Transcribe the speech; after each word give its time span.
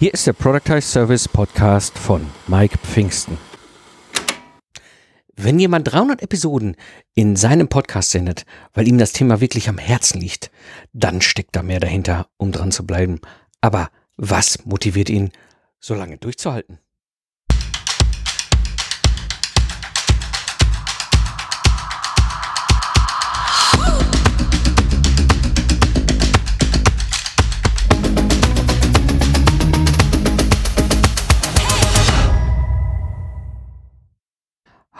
Hier 0.00 0.14
ist 0.14 0.28
der 0.28 0.32
Productize 0.32 0.82
Service 0.82 1.26
Podcast 1.26 1.98
von 1.98 2.24
Mike 2.46 2.78
Pfingsten. 2.78 3.36
Wenn 5.34 5.58
jemand 5.58 5.90
300 5.90 6.22
Episoden 6.22 6.76
in 7.16 7.34
seinem 7.34 7.66
Podcast 7.66 8.10
sendet, 8.10 8.46
weil 8.74 8.86
ihm 8.86 8.98
das 8.98 9.12
Thema 9.12 9.40
wirklich 9.40 9.68
am 9.68 9.76
Herzen 9.76 10.20
liegt, 10.20 10.52
dann 10.92 11.20
steckt 11.20 11.56
da 11.56 11.64
mehr 11.64 11.80
dahinter, 11.80 12.28
um 12.36 12.52
dran 12.52 12.70
zu 12.70 12.86
bleiben. 12.86 13.20
Aber 13.60 13.90
was 14.16 14.64
motiviert 14.64 15.10
ihn, 15.10 15.32
so 15.80 15.96
lange 15.96 16.16
durchzuhalten? 16.16 16.78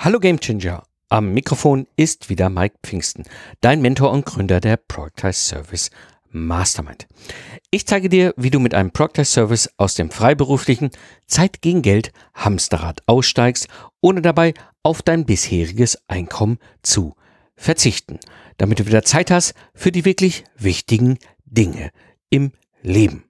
Hallo 0.08 0.20
Gamechanger. 0.20 0.84
Am 1.10 1.34
Mikrofon 1.34 1.86
ist 1.94 2.30
wieder 2.30 2.48
Mike 2.48 2.76
Pfingsten, 2.82 3.24
dein 3.60 3.82
Mentor 3.82 4.10
und 4.10 4.24
Gründer 4.24 4.58
der 4.58 4.78
Productize 4.78 5.34
Service 5.34 5.90
Mastermind. 6.30 7.06
Ich 7.70 7.86
zeige 7.86 8.08
dir, 8.08 8.32
wie 8.38 8.48
du 8.48 8.58
mit 8.58 8.72
einem 8.72 8.90
Productize 8.90 9.30
Service 9.30 9.68
aus 9.76 9.96
dem 9.96 10.10
freiberuflichen 10.10 10.92
Zeit 11.26 11.60
gegen 11.60 11.82
Geld 11.82 12.12
Hamsterrad 12.32 13.02
aussteigst, 13.04 13.68
ohne 14.00 14.22
dabei 14.22 14.54
auf 14.82 15.02
dein 15.02 15.26
bisheriges 15.26 15.98
Einkommen 16.08 16.56
zu 16.80 17.14
verzichten, 17.54 18.18
damit 18.56 18.78
du 18.78 18.86
wieder 18.86 19.02
Zeit 19.02 19.30
hast 19.30 19.52
für 19.74 19.92
die 19.92 20.06
wirklich 20.06 20.44
wichtigen 20.56 21.18
Dinge 21.44 21.90
im 22.30 22.52
Leben. 22.80 23.24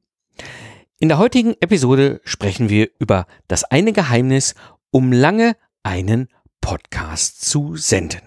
In 1.01 1.09
der 1.09 1.19
heutigen 1.19 1.57
Episode 1.59 2.21
sprechen 2.23 2.69
wir 2.69 2.89
über 3.01 3.27
das 3.49 3.65
eine 3.65 3.93
Geheimnis, 3.93 4.55
um 4.93 5.11
lange 5.13 5.57
einen 5.83 6.29
Podcast 6.61 7.49
zu 7.49 7.77
senden. 7.77 8.21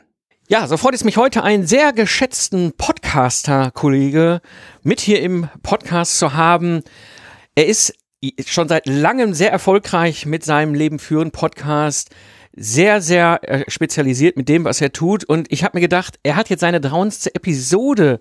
Ja, 0.48 0.68
so 0.68 0.76
freut 0.78 0.94
es 0.94 1.04
mich 1.04 1.18
heute 1.18 1.44
einen 1.44 1.66
sehr 1.66 1.94
geschätzten 1.94 2.74
Podcaster-Kollege 2.74 4.42
mit 4.84 5.00
hier 5.00 5.22
im 5.22 5.48
Podcast 5.64 6.20
zu 6.20 6.34
haben. 6.34 6.82
Er 7.56 7.68
ist 7.68 7.94
schon 8.46 8.68
seit 8.68 8.86
langem 8.86 9.34
sehr 9.34 9.52
erfolgreich 9.52 10.26
mit 10.26 10.44
seinem 10.44 10.74
Leben 10.74 11.00
führen 11.00 11.32
Podcast. 11.32 12.10
Sehr, 12.54 13.02
sehr 13.02 13.40
äh, 13.44 13.64
spezialisiert 13.70 14.36
mit 14.36 14.50
dem, 14.50 14.66
was 14.66 14.82
er 14.82 14.92
tut. 14.92 15.24
Und 15.24 15.52
ich 15.52 15.64
habe 15.64 15.78
mir 15.78 15.82
gedacht, 15.82 16.20
er 16.24 16.36
hat 16.36 16.50
jetzt 16.50 16.60
seine 16.60 16.82
300. 16.82 17.34
Episode 17.34 18.20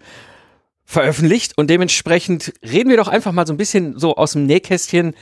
veröffentlicht 0.84 1.56
und 1.56 1.70
dementsprechend 1.70 2.52
reden 2.62 2.90
wir 2.90 2.96
doch 2.96 3.08
einfach 3.08 3.32
mal 3.32 3.46
so 3.46 3.52
ein 3.52 3.58
bisschen 3.58 3.98
so 3.98 4.16
aus 4.16 4.32
dem 4.32 4.46
Nähkästchen 4.46 5.14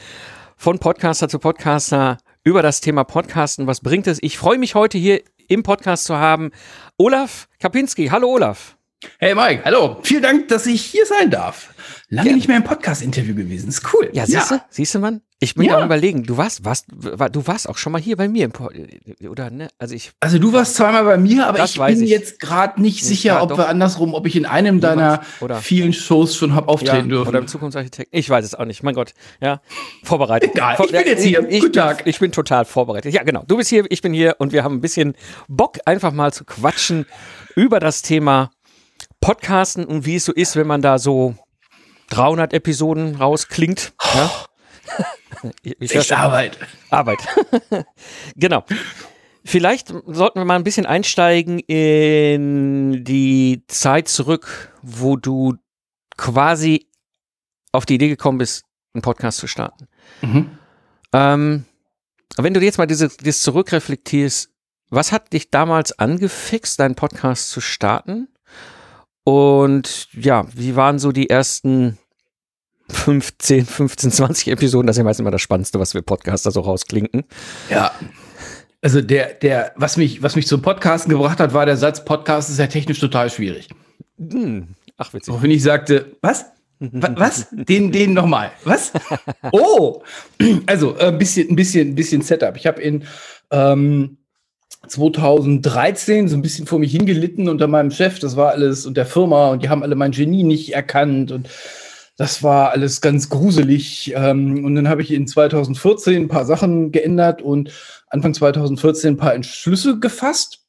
von 0.57 0.79
Podcaster 0.79 1.29
zu 1.29 1.39
Podcaster 1.39 2.19
über 2.49 2.63
das 2.63 2.81
Thema 2.81 3.05
Podcasten. 3.05 3.67
Was 3.67 3.81
bringt 3.81 4.07
es? 4.07 4.19
Ich 4.23 4.39
freue 4.39 4.57
mich 4.57 4.75
heute 4.75 4.97
hier 4.97 5.21
im 5.49 5.63
Podcast 5.63 6.05
zu 6.05 6.17
haben 6.17 6.51
Olaf 6.97 7.47
Kapinski. 7.61 8.07
Hallo 8.07 8.29
Olaf. 8.29 8.79
Hey 9.19 9.35
Mike, 9.35 9.63
hallo. 9.67 9.99
Vielen 10.03 10.23
Dank, 10.23 10.49
dass 10.49 10.65
ich 10.67 10.83
hier 10.83 11.05
sein 11.05 11.31
darf. 11.31 11.75
Lange 12.09 12.31
ja. 12.31 12.37
nicht 12.37 12.49
mehr 12.49 12.57
im 12.57 12.65
Podcast-Interview 12.65 13.35
gewesen. 13.35 13.69
Ist 13.69 13.83
cool. 13.93 14.09
Ja, 14.15 14.25
siehst 14.25 14.51
du, 14.51 14.61
siehst 14.71 14.95
du, 14.95 14.99
Mann? 14.99 15.21
Ich 15.41 15.55
bin 15.55 15.67
ja. 15.67 15.79
am 15.79 15.85
überlegen, 15.85 16.25
du 16.25 16.37
warst, 16.37 16.65
warst, 16.65 16.87
du 16.91 17.47
warst 17.47 17.69
auch 17.69 17.77
schon 17.77 17.93
mal 17.93 18.01
hier 18.01 18.17
bei 18.17 18.27
mir 18.27 18.45
im 18.45 18.51
Pod 18.51 18.73
oder 19.29 19.51
ne? 19.51 19.69
Also 19.79 19.95
ich. 19.95 20.11
Also 20.19 20.41
du 20.41 20.53
warst 20.53 20.75
zweimal 20.75 21.05
bei 21.05 21.17
mir, 21.17 21.47
aber 21.47 21.63
ich 21.63 21.79
bin 21.79 22.03
ich. 22.03 22.11
jetzt 22.11 22.41
gerade 22.41 22.83
nicht 22.83 23.05
sicher, 23.05 23.35
ja, 23.35 23.43
ob 23.43 23.57
wir 23.57 23.69
andersrum, 23.69 24.15
ob 24.15 24.27
ich 24.27 24.35
in 24.35 24.47
einem 24.47 24.81
deiner 24.81 25.23
oder, 25.41 25.59
vielen 25.59 25.93
Shows 25.93 26.35
schon 26.35 26.57
hab 26.57 26.67
auftreten 26.67 26.97
ja, 26.97 27.03
dürfen. 27.03 27.29
Oder 27.29 27.39
im 27.39 27.47
Zukunftsarchitekt. 27.47 28.09
Ich 28.11 28.29
weiß 28.29 28.45
es 28.45 28.57
auch 28.57 28.65
nicht. 28.65 28.83
Mein 28.83 28.95
Gott. 28.95 29.15
Ja. 29.41 29.61
Vorbereitet. 30.03 30.51
Egal. 30.55 30.77
ich 30.81 30.91
bin 30.91 31.07
jetzt 31.07 31.23
hier. 31.23 31.49
Ich, 31.49 31.61
Guten 31.61 31.73
Tag. 31.73 32.07
Ich 32.07 32.19
bin 32.19 32.33
total 32.33 32.65
vorbereitet. 32.65 33.15
Ja, 33.15 33.23
genau. 33.23 33.45
Du 33.47 33.59
bist 33.59 33.71
hier, 33.71 33.85
ich 33.91 34.03
bin 34.03 34.13
hier 34.13 34.37
und 34.41 34.51
wir 34.51 34.65
haben 34.65 34.75
ein 34.75 34.81
bisschen 34.81 35.15
Bock, 35.47 35.79
einfach 35.85 36.13
mal 36.13 36.33
zu 36.33 36.45
quatschen 36.45 37.07
über 37.55 37.79
das 37.79 38.03
Thema 38.03 38.51
Podcasten 39.21 39.85
und 39.85 40.05
wie 40.05 40.17
es 40.17 40.25
so 40.25 40.33
ist, 40.33 40.57
wenn 40.57 40.67
man 40.67 40.83
da 40.83 40.99
so 40.99 41.37
300 42.11 42.53
Episoden 42.53 43.15
rausklingt. 43.15 43.93
Ja? 44.15 44.31
Ich 45.63 45.95
Echt 45.95 46.13
Arbeit. 46.13 46.59
Arbeit. 46.91 47.19
genau. 48.37 48.65
Vielleicht 49.45 49.89
sollten 50.07 50.41
wir 50.41 50.45
mal 50.45 50.57
ein 50.57 50.65
bisschen 50.65 50.87
einsteigen 50.87 51.59
in 51.61 53.05
die 53.05 53.65
Zeit 53.69 54.09
zurück, 54.09 54.75
wo 54.83 55.17
du 55.17 55.55
quasi 56.17 56.89
auf 57.73 57.87
die 57.87 57.95
Idee 57.95 58.09
gekommen 58.09 58.39
bist, 58.39 58.65
einen 58.93 59.03
Podcast 59.03 59.39
zu 59.39 59.47
starten. 59.47 59.89
Mhm. 60.21 60.59
Ähm, 61.13 61.65
wenn 62.37 62.55
du 62.55 62.61
jetzt 62.61 62.79
mal 62.79 62.87
dieses, 62.87 63.17
dieses 63.17 63.43
zurückreflektierst, 63.43 64.51
was 64.91 65.13
hat 65.13 65.33
dich 65.33 65.51
damals 65.51 65.99
angefixt, 65.99 66.81
deinen 66.81 66.95
Podcast 66.95 67.51
zu 67.51 67.61
starten? 67.61 68.29
Und 69.25 70.09
ja, 70.13 70.47
wie 70.55 70.77
waren 70.77 70.99
so 70.99 71.13
die 71.13 71.31
ersten 71.31 71.99
15, 72.91 73.67
15, 73.67 74.11
20 74.11 74.49
Episoden? 74.49 74.87
Das 74.87 74.97
ist 74.97 74.99
ja 74.99 75.05
meistens 75.05 75.21
immer 75.21 75.31
das 75.31 75.43
Spannendste, 75.43 75.79
was 75.79 75.95
wir 75.95 76.03
Podcaster 76.03 76.51
so 76.51 76.61
rausklinken. 76.61 77.25
Ja. 77.71 77.93
Also 78.81 79.01
der, 79.01 79.35
der, 79.35 79.73
was 79.77 79.97
mich, 79.97 80.23
was 80.23 80.37
mich 80.37 80.47
zum 80.47 80.63
Podcasten 80.63 81.11
gebracht 81.11 81.41
hat, 81.41 81.53
war 81.53 81.67
der 81.67 81.77
Satz, 81.77 82.05
Podcast 82.05 82.49
ist 82.51 82.59
ja 82.59 82.69
technisch 82.69 83.01
total 83.01 83.31
schwierig. 83.31 83.69
Hm. 84.19 84.69
Ach, 84.97 85.13
witzig. 85.13 85.33
Woraufhin 85.33 85.51
ich 85.51 85.63
sagte, 85.63 86.17
was? 86.21 86.47
Was? 86.81 87.49
Den, 87.51 87.91
den 87.91 88.15
nochmal. 88.15 88.53
Was? 88.65 88.93
Oh! 89.51 90.03
Also, 90.67 90.97
ein 90.97 91.15
äh, 91.15 91.19
bisschen, 91.19 91.51
ein 91.51 91.57
bisschen, 91.57 91.89
ein 91.89 91.95
bisschen 91.97 92.23
Setup. 92.23 92.57
Ich 92.57 92.67
habe 92.67 92.81
in 92.81 93.05
ähm, 93.51 94.19
2013 94.87 96.29
so 96.29 96.37
ein 96.37 96.43
bisschen 96.43 96.67
vor 96.67 96.79
mich 96.79 96.93
hingelitten 96.93 97.49
unter 97.49 97.67
meinem 97.67 97.91
Chef. 97.91 98.21
Das 98.21 98.37
war 98.37 98.51
alles 98.51 98.87
und 98.87 98.97
der 98.97 99.07
Firma 99.07 99.51
und 99.51 99.63
die 99.63 99.69
haben 99.69 99.83
alle 99.83 99.97
mein 99.97 100.13
Genie 100.13 100.45
nicht 100.45 100.73
erkannt 100.73 101.33
und 101.33 101.49
das 102.19 102.43
war 102.43 102.73
alles 102.73 103.01
ganz 103.01 103.31
gruselig. 103.31 104.13
Ähm, 104.15 104.65
und 104.65 104.75
dann 104.75 104.89
habe 104.89 105.03
ich 105.03 105.13
in 105.13 105.27
2014 105.27 106.25
ein 106.25 106.29
paar 106.29 106.45
Sachen 106.45 106.91
geändert 106.91 107.41
und 107.41 107.73
Anfang 108.09 108.35
2014 108.35 109.15
ein 109.15 109.17
paar 109.17 109.35
Entschlüsse 109.35 110.01
gefasst. 110.01 110.65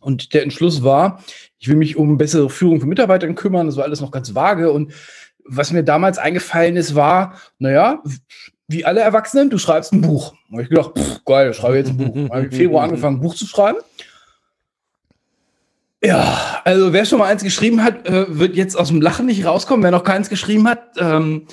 Und 0.00 0.34
der 0.34 0.42
Entschluss 0.42 0.84
war, 0.84 1.24
ich 1.58 1.68
will 1.68 1.76
mich 1.76 1.96
um 1.96 2.18
bessere 2.18 2.50
Führung 2.50 2.80
von 2.80 2.90
Mitarbeitern 2.90 3.34
kümmern. 3.34 3.66
Das 3.66 3.76
war 3.76 3.84
alles 3.84 4.02
noch 4.02 4.10
ganz 4.10 4.34
vage. 4.34 4.70
Und 4.70 4.92
was 5.46 5.72
mir 5.72 5.82
damals 5.82 6.18
eingefallen 6.18 6.76
ist, 6.76 6.94
war, 6.94 7.40
naja, 7.58 8.02
wie 8.68 8.84
alle 8.84 9.00
Erwachsenen, 9.00 9.48
du 9.48 9.56
schreibst 9.56 9.94
ein 9.94 10.02
Buch. 10.02 10.34
Habe 10.52 10.62
ich 10.62 10.68
gedacht, 10.68 10.98
pff, 10.98 11.24
geil, 11.24 11.52
ich 11.52 11.56
schreibe 11.56 11.78
jetzt 11.78 11.88
ein 11.88 11.96
Buch. 11.96 12.30
habe 12.30 12.40
ich 12.40 12.52
im 12.52 12.52
Februar 12.58 12.84
angefangen, 12.84 13.16
ein 13.16 13.22
Buch 13.22 13.34
zu 13.34 13.46
schreiben. 13.46 13.78
Ja, 16.06 16.62
also 16.64 16.92
wer 16.92 17.04
schon 17.04 17.18
mal 17.18 17.26
eins 17.26 17.42
geschrieben 17.42 17.82
hat, 17.82 18.08
äh, 18.08 18.26
wird 18.28 18.54
jetzt 18.54 18.78
aus 18.78 18.88
dem 18.88 19.00
Lachen 19.00 19.26
nicht 19.26 19.44
rauskommen. 19.44 19.82
Wer 19.82 19.90
noch 19.90 20.04
keins 20.04 20.28
geschrieben 20.28 20.68
hat, 20.68 20.90
ähm, 20.98 21.48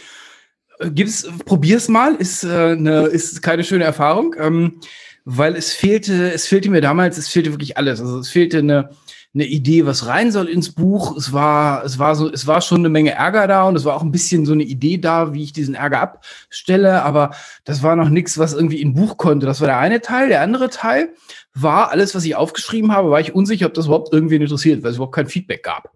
gibt's, 0.79 1.27
probier's 1.45 1.87
mal. 1.87 2.13
Ist, 2.13 2.43
äh, 2.43 2.75
ne, 2.75 3.07
ist 3.07 3.41
keine 3.41 3.63
schöne 3.63 3.83
Erfahrung, 3.83 4.35
ähm, 4.37 4.79
weil 5.25 5.55
es 5.55 5.73
fehlte, 5.73 6.31
es 6.31 6.45
fehlte 6.45 6.69
mir 6.69 6.81
damals, 6.81 7.17
es 7.17 7.29
fehlte 7.29 7.51
wirklich 7.51 7.77
alles. 7.77 7.99
Also 7.99 8.19
es 8.19 8.29
fehlte 8.29 8.59
eine, 8.59 8.91
eine 9.33 9.45
Idee, 9.45 9.85
was 9.85 10.05
rein 10.05 10.31
soll 10.31 10.47
ins 10.47 10.71
Buch. 10.71 11.17
Es 11.17 11.33
war, 11.33 11.83
es 11.83 11.97
war 11.97 12.15
so, 12.15 12.31
es 12.31 12.45
war 12.45 12.61
schon 12.61 12.79
eine 12.79 12.89
Menge 12.89 13.11
Ärger 13.11 13.47
da 13.47 13.63
und 13.63 13.75
es 13.75 13.83
war 13.83 13.95
auch 13.95 14.03
ein 14.03 14.11
bisschen 14.11 14.45
so 14.45 14.53
eine 14.53 14.63
Idee 14.63 14.99
da, 14.99 15.33
wie 15.33 15.43
ich 15.43 15.53
diesen 15.53 15.73
Ärger 15.73 16.01
abstelle. 16.01 17.03
Aber 17.03 17.31
das 17.63 17.81
war 17.81 17.95
noch 17.95 18.09
nichts, 18.09 18.37
was 18.37 18.53
irgendwie 18.53 18.81
in 18.81 18.93
Buch 18.93 19.17
konnte. 19.17 19.47
Das 19.47 19.59
war 19.59 19.67
der 19.67 19.79
eine 19.79 20.01
Teil. 20.01 20.29
Der 20.29 20.41
andere 20.41 20.69
Teil 20.69 21.13
war 21.55 21.89
alles, 21.89 22.13
was 22.13 22.25
ich 22.25 22.35
aufgeschrieben 22.35 22.91
habe, 22.91 23.09
war 23.09 23.19
ich 23.19 23.33
unsicher, 23.33 23.65
ob 23.65 23.73
das 23.73 23.87
überhaupt 23.87 24.13
irgendwen 24.13 24.41
interessiert, 24.41 24.83
weil 24.83 24.91
es 24.91 24.97
überhaupt 24.97 25.15
kein 25.15 25.27
Feedback 25.27 25.63
gab. 25.63 25.91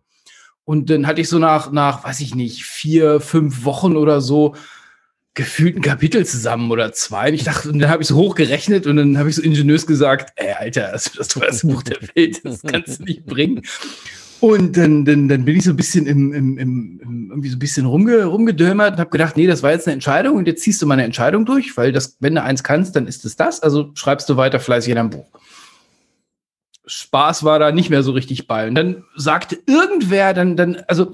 Und 0.66 0.90
dann 0.90 1.08
hatte 1.08 1.22
ich 1.22 1.30
so 1.30 1.40
nach, 1.40 1.72
nach, 1.72 2.04
weiß 2.04 2.20
ich 2.20 2.36
nicht, 2.36 2.64
vier, 2.64 3.22
fünf 3.22 3.64
Wochen 3.64 3.96
oder 3.96 4.20
so, 4.20 4.56
gefühlt 5.38 5.76
ein 5.76 5.82
Kapitel 5.84 6.26
zusammen 6.26 6.72
oder 6.72 6.92
zwei. 6.94 7.30
Und 7.30 7.36
ich 7.36 7.44
dachte, 7.44 7.70
und 7.70 7.80
dann 7.80 7.90
habe 7.92 8.02
ich 8.02 8.08
so 8.10 8.16
hochgerechnet 8.16 8.88
und 8.88 8.98
dann 8.98 9.18
habe 9.20 9.30
ich 9.30 9.36
so 9.36 9.42
ingeniös 9.44 9.86
gesagt, 9.86 10.34
ey, 10.36 10.54
Alter, 10.54 10.90
das 10.92 11.12
das 11.16 11.28
teuerste 11.28 11.68
Buch 11.68 11.84
der 11.84 11.98
Welt, 12.16 12.44
das 12.44 12.64
kannst 12.64 13.00
du 13.00 13.04
nicht 13.04 13.26
bringen. 13.26 13.62
Und 14.40 14.78
dann, 14.78 15.06
dann, 15.06 15.30
dann 15.30 15.46
bin 15.46 15.56
ich 15.56 15.64
so 15.64 15.72
ein 15.72 15.76
bisschen 15.78 16.08
im, 16.08 16.34
im, 16.34 16.58
im, 16.58 17.28
irgendwie 17.30 17.50
so 17.50 17.56
ein 17.56 17.60
bisschen 17.60 17.86
rumge, 17.86 18.26
rumgedömert 18.26 18.94
und 18.94 19.00
habe 19.00 19.12
gedacht, 19.12 19.38
nee, 19.38 19.48
das 19.48 19.62
war 19.62 19.72
jetzt 19.72 19.88
eine 19.88 19.94
Entscheidung 19.94 20.36
und 20.38 20.48
jetzt 20.48 20.64
ziehst 20.64 20.82
du 20.82 20.88
mal 20.88 20.96
eine 20.96 21.04
Entscheidung 21.04 21.46
durch, 21.46 21.78
weil 21.78 21.92
das, 21.92 22.18
wenn 22.20 22.34
du 22.34 22.42
eins 22.42 22.64
kannst, 22.64 22.96
dann 22.96 23.08
ist 23.08 23.24
es 23.24 23.36
das. 23.36 23.62
Also 23.62 23.92
schreibst 23.94 24.28
du 24.30 24.38
weiter 24.38 24.60
fleißig 24.60 24.90
in 24.90 24.96
deinem 24.96 25.12
Buch. 25.12 25.30
Spaß 26.88 27.44
war 27.44 27.60
da 27.60 27.72
nicht 27.72 27.92
mehr 27.92 28.02
so 28.02 28.12
richtig 28.12 28.48
bei. 28.48 28.68
Und 28.68 28.76
dann 28.76 29.04
sagte 29.16 29.60
irgendwer, 29.68 30.34
dann, 30.34 30.56
dann, 30.56 30.84
also 30.88 31.14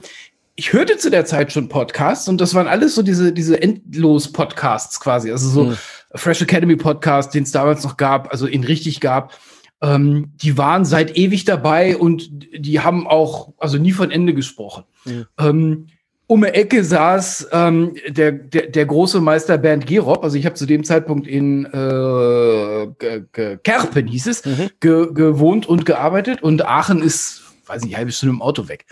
ich 0.55 0.73
hörte 0.73 0.97
zu 0.97 1.09
der 1.09 1.25
Zeit 1.25 1.51
schon 1.51 1.67
Podcasts 1.67 2.27
und 2.27 2.39
das 2.39 2.53
waren 2.53 2.67
alles 2.67 2.95
so 2.95 3.01
diese, 3.01 3.33
diese 3.33 3.61
Endlos-Podcasts 3.61 4.99
quasi. 4.99 5.31
Also 5.31 5.49
so 5.49 5.63
mhm. 5.65 5.77
Fresh 6.13 6.41
Academy 6.41 6.75
Podcast, 6.75 7.33
den 7.33 7.43
es 7.43 7.51
damals 7.51 7.83
noch 7.83 7.97
gab, 7.97 8.31
also 8.31 8.45
ihn 8.47 8.63
richtig 8.63 8.99
gab. 8.99 9.33
Ähm, 9.81 10.31
die 10.35 10.57
waren 10.57 10.85
seit 10.85 11.17
ewig 11.17 11.45
dabei 11.45 11.97
und 11.97 12.29
die 12.55 12.79
haben 12.79 13.07
auch, 13.07 13.53
also 13.57 13.77
nie 13.77 13.91
von 13.91 14.11
Ende 14.11 14.33
gesprochen. 14.33 14.83
Mhm. 15.05 15.25
Ähm, 15.39 15.87
um 16.27 16.41
die 16.41 16.47
Ecke 16.47 16.83
saß 16.83 17.49
ähm, 17.51 17.95
der, 18.07 18.31
der, 18.31 18.67
der 18.67 18.85
große 18.85 19.19
Meister 19.21 19.57
Bernd 19.57 19.85
Gerob. 19.85 20.23
Also 20.23 20.37
ich 20.37 20.45
habe 20.45 20.55
zu 20.55 20.65
dem 20.65 20.83
Zeitpunkt 20.83 21.27
in 21.27 21.65
äh, 21.65 23.57
Kerpen, 23.63 24.07
hieß 24.07 24.27
es, 24.27 24.45
mhm. 24.45 24.69
ge, 24.79 25.13
gewohnt 25.13 25.65
und 25.65 25.85
gearbeitet. 25.85 26.41
Und 26.41 26.65
Aachen 26.65 27.01
ist, 27.01 27.43
weiß 27.65 27.83
nicht, 27.83 27.97
halbe 27.97 28.11
Stunde 28.11 28.35
im 28.35 28.41
Auto 28.41 28.67
weg. 28.69 28.85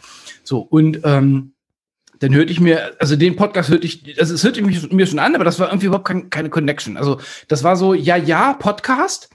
So, 0.43 0.59
und 0.59 0.99
ähm, 1.03 1.50
dann 2.21 2.35
hörte 2.35 2.51
ich 2.51 2.59
mir, 2.59 2.93
also 2.99 3.15
den 3.15 3.35
Podcast 3.35 3.69
hörte 3.69 3.85
ich, 3.85 4.19
also 4.19 4.35
es 4.35 4.43
hörte 4.43 4.61
mich, 4.61 4.91
mir 4.91 5.07
schon 5.07 5.17
an, 5.17 5.33
aber 5.33 5.43
das 5.43 5.59
war 5.59 5.69
irgendwie 5.69 5.87
überhaupt 5.87 6.07
kein, 6.07 6.29
keine 6.29 6.51
Connection. 6.51 6.95
Also 6.95 7.19
das 7.47 7.63
war 7.63 7.75
so, 7.75 7.95
ja, 7.95 8.15
ja, 8.15 8.53
Podcast 8.53 9.29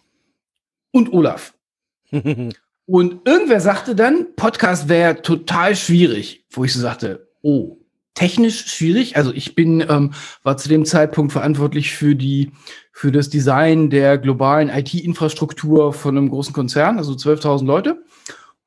und 0.92 1.12
Olaf. 1.12 1.52
und 2.12 3.28
irgendwer 3.28 3.60
sagte 3.60 3.96
dann, 3.96 4.36
Podcast 4.36 4.88
wäre 4.88 5.20
total 5.20 5.74
schwierig, 5.74 6.46
wo 6.50 6.62
ich 6.62 6.72
so 6.72 6.80
sagte, 6.80 7.28
oh, 7.42 7.78
technisch 8.14 8.66
schwierig. 8.66 9.16
Also 9.16 9.32
ich 9.32 9.56
bin, 9.56 9.84
ähm, 9.88 10.12
war 10.44 10.56
zu 10.56 10.68
dem 10.68 10.84
Zeitpunkt 10.84 11.32
verantwortlich 11.32 11.92
für 11.92 12.14
die, 12.14 12.52
für 12.92 13.10
das 13.10 13.30
Design 13.30 13.90
der 13.90 14.16
globalen 14.16 14.68
IT-Infrastruktur 14.68 15.92
von 15.92 16.16
einem 16.16 16.30
großen 16.30 16.54
Konzern, 16.54 16.98
also 16.98 17.14
12.000 17.14 17.66
Leute. 17.66 18.04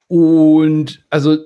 Und 0.07 1.06
also 1.10 1.38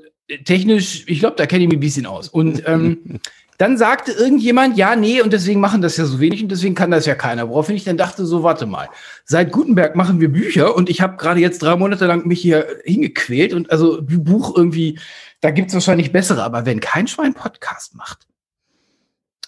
technisch, 0.46 1.04
ich 1.08 1.20
glaube, 1.20 1.36
da 1.38 1.46
kenne 1.46 1.64
ich 1.64 1.70
mich 1.70 1.78
ein 1.78 1.82
bisschen 1.82 2.06
aus. 2.06 2.28
Und 2.28 2.64
ähm, 2.68 3.20
dann 3.58 3.78
sagte 3.78 4.12
irgendjemand, 4.12 4.78
ja, 4.78 4.96
nee, 4.96 5.22
und 5.22 5.32
deswegen 5.32 5.60
machen 5.60 5.82
das 5.82 5.98
ja 5.98 6.06
so 6.06 6.20
wenig 6.20 6.42
und 6.42 6.50
deswegen 6.50 6.76
kann 6.76 6.92
das 6.92 7.06
ja 7.06 7.16
keiner. 7.16 7.50
Woraufhin 7.50 7.76
ich 7.76 7.84
dann 7.84 7.98
dachte, 7.98 8.26
so, 8.26 8.44
warte 8.44 8.66
mal, 8.66 8.90
seit 9.26 9.52
Gutenberg 9.52 9.96
machen 9.96 10.20
wir 10.20 10.30
Bücher 10.30 10.76
und 10.76 10.90
ich 10.90 11.02
habe 11.02 11.18
gerade 11.18 11.40
jetzt 11.40 11.62
drei 11.62 11.76
Monate 11.76 12.06
lang 12.06 12.26
mich 12.26 12.42
hier 12.42 12.68
hingequält 12.84 13.54
und 13.54 13.72
also 13.72 14.00
Buch 14.02 14.56
irgendwie 14.56 15.00
da 15.44 15.52
gibt 15.52 15.68
es 15.68 15.74
wahrscheinlich 15.74 16.14
bessere, 16.14 16.42
aber 16.42 16.66
wenn 16.66 16.80
kein 16.80 17.06
Schwein 17.06 17.34
Podcast 17.34 17.96
macht. 17.96 18.28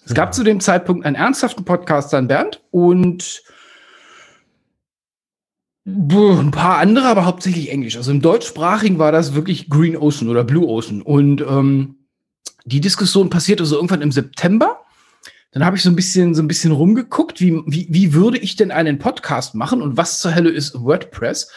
Es 0.06 0.14
gab 0.14 0.34
zu 0.34 0.44
dem 0.44 0.60
Zeitpunkt 0.60 1.06
einen 1.06 1.16
ernsthaften 1.16 1.64
Podcast 1.64 2.14
an 2.14 2.28
Bernd 2.28 2.62
und 2.70 3.44
ein 5.86 6.52
paar 6.52 6.80
andere, 6.80 7.08
aber 7.08 7.26
hauptsächlich 7.26 7.72
Englisch. 7.72 7.96
Also 7.96 8.12
im 8.12 8.22
deutschsprachigen 8.22 8.98
war 8.98 9.12
das 9.12 9.36
wirklich 9.36 9.70
Green 9.70 9.96
Ocean 9.96 10.30
oder 10.30 10.44
Blue 10.44 10.68
Ocean. 10.68 11.02
Und 11.02 11.42
ähm, 11.42 11.98
die 12.66 12.82
Diskussion 12.82 13.30
passierte 13.30 13.66
so 13.66 13.76
irgendwann 13.76 14.02
im 14.02 14.12
September. 14.12 14.82
Dann 15.52 15.64
habe 15.64 15.78
ich 15.78 15.84
so 15.84 15.90
ein 15.90 15.96
bisschen 15.96 16.34
so 16.34 16.42
ein 16.42 16.48
bisschen 16.48 16.72
rumgeguckt, 16.72 17.40
wie, 17.40 17.62
wie, 17.68 17.88
wie 17.90 18.14
würde 18.14 18.40
ich 18.40 18.56
denn 18.56 18.72
einen 18.72 18.98
Podcast 18.98 19.56
machen 19.56 19.82
und 19.82 19.96
was 19.96 20.20
zur 20.20 20.34
Hölle 20.34 20.50
ist 20.50 20.74
WordPress? 20.74 21.52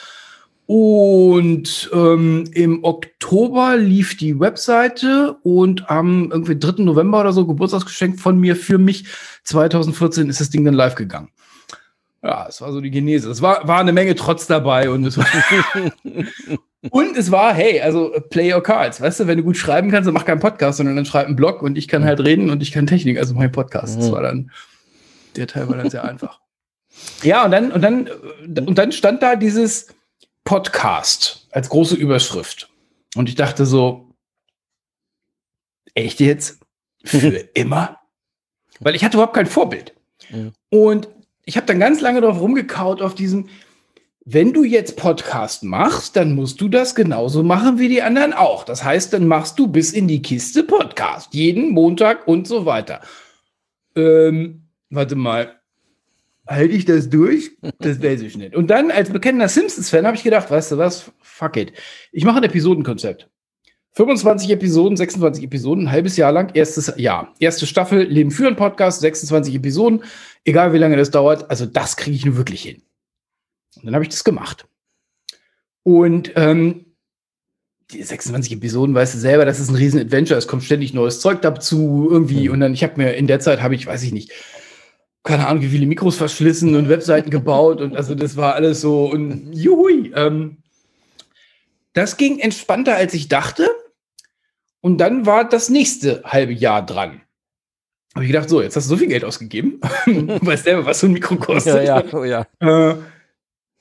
Und 0.67 1.89
ähm, 1.95 2.45
im 2.53 2.85
Oktober 2.85 3.79
lief 3.79 4.19
die 4.19 4.39
Webseite 4.39 5.39
und 5.43 5.91
am 5.91 6.31
irgendwie 6.31 6.59
3. 6.59 6.83
November 6.83 7.21
oder 7.21 7.33
so, 7.33 7.47
Geburtstagsgeschenk 7.47 8.21
von 8.21 8.39
mir 8.39 8.55
für 8.55 8.77
mich, 8.77 9.07
2014 9.45 10.29
ist 10.29 10.41
das 10.41 10.51
Ding 10.51 10.67
dann 10.67 10.75
live 10.75 10.95
gegangen. 10.95 11.31
Ja, 12.23 12.47
es 12.49 12.61
war 12.61 12.73
so 12.73 12.81
die 12.81 12.91
Genese. 12.91 13.31
Es 13.31 13.43
war, 13.43 13.67
war 13.69 13.81
eine 13.81 13.93
Menge 13.93 14.15
Trotz 14.15 14.47
dabei 14.47 14.91
und 14.91 15.05
es 15.05 15.17
war, 15.19 15.27
und 16.91 17.17
es 17.17 17.31
war, 17.31 17.55
hey, 17.55 17.81
also 17.81 18.13
play 18.31 18.53
your 18.53 18.63
cards. 18.63 19.01
Weißt 19.01 19.21
du, 19.21 19.27
wenn 19.27 19.39
du 19.39 19.45
gut 19.45 19.57
schreiben 19.57 19.91
kannst, 19.91 20.07
dann 20.07 20.15
mach 20.15 20.25
keinen 20.25 20.41
Podcast, 20.41 20.79
sondern 20.79 20.97
dann 20.97 21.07
schreib 21.07 21.27
einen 21.27 21.37
Blog 21.37 21.63
und 21.63 21.79
ich 21.79 21.87
kann 21.87 22.05
halt 22.05 22.21
reden 22.21 22.51
und 22.51 22.63
ich 22.63 22.73
kann 22.73 22.87
Technik, 22.87 23.19
also 23.19 23.35
mein 23.35 23.53
Podcast. 23.53 23.99
Das 23.99 24.09
mhm. 24.09 24.13
war 24.13 24.23
dann, 24.23 24.51
der 25.37 25.47
Teil 25.47 25.69
war 25.69 25.77
dann 25.77 25.91
sehr 25.91 26.05
einfach. 26.05 26.41
Ja, 27.23 27.45
und 27.45 27.53
dann, 27.53 27.71
und 27.71 27.81
dann, 27.81 28.09
und 28.67 28.77
dann 28.77 28.91
stand 28.91 29.23
da 29.23 29.37
dieses, 29.37 29.87
Podcast 30.49 31.47
als 31.51 31.69
große 31.69 31.95
Überschrift. 31.95 32.71
Und 33.17 33.29
ich 33.29 33.35
dachte 33.35 33.67
so, 33.67 34.15
echt 35.93 36.21
jetzt? 36.21 36.61
Für 37.05 37.29
immer? 37.55 37.99
Weil 38.81 38.95
ich 38.95 39.05
hatte 39.05 39.19
überhaupt 39.19 39.35
kein 39.35 39.45
Vorbild. 39.45 39.93
Mhm. 40.31 40.55
Und 40.71 41.09
ich 41.49 41.57
habe 41.57 41.67
dann 41.67 41.81
ganz 41.81 42.03
lange 42.03 42.21
darauf 42.21 42.43
rumgekaut, 42.43 43.01
auf 43.01 43.15
diesen, 43.15 43.49
wenn 44.27 44.53
du 44.53 44.65
jetzt 44.65 44.99
Podcast 44.99 45.65
machst, 45.65 46.15
dann 46.15 46.35
musst 46.35 46.61
du 46.61 46.69
das 46.69 46.95
genauso 46.95 47.43
machen 47.43 47.79
wie 47.79 47.89
die 47.89 48.03
anderen 48.03 48.35
auch. 48.35 48.65
Das 48.65 48.85
heißt, 48.85 49.15
dann 49.15 49.27
machst 49.27 49.59
du 49.59 49.67
bis 49.67 49.93
in 49.93 50.09
die 50.09 50.21
Kiste 50.21 50.63
Podcast. 50.63 51.33
Jeden 51.33 51.71
Montag 51.71 52.29
und 52.29 52.47
so 52.47 52.67
weiter. 52.67 53.01
Ähm, 53.97 54.65
warte 54.91 55.17
mal 55.17 55.55
halte 56.47 56.75
ich 56.75 56.85
das 56.85 57.09
durch? 57.09 57.53
Das 57.79 58.03
weiß 58.03 58.21
ich 58.21 58.37
nicht. 58.37 58.55
Und 58.55 58.69
dann 58.69 58.91
als 58.91 59.09
bekennender 59.09 59.49
Simpsons-Fan 59.49 60.07
habe 60.07 60.17
ich 60.19 60.25
gedacht, 60.25 60.51
weißt 60.51 60.73
du 60.73 60.79
was, 60.79 61.13
fuck 61.23 61.57
it. 61.57 61.73
Ich 62.13 62.25
mache 62.25 62.39
ein 62.39 62.45
Episodenkonzept. 62.45 63.31
25 63.93 64.51
Episoden, 64.51 64.97
26 64.97 65.45
Episoden, 65.45 65.85
ein 65.85 65.93
halbes 65.93 66.17
Jahr 66.17 66.33
lang, 66.33 66.55
erstes 66.55 66.93
Jahr. 66.97 67.35
Erste 67.39 67.67
Staffel, 67.67 68.03
Leben 68.03 68.31
führen 68.31 68.57
Podcast, 68.57 69.01
26 69.01 69.55
Episoden, 69.55 70.05
egal 70.45 70.73
wie 70.73 70.79
lange 70.79 70.97
das 70.97 71.11
dauert, 71.11 71.51
also 71.51 71.67
das 71.67 71.97
kriege 71.97 72.17
ich 72.17 72.25
nur 72.25 72.37
wirklich 72.37 72.63
hin. 72.63 72.83
Und 73.77 73.87
dann 73.87 73.95
habe 73.95 74.05
ich 74.05 74.11
das 74.11 74.25
gemacht. 74.25 74.67
Und 75.83 76.33
ähm, 76.37 76.87
die 77.91 78.03
26 78.03 78.53
Episoden, 78.53 78.95
weißt 78.95 79.15
du 79.15 79.19
selber, 79.19 79.45
das 79.45 79.61
ist 79.61 79.71
ein 79.71 79.77
riesen 79.77 80.01
Adventure, 80.01 80.39
es 80.39 80.47
kommt 80.47 80.65
ständig 80.65 80.93
neues 80.93 81.21
Zeug 81.21 81.41
dazu, 81.43 82.09
irgendwie. 82.11 82.49
Mhm. 82.49 82.55
Und 82.55 82.61
dann, 82.61 82.75
ich 82.75 82.83
habe 82.83 82.95
mir 82.97 83.15
in 83.15 83.27
der 83.27 83.41
Zeit, 83.41 83.63
habe 83.63 83.75
ich, 83.75 83.87
weiß 83.87 84.03
ich 84.03 84.13
nicht, 84.13 84.33
keine 85.23 85.47
Ahnung, 85.47 85.63
wie 85.63 85.69
viele 85.69 85.87
Mikros 85.87 86.17
verschlissen 86.17 86.75
und 86.75 86.89
Webseiten 86.89 87.31
gebaut 87.31 87.81
und 87.81 87.97
also 87.97 88.15
das 88.15 88.37
war 88.37 88.55
alles 88.55 88.81
so 88.81 89.11
und 89.11 89.53
juhui. 89.53 90.13
Ähm, 90.15 90.59
das 91.99 92.17
ging 92.17 92.39
entspannter, 92.39 92.95
als 92.95 93.13
ich 93.15 93.29
dachte. 93.29 93.69
Und 94.81 94.99
dann 94.99 95.27
war 95.27 95.49
das 95.49 95.69
nächste 95.69 96.23
halbe 96.25 96.53
Jahr 96.53 96.85
dran. 96.85 97.21
Habe 98.15 98.25
ich 98.25 98.33
gedacht, 98.33 98.49
so, 98.49 98.63
jetzt 98.63 98.77
hast 98.77 98.87
du 98.87 98.91
so 98.91 98.97
viel 98.97 99.09
Geld 99.09 99.25
ausgegeben. 99.25 99.81
weißt 100.07 100.65
selber, 100.65 100.87
was 100.87 101.01
so 101.01 101.07
ein 101.07 101.13
Mikro 101.13 101.37
kostet. 101.37 101.85
Ja, 101.87 102.01
ja, 102.01 102.15
oh 102.15 102.25
ja. 102.25 102.47
Äh, 102.61 102.95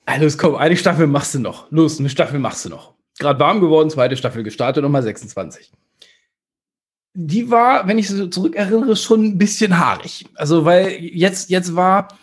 also, 0.04 0.36
komm, 0.36 0.56
eine 0.56 0.76
Staffel 0.76 1.06
machst 1.06 1.34
du 1.34 1.38
noch. 1.38 1.70
Los, 1.70 1.98
eine 1.98 2.10
Staffel 2.10 2.38
machst 2.38 2.64
du 2.64 2.68
noch. 2.68 2.94
Gerade 3.18 3.38
warm 3.40 3.60
geworden, 3.60 3.90
zweite 3.90 4.16
Staffel 4.16 4.42
gestartet, 4.42 4.82
nochmal 4.82 5.02
26 5.02 5.72
die 7.20 7.50
war, 7.50 7.88
wenn 7.88 7.98
ich 7.98 8.08
so 8.08 8.28
zurückerinnere, 8.28 8.94
schon 8.94 9.24
ein 9.24 9.38
bisschen 9.38 9.78
haarig. 9.78 10.26
Also, 10.34 10.64
weil 10.64 10.92
jetzt, 11.00 11.50
jetzt 11.50 11.74
war, 11.74 12.16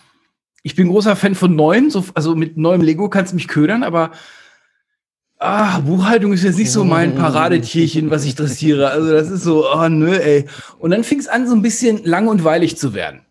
ich 0.63 0.75
bin 0.75 0.87
großer 0.87 1.17
Fan 1.17 1.35
von 1.35 1.53
neuen, 1.53 1.89
so, 1.89 2.05
also 2.13 2.33
mit 2.33 2.55
neuem 2.55 2.79
Lego 2.79 3.09
kannst 3.09 3.33
du 3.33 3.35
mich 3.35 3.49
ködern, 3.49 3.83
aber 3.83 4.11
ah, 5.39 5.79
Buchhaltung 5.79 6.33
ist 6.33 6.43
jetzt 6.43 6.57
nicht 6.57 6.71
so 6.71 6.83
mein 6.83 7.15
Paradetierchen, 7.15 8.09
was 8.09 8.25
ich 8.25 8.35
dressiere. 8.35 8.89
Also, 8.89 9.11
das 9.11 9.29
ist 9.29 9.43
so, 9.43 9.65
oh 9.71 9.89
nö, 9.89 10.15
ey. 10.15 10.45
Und 10.79 10.91
dann 10.91 11.03
fing 11.03 11.19
es 11.19 11.27
an, 11.27 11.47
so 11.47 11.55
ein 11.55 11.61
bisschen 11.61 12.03
lang 12.03 12.27
und 12.27 12.43
weilig 12.43 12.77
zu 12.77 12.93
werden. 12.93 13.21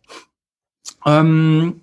Ähm, 1.07 1.81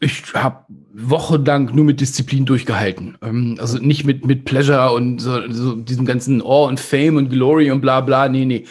ich 0.00 0.22
habe 0.34 0.64
wochenlang 0.92 1.74
nur 1.74 1.84
mit 1.84 2.00
Disziplin 2.00 2.46
durchgehalten. 2.46 3.18
Ähm, 3.22 3.56
also 3.60 3.78
nicht 3.78 4.04
mit, 4.04 4.24
mit 4.24 4.44
Pleasure 4.44 4.92
und 4.92 5.18
so, 5.18 5.40
so 5.50 5.74
diesem 5.76 6.06
ganzen 6.06 6.40
Oh 6.42 6.66
und 6.66 6.80
Fame 6.80 7.16
und 7.16 7.30
Glory 7.30 7.70
und 7.70 7.80
bla 7.80 8.00
bla. 8.00 8.28
Nee, 8.28 8.44
nee. 8.44 8.64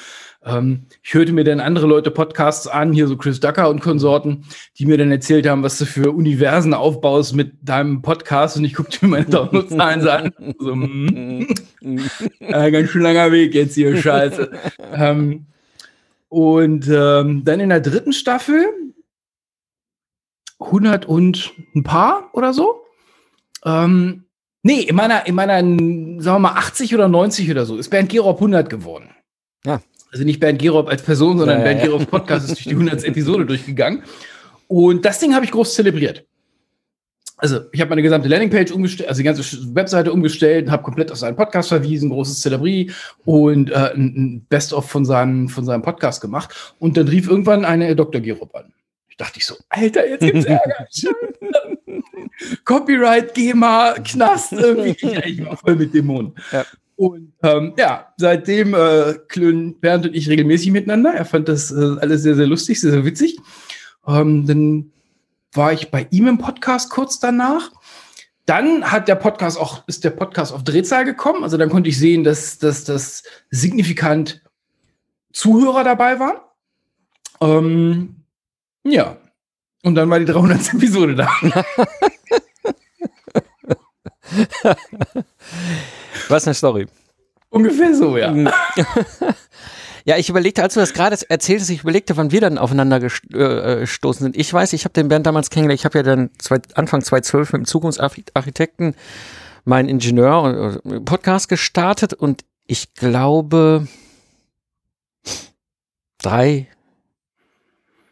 Ähm, 0.46 0.86
ich 1.04 1.14
hörte 1.14 1.34
mir 1.34 1.44
dann 1.44 1.60
andere 1.60 1.86
Leute 1.86 2.12
Podcasts 2.12 2.68
an, 2.68 2.94
hier 2.94 3.08
so 3.08 3.18
Chris 3.18 3.40
Ducker 3.40 3.70
und 3.70 3.82
Konsorten, 3.82 4.46
die 4.78 4.86
mir 4.86 4.98
dann 4.98 5.12
erzählt 5.12 5.48
haben, 5.48 5.64
was 5.64 5.78
du 5.78 5.86
für 5.86 6.12
Universen 6.12 6.74
aufbaust 6.74 7.36
mit 7.36 7.54
deinem 7.62 8.02
Podcast 8.02 8.56
und 8.56 8.64
ich 8.64 8.74
guckte 8.74 9.06
mir 9.06 9.12
meine 9.12 9.26
Downloadzahlen 9.26 10.08
an. 10.08 10.34
So, 10.60 10.76
mm, 10.76 11.48
äh, 12.40 12.72
ganz 12.72 12.90
schön 12.90 13.02
langer 13.02 13.32
Weg 13.32 13.54
jetzt 13.54 13.76
hier, 13.76 13.96
scheiße. 13.96 14.52
ähm, 14.94 15.48
und 16.30 16.88
ähm, 16.88 17.44
dann 17.44 17.60
in 17.60 17.70
der 17.70 17.82
dritten 17.82 18.14
Staffel 18.14 18.66
100 20.60 21.06
und 21.06 21.54
ein 21.76 21.84
paar 21.84 22.30
oder 22.34 22.54
so. 22.54 22.82
Ähm, 23.66 24.26
nee, 24.64 24.82
in 24.82 24.96
meiner, 24.96 25.26
in 25.28 25.36
meiner, 25.36 25.56
sagen 25.58 26.22
wir 26.24 26.40
mal, 26.40 26.54
80 26.54 26.94
oder 26.94 27.08
90 27.08 27.50
oder 27.52 27.66
so 27.66 27.78
ist 27.78 27.90
Bernd 27.90 28.10
Gerob 28.10 28.38
100 28.38 28.70
geworden. 28.70 29.10
Ja. 29.66 29.82
Also 30.12 30.24
nicht 30.24 30.40
Bernd 30.40 30.60
Gerob 30.60 30.90
als 30.90 31.02
Person, 31.02 31.38
sondern 31.38 31.60
ja, 31.60 31.64
Bernd 31.64 31.82
ja. 31.82 31.86
Gerobs 31.88 32.06
Podcast 32.06 32.46
ist 32.50 32.56
durch 32.56 32.64
die 32.64 32.72
100. 32.72 33.04
Episode 33.04 33.46
durchgegangen. 33.46 34.04
Und 34.68 35.06
das 35.06 35.20
Ding 35.20 35.34
habe 35.34 35.46
ich 35.46 35.52
groß 35.52 35.74
zelebriert. 35.74 36.26
Also, 37.38 37.62
ich 37.72 37.80
habe 37.80 37.90
meine 37.90 38.02
gesamte 38.02 38.28
Landingpage 38.28 38.72
umgestellt, 38.72 39.08
also 39.08 39.20
die 39.20 39.24
ganze 39.24 39.44
Webseite 39.74 40.12
umgestellt, 40.12 40.70
habe 40.70 40.84
komplett 40.84 41.10
auf 41.10 41.18
seinen 41.18 41.38
Podcast 41.38 41.70
verwiesen, 41.70 42.10
großes 42.10 42.42
Zelebrie 42.42 42.92
und 43.24 43.72
äh, 43.72 43.94
ein 43.94 44.46
Best-of 44.50 44.90
von 44.90 45.06
seinem, 45.06 45.48
von 45.48 45.64
seinem 45.64 45.82
Podcast 45.82 46.20
gemacht. 46.20 46.76
Und 46.80 46.98
dann 46.98 47.08
rief 47.08 47.30
irgendwann 47.30 47.64
eine 47.64 47.96
Dr. 47.96 48.20
Gerob 48.20 48.54
an 48.56 48.74
dachte 49.20 49.40
ich 49.40 49.46
so, 49.46 49.56
Alter, 49.70 50.08
jetzt 50.08 50.22
gibt's 50.22 50.46
Ärger. 50.46 50.88
Copyright, 52.64 53.34
GEMA, 53.34 53.96
Knast, 54.04 54.54
irgendwie. 54.54 54.92
Ich, 54.92 55.04
ich 55.26 55.46
war 55.46 55.58
voll 55.58 55.76
mit 55.76 55.94
Dämonen. 55.94 56.34
Ja. 56.52 56.66
Und 57.00 57.32
ähm, 57.44 57.76
ja, 57.78 58.14
seitdem 58.18 58.74
äh, 58.74 59.14
klönen 59.30 59.80
Bernd 59.80 60.06
und 60.06 60.14
ich 60.14 60.28
regelmäßig 60.28 60.72
miteinander. 60.72 61.14
Er 61.14 61.24
fand 61.24 61.48
das 61.48 61.72
äh, 61.72 61.96
alles 62.02 62.24
sehr, 62.24 62.36
sehr 62.36 62.46
lustig, 62.46 62.82
sehr, 62.82 62.92
sehr 62.92 63.06
witzig. 63.06 63.38
Ähm, 64.06 64.46
dann 64.46 64.92
war 65.54 65.72
ich 65.72 65.92
bei 65.92 66.08
ihm 66.10 66.28
im 66.28 66.40
Podcast 66.40 66.90
kurz 66.90 67.22
danach. 67.22 67.72
Dann 68.46 68.92
hat 68.92 69.08
der 69.08 69.16
Podcast 69.16 69.58
auch, 69.58 69.88
ist 69.88 70.04
der 70.04 70.10
Podcast 70.10 70.52
auf 70.52 70.66
Drehzahl 70.66 71.06
gekommen. 71.06 71.46
Also 71.46 71.56
dann 71.56 71.70
konnte 71.70 71.88
ich 71.88 71.98
sehen, 71.98 72.26
dass, 72.26 72.58
dass 72.58 72.84
das 72.84 73.24
signifikant 73.50 74.42
Zuhörer 75.32 75.86
dabei 75.86 76.20
waren. 76.20 76.42
Ähm, 77.40 78.26
ja. 78.84 79.16
Und 79.84 79.96
dann 79.96 80.10
war 80.10 80.20
die 80.20 80.26
300. 80.26 80.74
Episode 80.74 81.16
da. 81.16 81.32
Was 86.30 86.48
eine 86.48 86.54
Story. 86.54 86.88
Ungefähr 87.50 87.94
so, 87.96 88.18
ja. 88.18 88.34
Ja, 90.06 90.18
ich 90.18 90.30
überlegte, 90.30 90.64
als 90.64 90.74
du 90.74 90.80
das 90.80 90.94
gerade 90.94 91.16
erzähltest, 91.30 91.70
ich 91.70 91.84
überlegte, 91.84 92.18
wann 92.18 92.32
wir 92.32 92.42
dann 92.42 92.58
aufeinander 92.58 92.98
äh, 92.98 93.82
gestoßen 93.82 94.24
sind. 94.24 94.38
Ich 94.38 94.52
weiß, 94.52 94.74
ich 94.74 94.86
habe 94.86 94.94
den 94.94 95.08
Bernd 95.08 95.28
damals 95.28 95.52
kennengelernt. 95.52 95.82
Ich 95.82 95.86
habe 95.86 96.00
ja 96.00 96.04
dann 96.04 96.32
zwei, 96.40 96.58
Anfang 96.74 97.04
2012 97.04 97.54
mit 97.54 97.60
dem 97.60 97.66
Zukunftsarchitekten 97.66 98.96
meinen 99.66 99.90
Ingenieur 99.90 100.80
äh, 100.84 101.00
Podcast 101.02 101.50
gestartet 101.50 102.14
und 102.14 102.44
ich 102.66 102.96
glaube 102.96 103.88
drei, 106.18 106.50
äh, 106.52 106.66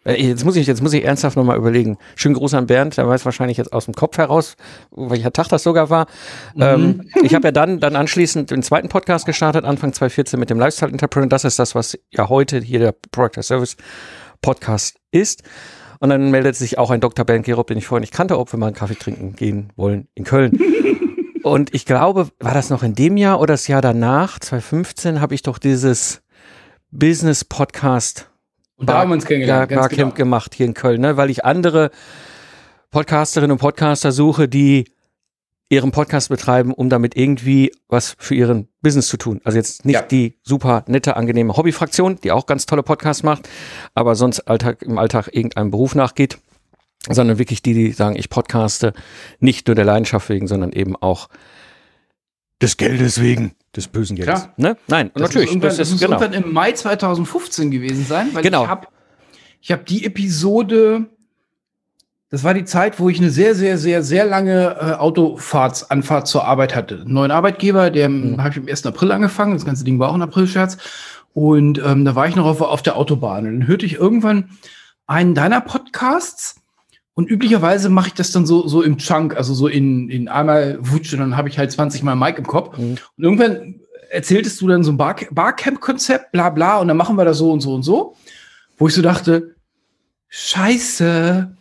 Jetzt 0.07 0.45
muss 0.45 0.55
ich, 0.55 0.67
jetzt 0.67 0.81
muss 0.81 0.93
ich 0.93 1.03
ernsthaft 1.03 1.35
nochmal 1.35 1.57
überlegen. 1.57 1.97
Schönen 2.15 2.35
Gruß 2.35 2.53
an 2.53 2.67
Bernd, 2.67 2.95
der 2.95 3.07
weiß 3.07 3.25
wahrscheinlich 3.25 3.57
jetzt 3.57 3.73
aus 3.73 3.85
dem 3.85 3.93
Kopf 3.93 4.17
heraus, 4.17 4.55
welcher 4.95 5.33
Tag 5.33 5.49
das 5.49 5.63
sogar 5.63 5.89
war. 5.89 6.07
Mhm. 6.55 6.61
Ähm, 6.61 7.09
ich 7.23 7.35
habe 7.35 7.49
ja 7.49 7.51
dann, 7.51 7.81
dann 7.81 7.97
anschließend 7.97 8.51
den 8.51 8.63
zweiten 8.63 8.87
Podcast 8.87 9.25
gestartet, 9.25 9.65
Anfang 9.65 9.91
2014 9.91 10.39
mit 10.39 10.49
dem 10.49 10.59
Lifestyle 10.59 10.91
Entrepreneur. 10.91 11.27
Das 11.27 11.43
ist 11.43 11.59
das, 11.59 11.75
was 11.75 11.99
ja 12.09 12.29
heute 12.29 12.59
hier 12.59 12.79
der 12.79 12.95
Product 13.11 13.41
Service 13.43 13.75
Podcast 14.41 14.97
ist. 15.11 15.43
Und 15.99 16.09
dann 16.09 16.31
meldet 16.31 16.55
sich 16.55 16.77
auch 16.77 16.89
ein 16.89 17.01
Dr. 17.01 17.25
Bernd 17.25 17.45
Gerob, 17.45 17.67
den 17.67 17.77
ich 17.77 17.87
vorher 17.87 18.01
nicht 18.01 18.13
kannte, 18.13 18.39
ob 18.39 18.53
wir 18.53 18.59
mal 18.59 18.67
einen 18.67 18.75
Kaffee 18.75 18.95
trinken 18.95 19.35
gehen 19.35 19.73
wollen 19.75 20.07
in 20.13 20.23
Köln. 20.23 20.57
Und 21.43 21.73
ich 21.73 21.85
glaube, 21.85 22.29
war 22.39 22.53
das 22.53 22.69
noch 22.69 22.83
in 22.83 22.93
dem 22.93 23.17
Jahr 23.17 23.39
oder 23.39 23.53
das 23.53 23.67
Jahr 23.67 23.81
danach, 23.81 24.39
2015, 24.39 25.21
habe 25.21 25.33
ich 25.33 25.43
doch 25.43 25.57
dieses 25.57 26.21
Business 26.91 27.45
Podcast 27.45 28.29
und 28.77 28.87
da 28.89 28.99
haben 28.99 29.09
wir 29.09 29.15
uns 29.15 29.25
kennengelernt. 29.25 29.71
Ja, 29.71 29.79
Barcamp 29.79 29.97
genau. 29.97 30.15
gemacht 30.15 30.53
hier 30.55 30.65
in 30.65 30.73
Köln, 30.73 31.01
ne? 31.01 31.17
weil 31.17 31.29
ich 31.29 31.43
andere 31.43 31.91
Podcasterinnen 32.91 33.51
und 33.53 33.57
Podcaster 33.57 34.11
suche, 34.11 34.47
die 34.47 34.85
ihren 35.69 35.91
Podcast 35.91 36.29
betreiben, 36.29 36.73
um 36.73 36.89
damit 36.89 37.17
irgendwie 37.17 37.71
was 37.89 38.15
für 38.19 38.35
ihren 38.35 38.69
Business 38.81 39.07
zu 39.07 39.17
tun. 39.17 39.41
Also 39.43 39.57
jetzt 39.57 39.83
nicht 39.83 39.95
ja. 39.95 40.01
die 40.01 40.39
super 40.43 40.85
nette, 40.87 41.17
angenehme 41.17 41.57
Hobbyfraktion, 41.57 42.19
die 42.23 42.31
auch 42.31 42.45
ganz 42.45 42.65
tolle 42.65 42.83
Podcasts 42.83 43.23
macht, 43.23 43.49
aber 43.93 44.15
sonst 44.15 44.41
Alltag, 44.41 44.81
im 44.83 44.97
Alltag 44.97 45.27
irgendeinem 45.31 45.71
Beruf 45.71 45.93
nachgeht, 45.93 46.37
sondern 47.09 47.39
wirklich 47.39 47.61
die, 47.61 47.73
die 47.73 47.91
sagen, 47.91 48.15
ich 48.15 48.29
podcaste 48.29 48.93
nicht 49.39 49.67
nur 49.67 49.75
der 49.75 49.85
Leidenschaft 49.85 50.29
wegen, 50.29 50.47
sondern 50.47 50.71
eben 50.71 50.95
auch 50.95 51.27
des 52.61 52.77
Geldes 52.77 53.21
wegen 53.21 53.51
des 53.75 53.87
bösen 53.87 54.15
Geldes. 54.15 54.41
Klar. 54.41 54.53
Ne? 54.57 54.77
Nein, 54.87 55.11
das 55.13 55.21
natürlich. 55.21 55.53
Muss 55.53 55.61
das, 55.61 55.77
das 55.77 55.91
muss 55.91 55.99
genau. 55.99 56.19
irgendwann 56.19 56.43
im 56.43 56.51
Mai 56.51 56.71
2015 56.71 57.71
gewesen 57.71 58.05
sein, 58.05 58.29
weil 58.33 58.43
genau. 58.43 58.63
ich 58.63 58.69
habe 58.69 58.87
ich 59.61 59.71
hab 59.71 59.85
die 59.85 60.05
Episode, 60.05 61.05
das 62.29 62.43
war 62.43 62.53
die 62.53 62.65
Zeit, 62.65 62.99
wo 62.99 63.09
ich 63.09 63.19
eine 63.19 63.29
sehr, 63.29 63.53
sehr, 63.53 63.77
sehr, 63.77 64.03
sehr 64.03 64.25
lange 64.25 64.75
äh, 64.79 64.93
Autofahrtsanfahrt 64.93 66.27
zur 66.27 66.45
Arbeit 66.45 66.75
hatte. 66.75 67.01
Einen 67.01 67.13
neuen 67.13 67.31
Arbeitgeber, 67.31 67.89
der 67.89 68.09
mhm. 68.09 68.41
habe 68.41 68.51
ich 68.51 68.57
am 68.57 68.67
1. 68.67 68.85
April 68.85 69.11
angefangen, 69.11 69.53
das 69.53 69.65
ganze 69.65 69.83
Ding 69.83 69.99
war 69.99 70.09
auch 70.09 70.15
ein 70.15 70.21
April-Scherz. 70.21 70.77
Und 71.33 71.79
ähm, 71.85 72.03
da 72.03 72.15
war 72.15 72.27
ich 72.27 72.35
noch 72.35 72.45
auf, 72.45 72.61
auf 72.61 72.81
der 72.81 72.95
Autobahn. 72.97 73.45
Und 73.45 73.59
dann 73.59 73.67
hörte 73.67 73.85
ich 73.85 73.95
irgendwann 73.95 74.49
einen 75.05 75.35
deiner 75.35 75.61
Podcasts 75.61 76.55
und 77.17 77.31
üblicherweise 77.31 77.89
mache 77.89 78.09
ich 78.09 78.13
das 78.13 78.31
dann 78.31 78.45
so, 78.45 78.67
so 78.67 78.83
im 78.83 78.99
Chunk, 78.99 79.35
also 79.35 79.55
so 79.55 79.67
in, 79.67 80.07
in 80.07 80.27
einmal 80.27 80.77
Wutsch 80.81 81.13
und 81.13 81.19
dann 81.19 81.35
habe 81.35 81.49
ich 81.49 81.57
halt 81.57 81.71
20 81.71 82.03
Mal 82.03 82.13
Mike 82.13 82.37
im 82.37 82.45
Kopf. 82.45 82.77
Mhm. 82.77 82.91
Und 83.17 83.23
irgendwann 83.23 83.79
erzähltest 84.11 84.61
du 84.61 84.67
dann 84.67 84.83
so 84.83 84.91
ein 84.91 84.97
Bar 84.97 85.15
Barcamp-Konzept, 85.31 86.31
bla 86.31 86.51
bla, 86.51 86.77
und 86.77 86.87
dann 86.87 86.95
machen 86.95 87.15
wir 87.15 87.25
das 87.25 87.39
so 87.39 87.51
und 87.51 87.61
so 87.61 87.73
und 87.73 87.81
so. 87.81 88.15
Wo 88.77 88.87
ich 88.87 88.93
so 88.93 89.01
dachte, 89.01 89.55
scheiße, 90.29 91.57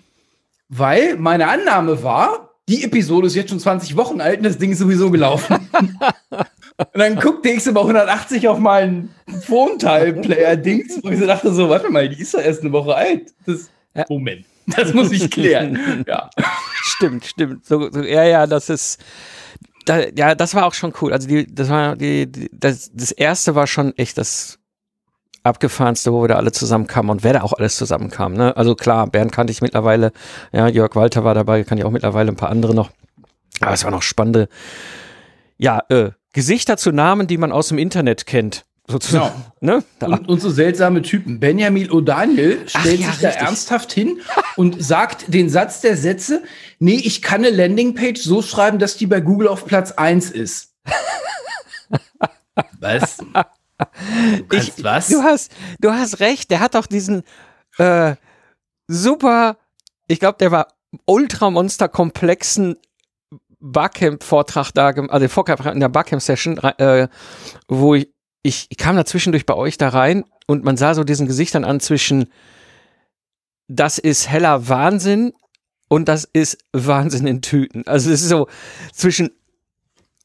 weil 0.68 1.16
meine 1.16 1.48
Annahme 1.48 2.02
war, 2.02 2.50
die 2.68 2.84
Episode 2.84 3.28
ist 3.28 3.34
jetzt 3.34 3.48
schon 3.48 3.58
20 3.58 3.96
Wochen 3.96 4.20
alt 4.20 4.36
und 4.40 4.44
das 4.44 4.58
Ding 4.58 4.72
ist 4.72 4.80
sowieso 4.80 5.10
gelaufen. 5.10 5.56
und 6.28 6.98
dann 6.98 7.16
guckte 7.16 7.48
ich 7.48 7.64
so 7.64 7.72
bei 7.72 7.80
180 7.80 8.46
auf 8.48 8.58
meinen 8.58 9.08
Phone-Teil-Player-Dings, 9.46 11.00
wo 11.02 11.08
ich 11.08 11.18
so 11.18 11.26
dachte 11.26 11.50
so, 11.54 11.70
warte 11.70 11.88
mal, 11.88 12.10
die 12.10 12.20
ist 12.20 12.34
ja 12.34 12.40
erst 12.40 12.60
eine 12.60 12.72
Woche 12.72 12.94
alt. 12.94 13.32
Das, 13.46 13.70
ja. 13.94 14.04
Moment. 14.10 14.44
Das 14.76 14.92
muss 14.92 15.12
ich 15.12 15.30
klären. 15.30 16.04
ja. 16.06 16.30
Stimmt, 16.82 17.24
stimmt. 17.26 17.66
So, 17.66 17.90
so, 17.90 18.02
ja, 18.02 18.24
ja, 18.24 18.46
das 18.46 18.68
ist. 18.68 19.00
Da, 19.84 20.08
ja, 20.16 20.34
das 20.34 20.54
war 20.54 20.66
auch 20.66 20.74
schon 20.74 20.92
cool. 21.00 21.12
Also 21.12 21.28
die, 21.28 21.52
das 21.52 21.68
war 21.68 21.94
die, 21.94 22.30
die, 22.30 22.50
das, 22.52 22.90
das 22.92 23.12
erste 23.12 23.54
war 23.54 23.66
schon 23.68 23.96
echt 23.96 24.18
das 24.18 24.58
abgefahrenste, 25.44 26.12
wo 26.12 26.22
wir 26.22 26.28
da 26.28 26.34
alle 26.34 26.50
zusammenkamen 26.50 27.10
und 27.10 27.22
wer 27.22 27.34
da 27.34 27.42
auch 27.42 27.52
alles 27.52 27.76
zusammenkam. 27.76 28.34
Ne? 28.34 28.56
Also 28.56 28.74
klar, 28.74 29.06
Bernd 29.06 29.30
kannte 29.30 29.52
ich 29.52 29.62
mittlerweile, 29.62 30.12
ja, 30.52 30.66
Jörg 30.66 30.96
Walter 30.96 31.22
war 31.22 31.34
dabei, 31.34 31.62
kann 31.62 31.78
ich 31.78 31.84
auch 31.84 31.90
mittlerweile 31.92 32.32
ein 32.32 32.36
paar 32.36 32.50
andere 32.50 32.74
noch. 32.74 32.90
Aber 33.60 33.72
es 33.72 33.84
war 33.84 33.92
noch 33.92 34.02
spannende, 34.02 34.48
ja, 35.56 35.82
äh, 35.88 36.10
Gesichter 36.32 36.76
zu 36.76 36.90
Namen, 36.90 37.28
die 37.28 37.38
man 37.38 37.52
aus 37.52 37.68
dem 37.68 37.78
Internet 37.78 38.26
kennt 38.26 38.65
sozusagen. 38.88 39.44
Genau. 39.60 39.78
Ne? 39.78 39.84
Und, 40.06 40.28
und, 40.28 40.40
so 40.40 40.50
seltsame 40.50 41.02
Typen. 41.02 41.40
Benjamin 41.40 41.88
O'Daniel 41.90 42.68
stellt 42.68 43.00
ja, 43.00 43.10
sich 43.10 43.20
da 43.20 43.28
ernsthaft 43.30 43.92
hin 43.92 44.20
und 44.56 44.82
sagt 44.82 45.32
den 45.32 45.48
Satz 45.48 45.80
der 45.80 45.96
Sätze, 45.96 46.42
nee, 46.78 47.00
ich 47.02 47.22
kann 47.22 47.44
eine 47.44 47.50
Landingpage 47.50 48.20
so 48.22 48.42
schreiben, 48.42 48.78
dass 48.78 48.96
die 48.96 49.06
bei 49.06 49.20
Google 49.20 49.48
auf 49.48 49.64
Platz 49.64 49.92
1 49.92 50.30
ist. 50.30 50.74
was? 52.80 53.18
Du 54.48 54.56
ich, 54.56 54.82
was? 54.82 55.08
Du 55.08 55.22
hast, 55.22 55.52
du 55.80 55.92
hast 55.92 56.20
recht, 56.20 56.50
der 56.50 56.60
hat 56.60 56.74
doch 56.74 56.86
diesen 56.86 57.22
äh, 57.78 58.14
super, 58.86 59.56
ich 60.06 60.20
glaube, 60.20 60.38
der 60.38 60.50
war 60.50 60.68
ultramonster 61.06 61.88
komplexen 61.88 62.76
Barcamp-Vortrag 63.58 64.70
da, 64.72 64.88
also 64.88 65.70
in 65.70 65.80
der 65.80 65.88
Barcamp-Session, 65.88 66.58
äh, 66.58 67.08
wo 67.68 67.94
ich 67.94 68.08
ich, 68.46 68.66
ich 68.68 68.76
kam 68.76 68.96
da 68.96 69.04
zwischendurch 69.04 69.44
bei 69.44 69.54
euch 69.54 69.76
da 69.76 69.88
rein 69.88 70.24
und 70.46 70.64
man 70.64 70.76
sah 70.76 70.94
so 70.94 71.02
diesen 71.02 71.26
Gesichtern 71.26 71.64
an 71.64 71.80
zwischen, 71.80 72.30
das 73.66 73.98
ist 73.98 74.28
heller 74.28 74.68
Wahnsinn 74.68 75.32
und 75.88 76.08
das 76.08 76.28
ist 76.32 76.58
Wahnsinn 76.72 77.26
in 77.26 77.42
Tüten. 77.42 77.86
Also 77.86 78.10
es 78.10 78.22
ist 78.22 78.28
so 78.28 78.46
zwischen, 78.92 79.30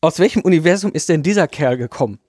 aus 0.01 0.19
welchem 0.19 0.41
Universum 0.43 0.93
ist 0.93 1.09
denn 1.09 1.23
dieser 1.23 1.47
Kerl 1.47 1.77
gekommen? 1.77 2.19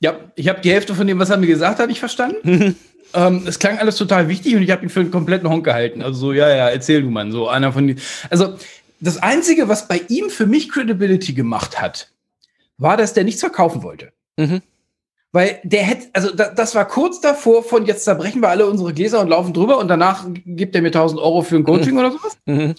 Ja, 0.00 0.18
ich 0.34 0.48
habe 0.48 0.60
die 0.60 0.72
Hälfte 0.72 0.94
von 0.94 1.06
dem, 1.06 1.18
was 1.18 1.30
er 1.30 1.36
mir 1.36 1.46
gesagt 1.46 1.78
hat, 1.78 1.88
nicht 1.88 2.00
verstanden. 2.00 2.76
Ähm, 3.14 3.44
es 3.46 3.60
klang 3.60 3.78
alles 3.78 3.94
total 3.94 4.28
wichtig 4.28 4.56
und 4.56 4.62
ich 4.62 4.70
habe 4.72 4.82
ihn 4.82 4.88
für 4.88 4.98
einen 4.98 5.12
kompletten 5.12 5.48
Honk 5.48 5.64
gehalten. 5.64 6.02
Also 6.02 6.18
so, 6.18 6.32
ja, 6.32 6.48
ja, 6.48 6.68
erzähl 6.68 7.02
du 7.02 7.08
mal, 7.08 7.30
so 7.30 7.48
einer 7.48 7.72
von 7.72 7.86
den. 7.86 8.00
Also 8.30 8.58
das 8.98 9.18
Einzige, 9.18 9.68
was 9.68 9.86
bei 9.86 10.02
ihm 10.08 10.28
für 10.28 10.44
mich 10.44 10.68
Credibility 10.68 11.32
gemacht 11.32 11.80
hat, 11.80 12.10
war, 12.78 12.96
dass 12.96 13.14
der 13.14 13.22
nichts 13.22 13.40
verkaufen 13.40 13.84
wollte. 13.84 14.12
Mhm. 14.36 14.60
Weil 15.36 15.60
der 15.64 15.82
hätte, 15.82 16.06
also 16.14 16.34
da, 16.34 16.48
das 16.48 16.74
war 16.74 16.88
kurz 16.88 17.20
davor 17.20 17.62
von 17.62 17.84
jetzt 17.84 18.04
zerbrechen 18.04 18.40
wir 18.40 18.48
alle 18.48 18.64
unsere 18.64 18.94
Gläser 18.94 19.20
und 19.20 19.28
laufen 19.28 19.52
drüber 19.52 19.76
und 19.76 19.88
danach 19.88 20.24
gibt 20.46 20.74
er 20.74 20.80
mir 20.80 20.88
1000 20.88 21.20
Euro 21.20 21.42
für 21.42 21.56
ein 21.56 21.64
Coaching 21.64 21.92
mhm. 21.92 21.98
oder 21.98 22.12
sowas. 22.12 22.38
Mhm. 22.46 22.74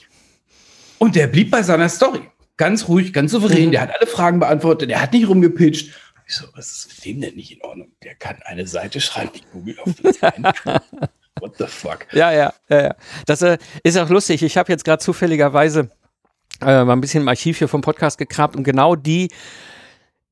Und 0.97 1.15
der 1.15 1.27
blieb 1.27 1.51
bei 1.51 1.61
seiner 1.61 1.87
Story. 1.87 2.21
Ganz 2.57 2.87
ruhig, 2.87 3.13
ganz 3.13 3.33
souverän. 3.33 3.67
Mhm. 3.67 3.71
Der 3.73 3.81
hat 3.81 3.91
alle 3.95 4.07
Fragen 4.07 4.39
beantwortet. 4.39 4.89
Der 4.89 5.03
hat 5.03 5.13
nicht 5.13 5.29
rumgepitcht. 5.29 5.93
Ich 6.25 6.35
so, 6.35 6.47
was 6.55 6.71
ist 6.71 6.87
mit 6.87 7.05
dem 7.05 7.21
denn 7.21 7.35
nicht 7.35 7.51
in 7.51 7.61
Ordnung? 7.61 7.91
Der 8.03 8.15
kann 8.15 8.37
eine 8.43 8.65
Seite 8.65 9.01
schreiben, 9.01 9.29
die 9.35 9.43
Google 9.53 9.75
auf 9.83 9.91
das 10.01 10.19
What 11.39 11.57
the 11.59 11.67
fuck? 11.67 12.07
Ja, 12.11 12.31
ja, 12.31 12.55
ja, 12.69 12.81
ja. 12.85 12.95
Das 13.27 13.43
äh, 13.43 13.59
ist 13.83 13.99
auch 13.99 14.09
lustig. 14.09 14.41
Ich 14.41 14.57
habe 14.57 14.71
jetzt 14.71 14.83
gerade 14.83 15.03
zufälligerweise 15.03 15.91
äh, 16.61 16.83
mal 16.83 16.93
ein 16.93 17.01
bisschen 17.01 17.21
im 17.21 17.27
Archiv 17.27 17.59
hier 17.59 17.67
vom 17.67 17.81
Podcast 17.81 18.17
gekrabt 18.17 18.55
und 18.55 18.63
genau 18.63 18.95
die 18.95 19.29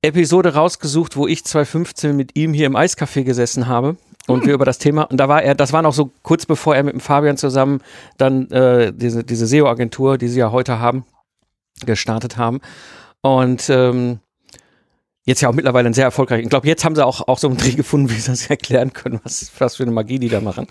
Episode 0.06 0.54
rausgesucht, 0.54 1.18
wo 1.18 1.28
ich 1.28 1.44
2015 1.44 2.16
mit 2.16 2.36
ihm 2.36 2.54
hier 2.54 2.68
im 2.68 2.76
Eiscafé 2.76 3.24
gesessen 3.24 3.68
habe 3.68 3.98
und 4.28 4.42
hm. 4.42 4.48
wir 4.48 4.54
über 4.54 4.66
das 4.66 4.78
Thema 4.78 5.04
und 5.04 5.18
da 5.18 5.28
war 5.28 5.44
er, 5.44 5.56
das 5.56 5.74
war 5.74 5.82
noch 5.82 5.94
so 5.94 6.12
kurz 6.24 6.46
bevor 6.46 6.76
er 6.76 6.84
mit 6.84 6.94
dem 6.94 7.00
Fabian 7.00 7.38
zusammen 7.38 7.82
dann 8.18 8.50
äh, 8.52 8.94
diese 8.94 9.24
diese 9.24 9.48
SEO-Agentur, 9.48 10.18
die 10.18 10.28
sie 10.28 10.40
ja 10.40 10.52
heute 10.52 10.80
haben, 10.80 11.06
gestartet 11.86 12.38
haben 12.38 12.62
und 13.22 13.70
ähm, 13.70 14.20
jetzt 15.26 15.42
ja 15.42 15.50
auch 15.50 15.54
mittlerweile 15.54 15.90
ein 15.90 15.94
sehr 15.94 16.06
erfolgreich. 16.06 16.44
Ich 16.44 16.50
glaube, 16.50 16.68
jetzt 16.68 16.86
haben 16.86 16.96
sie 16.96 17.06
auch, 17.06 17.28
auch 17.28 17.40
so 17.40 17.48
einen 17.48 17.58
Dreh 17.58 17.72
gefunden, 17.72 18.10
wie 18.12 18.14
sie 18.14 18.32
das 18.32 18.50
erklären 18.50 18.94
können, 18.94 19.20
was, 19.24 19.52
was 19.58 19.76
für 19.76 19.84
eine 19.84 19.92
Magie 19.92 20.20
die 20.20 20.30
da 20.30 20.42
machen. 20.42 20.68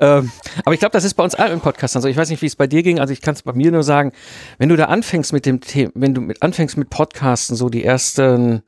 Ähm, 0.00 0.30
aber 0.64 0.74
ich 0.74 0.80
glaube, 0.80 0.92
das 0.92 1.04
ist 1.04 1.14
bei 1.14 1.24
uns 1.24 1.34
allen 1.34 1.52
im 1.52 1.60
Podcast. 1.60 1.94
Also 1.96 2.08
ich 2.08 2.16
weiß 2.16 2.30
nicht, 2.30 2.42
wie 2.42 2.46
es 2.46 2.56
bei 2.56 2.66
dir 2.66 2.82
ging. 2.82 2.98
Also 2.98 3.12
ich 3.12 3.20
kann 3.20 3.34
es 3.34 3.42
bei 3.42 3.52
mir 3.52 3.70
nur 3.70 3.82
sagen, 3.82 4.12
wenn 4.58 4.68
du 4.68 4.76
da 4.76 4.86
anfängst 4.86 5.32
mit 5.32 5.46
dem 5.46 5.60
Thema, 5.60 5.92
wenn 5.94 6.14
du 6.14 6.20
mit 6.20 6.42
anfängst 6.42 6.76
mit 6.76 6.90
Podcasten, 6.90 7.56
so 7.56 7.68
die 7.68 7.84
ersten 7.84 8.62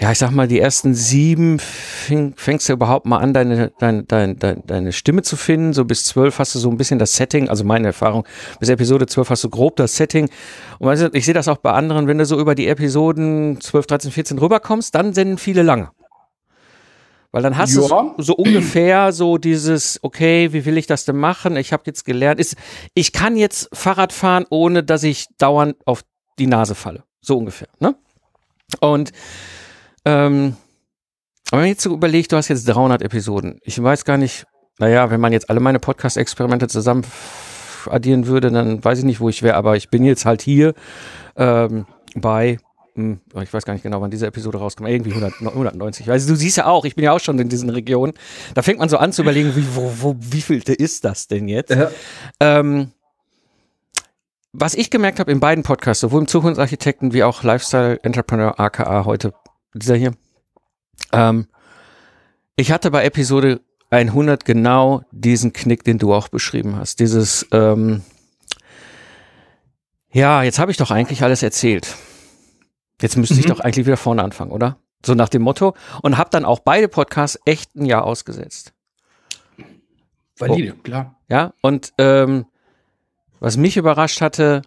ja, 0.00 0.10
ich 0.10 0.18
sag 0.18 0.30
mal, 0.30 0.48
die 0.48 0.58
ersten 0.58 0.94
sieben 0.94 1.58
fäng, 1.58 2.32
fängst 2.34 2.68
du 2.68 2.72
überhaupt 2.72 3.04
mal 3.04 3.18
an, 3.18 3.34
deine, 3.34 3.70
deine, 3.78 4.04
deine, 4.04 4.34
deine 4.34 4.92
Stimme 4.92 5.20
zu 5.20 5.36
finden. 5.36 5.74
So 5.74 5.84
bis 5.84 6.04
zwölf 6.04 6.38
hast 6.38 6.54
du 6.54 6.58
so 6.58 6.70
ein 6.70 6.78
bisschen 6.78 6.98
das 6.98 7.14
Setting, 7.16 7.50
also 7.50 7.64
meine 7.64 7.88
Erfahrung, 7.88 8.26
bis 8.58 8.70
Episode 8.70 9.06
zwölf 9.06 9.28
hast 9.28 9.44
du 9.44 9.50
grob 9.50 9.76
das 9.76 9.96
Setting. 9.96 10.30
Und 10.78 10.86
weißt 10.86 11.02
du, 11.02 11.10
ich 11.12 11.26
sehe 11.26 11.34
das 11.34 11.48
auch 11.48 11.58
bei 11.58 11.72
anderen, 11.72 12.06
wenn 12.06 12.16
du 12.16 12.24
so 12.24 12.40
über 12.40 12.54
die 12.54 12.66
Episoden 12.66 13.60
zwölf, 13.60 13.86
dreizehn, 13.86 14.10
vierzehn 14.10 14.38
rüberkommst, 14.38 14.94
dann 14.94 15.12
senden 15.12 15.36
viele 15.36 15.62
lange. 15.62 15.90
Weil 17.30 17.42
dann 17.42 17.58
hast 17.58 17.74
ja. 17.74 17.82
du 17.82 18.14
so 18.22 18.34
ungefähr 18.34 19.12
so 19.12 19.36
dieses, 19.36 20.00
okay, 20.02 20.54
wie 20.54 20.64
will 20.64 20.78
ich 20.78 20.86
das 20.86 21.04
denn 21.04 21.18
machen? 21.18 21.56
Ich 21.56 21.74
habe 21.74 21.82
jetzt 21.84 22.06
gelernt, 22.06 22.40
ist, 22.40 22.56
ich 22.94 23.12
kann 23.12 23.36
jetzt 23.36 23.68
Fahrrad 23.74 24.14
fahren, 24.14 24.46
ohne 24.48 24.82
dass 24.82 25.02
ich 25.02 25.26
dauernd 25.36 25.76
auf 25.84 26.02
die 26.38 26.46
Nase 26.46 26.74
falle. 26.74 27.04
So 27.20 27.36
ungefähr. 27.36 27.68
Ne? 27.78 27.94
Und 28.80 29.12
ähm, 30.04 30.56
wenn 31.50 31.60
man 31.60 31.68
jetzt 31.68 31.82
so 31.82 31.92
überlegt, 31.92 32.32
du 32.32 32.36
hast 32.36 32.48
jetzt 32.48 32.68
300 32.68 33.02
Episoden. 33.02 33.58
Ich 33.62 33.82
weiß 33.82 34.04
gar 34.04 34.16
nicht, 34.16 34.46
naja, 34.78 35.10
wenn 35.10 35.20
man 35.20 35.32
jetzt 35.32 35.50
alle 35.50 35.60
meine 35.60 35.78
Podcast-Experimente 35.78 36.68
zusammen 36.68 37.04
addieren 37.86 38.26
würde, 38.26 38.50
dann 38.50 38.82
weiß 38.84 39.00
ich 39.00 39.04
nicht, 39.04 39.20
wo 39.20 39.28
ich 39.28 39.42
wäre, 39.42 39.56
aber 39.56 39.76
ich 39.76 39.88
bin 39.88 40.04
jetzt 40.04 40.26
halt 40.26 40.42
hier 40.42 40.74
ähm, 41.36 41.86
bei 42.14 42.58
hm, 42.94 43.20
ich 43.40 43.52
weiß 43.52 43.64
gar 43.64 43.72
nicht 43.72 43.82
genau, 43.82 44.00
wann 44.00 44.10
diese 44.10 44.26
Episode 44.26 44.58
rauskommt, 44.58 44.88
irgendwie 44.88 45.10
100, 45.10 45.40
190. 45.40 46.10
Also 46.10 46.28
du 46.28 46.36
siehst 46.36 46.56
ja 46.56 46.66
auch, 46.66 46.84
ich 46.84 46.96
bin 46.96 47.04
ja 47.04 47.12
auch 47.12 47.20
schon 47.20 47.38
in 47.38 47.48
diesen 47.48 47.70
Regionen. 47.70 48.12
Da 48.54 48.62
fängt 48.62 48.78
man 48.78 48.88
so 48.88 48.98
an 48.98 49.12
zu 49.12 49.22
überlegen, 49.22 49.54
wie, 49.54 49.64
wo, 49.74 49.92
wo, 50.00 50.16
wie 50.18 50.40
viel 50.40 50.62
ist 50.62 51.04
das 51.04 51.28
denn 51.28 51.48
jetzt? 51.48 51.70
Ja. 51.70 51.90
Ähm, 52.40 52.92
was 54.52 54.74
ich 54.74 54.90
gemerkt 54.90 55.20
habe 55.20 55.30
in 55.30 55.38
beiden 55.38 55.62
Podcasts, 55.62 56.00
sowohl 56.00 56.22
im 56.22 56.26
Zukunftsarchitekten 56.26 57.12
wie 57.12 57.22
auch 57.22 57.44
Lifestyle 57.44 58.00
Entrepreneur 58.02 58.58
aka 58.58 59.04
heute, 59.04 59.32
dieser 59.74 59.96
hier, 59.96 60.12
ähm, 61.12 61.46
ich 62.56 62.72
hatte 62.72 62.90
bei 62.90 63.04
Episode 63.04 63.60
100 63.90 64.44
genau 64.44 65.02
diesen 65.10 65.52
Knick, 65.52 65.84
den 65.84 65.98
du 65.98 66.14
auch 66.14 66.28
beschrieben 66.28 66.76
hast. 66.76 67.00
Dieses, 67.00 67.46
ähm, 67.52 68.02
ja, 70.12 70.42
jetzt 70.42 70.58
habe 70.58 70.70
ich 70.70 70.76
doch 70.76 70.90
eigentlich 70.90 71.22
alles 71.22 71.42
erzählt. 71.42 71.96
Jetzt 73.00 73.16
müsste 73.16 73.34
mhm. 73.34 73.40
ich 73.40 73.46
doch 73.46 73.60
eigentlich 73.60 73.86
wieder 73.86 73.96
vorne 73.96 74.22
anfangen, 74.22 74.52
oder? 74.52 74.78
So 75.04 75.14
nach 75.14 75.28
dem 75.28 75.42
Motto. 75.42 75.74
Und 76.02 76.18
habe 76.18 76.30
dann 76.30 76.44
auch 76.44 76.60
beide 76.60 76.88
Podcasts 76.88 77.38
echt 77.44 77.74
ein 77.74 77.86
Jahr 77.86 78.04
ausgesetzt. 78.04 78.72
Valide, 80.36 80.74
oh. 80.78 80.82
klar. 80.82 81.16
Ja, 81.28 81.52
und 81.62 81.92
ähm, 81.98 82.46
was 83.40 83.56
mich 83.56 83.76
überrascht 83.76 84.20
hatte, 84.20 84.62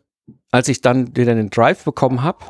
als 0.52 0.68
ich 0.68 0.82
dann 0.82 1.16
wieder 1.16 1.36
den 1.36 1.50
Drive 1.50 1.84
bekommen 1.84 2.24
habe, 2.24 2.46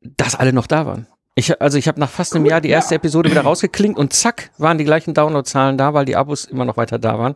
dass 0.00 0.34
alle 0.34 0.52
noch 0.52 0.66
da 0.66 0.86
waren. 0.86 1.06
Ich, 1.38 1.60
also 1.60 1.76
ich 1.76 1.86
habe 1.86 2.00
nach 2.00 2.08
fast 2.08 2.34
einem 2.34 2.46
Jahr 2.46 2.62
die 2.62 2.70
erste 2.70 2.94
ja. 2.94 2.96
Episode 2.96 3.30
wieder 3.30 3.42
rausgeklingt 3.42 3.98
und 3.98 4.14
zack, 4.14 4.50
waren 4.56 4.78
die 4.78 4.84
gleichen 4.84 5.12
Downloadzahlen 5.12 5.76
da, 5.76 5.92
weil 5.92 6.06
die 6.06 6.16
Abos 6.16 6.46
immer 6.46 6.64
noch 6.64 6.78
weiter 6.78 6.98
da 6.98 7.18
waren. 7.18 7.34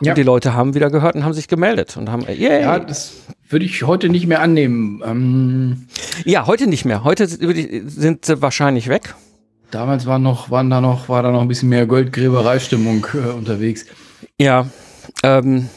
Ja. 0.00 0.12
Und 0.12 0.18
die 0.18 0.22
Leute 0.22 0.54
haben 0.54 0.74
wieder 0.74 0.88
gehört 0.88 1.16
und 1.16 1.24
haben 1.24 1.32
sich 1.32 1.48
gemeldet 1.48 1.96
und 1.96 2.08
haben, 2.08 2.24
yeah. 2.28 2.60
Ja, 2.60 2.78
das 2.78 3.24
würde 3.48 3.64
ich 3.64 3.82
heute 3.82 4.08
nicht 4.08 4.28
mehr 4.28 4.40
annehmen. 4.40 5.02
Ähm, 5.04 5.88
ja, 6.24 6.46
heute 6.46 6.68
nicht 6.68 6.84
mehr. 6.84 7.02
Heute 7.02 7.26
sind 7.26 8.24
sie 8.24 8.40
wahrscheinlich 8.40 8.88
weg. 8.88 9.16
Damals 9.72 10.06
war 10.06 10.20
noch, 10.20 10.50
waren 10.52 10.70
da 10.70 10.80
noch, 10.80 11.08
war 11.08 11.24
da 11.24 11.32
noch 11.32 11.42
ein 11.42 11.48
bisschen 11.48 11.70
mehr 11.70 11.86
Goldgräberei-Stimmung 11.86 13.06
äh, 13.14 13.30
unterwegs. 13.32 13.84
Ja, 14.38 14.66
ähm, 15.24 15.68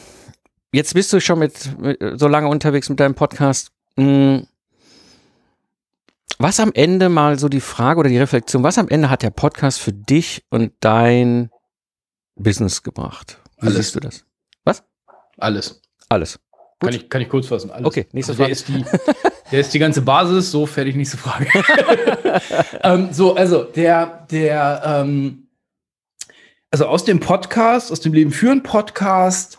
jetzt 0.72 0.94
bist 0.94 1.12
du 1.12 1.20
schon 1.20 1.40
mit, 1.40 1.76
mit, 1.80 1.98
so 2.20 2.28
lange 2.28 2.46
unterwegs 2.46 2.88
mit 2.88 3.00
deinem 3.00 3.16
Podcast. 3.16 3.72
Hm, 3.96 4.46
was 6.38 6.60
am 6.60 6.72
Ende 6.74 7.08
mal 7.08 7.38
so 7.38 7.48
die 7.48 7.60
Frage 7.60 8.00
oder 8.00 8.08
die 8.08 8.18
Reflexion, 8.18 8.62
was 8.62 8.78
am 8.78 8.88
Ende 8.88 9.10
hat 9.10 9.22
der 9.22 9.30
Podcast 9.30 9.80
für 9.80 9.92
dich 9.92 10.44
und 10.50 10.72
dein 10.80 11.50
Business 12.34 12.82
gebracht? 12.82 13.40
Wie 13.60 13.66
Alles. 13.66 13.76
siehst 13.76 13.94
du 13.96 14.00
das? 14.00 14.24
Was? 14.64 14.82
Alles. 15.38 15.82
Alles. 16.08 16.40
Kann 16.80 16.92
ich, 16.92 17.08
kann 17.08 17.22
ich 17.22 17.28
kurz 17.28 17.46
fassen. 17.46 17.70
Alles. 17.70 17.86
Okay, 17.86 18.06
nächste 18.12 18.32
also 18.32 18.42
Frage. 18.42 18.48
Der 18.48 18.52
ist, 18.52 18.68
die, 18.68 18.84
der 19.52 19.60
ist 19.60 19.74
die 19.74 19.78
ganze 19.78 20.02
Basis, 20.02 20.50
so 20.50 20.66
fertig, 20.66 20.96
nächste 20.96 21.16
Frage. 21.16 21.46
ähm, 22.82 23.08
so, 23.12 23.34
also 23.34 23.64
der, 23.64 24.26
der, 24.30 24.82
ähm, 24.84 25.48
also 26.70 26.86
aus 26.86 27.04
dem 27.04 27.20
Podcast, 27.20 27.92
aus 27.92 28.00
dem 28.00 28.12
Leben 28.12 28.32
führen 28.32 28.62
Podcast, 28.62 29.58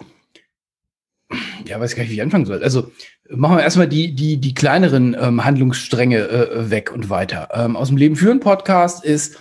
ja, 1.65 1.79
weiß 1.79 1.95
gar 1.95 2.03
nicht, 2.03 2.11
wie 2.11 2.15
ich 2.15 2.21
anfangen 2.21 2.45
soll. 2.45 2.63
Also 2.63 2.91
machen 3.29 3.57
wir 3.57 3.63
erstmal 3.63 3.87
die, 3.87 4.13
die, 4.13 4.37
die 4.37 4.53
kleineren 4.53 5.15
ähm, 5.19 5.43
Handlungsstränge 5.43 6.19
äh, 6.19 6.69
weg 6.69 6.91
und 6.93 7.09
weiter. 7.09 7.49
Ähm, 7.53 7.75
aus 7.75 7.87
dem 7.89 7.97
Leben 7.97 8.15
führen 8.15 8.39
Podcast 8.39 9.03
ist 9.03 9.39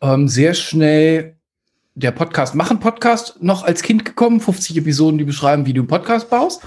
ähm, 0.00 0.28
sehr 0.28 0.54
schnell 0.54 1.36
der 1.94 2.10
Podcast 2.10 2.54
machen 2.54 2.80
Podcast 2.80 3.42
noch 3.42 3.64
als 3.64 3.82
Kind 3.82 4.04
gekommen. 4.04 4.40
50 4.40 4.78
Episoden, 4.78 5.18
die 5.18 5.24
beschreiben, 5.24 5.66
wie 5.66 5.74
du 5.74 5.82
einen 5.82 5.88
Podcast 5.88 6.30
baust. 6.30 6.62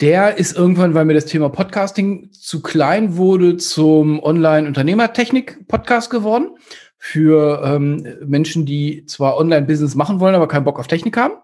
Der 0.00 0.38
ist 0.38 0.56
irgendwann, 0.56 0.94
weil 0.94 1.04
mir 1.04 1.12
das 1.12 1.26
Thema 1.26 1.50
Podcasting 1.50 2.30
zu 2.32 2.62
klein 2.62 3.16
wurde, 3.16 3.58
zum 3.58 4.22
Online-Unternehmertechnik-Podcast 4.22 6.08
geworden. 6.08 6.56
Für 6.96 7.62
ähm, 7.64 8.06
Menschen, 8.24 8.64
die 8.64 9.04
zwar 9.06 9.36
Online-Business 9.36 9.94
machen 9.94 10.20
wollen, 10.20 10.34
aber 10.34 10.48
keinen 10.48 10.64
Bock 10.64 10.78
auf 10.78 10.86
Technik 10.86 11.18
haben. 11.18 11.34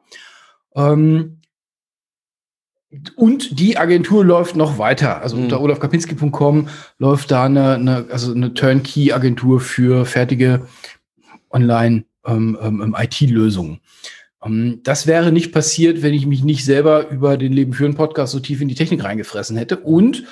Ähm, 2.91 3.03
und 3.17 3.59
die 3.59 3.79
Agentur 3.79 4.25
läuft 4.25 4.55
noch 4.57 4.79
weiter. 4.79 5.21
Also 5.23 5.37
mhm. 5.37 5.45
unter 5.45 5.61
olafkapinski.com 5.61 6.69
läuft 6.99 7.31
da 7.31 7.45
eine, 7.45 7.75
eine, 7.75 8.07
also 8.11 8.33
eine 8.33 8.55
Turnkey-Agentur 8.55 9.61
für 9.61 10.07
fertige 10.07 10.67
Online-IT-Lösungen. 11.51 13.71
Ähm, 13.71 13.75
ähm, 13.75 13.81
ähm, 14.45 14.81
das 14.85 15.07
wäre 15.07 15.33
nicht 15.33 15.53
passiert, 15.53 16.03
wenn 16.03 16.15
ich 16.15 16.27
mich 16.27 16.45
nicht 16.45 16.65
selber 16.65 17.11
über 17.11 17.37
den 17.37 17.53
Leben 17.53 17.73
führen 17.73 17.95
Podcast 17.95 18.33
so 18.33 18.41
tief 18.41 18.61
in 18.61 18.69
die 18.69 18.75
Technik 18.75 19.05
reingefressen 19.05 19.57
hätte. 19.57 19.79
Und 19.79 20.25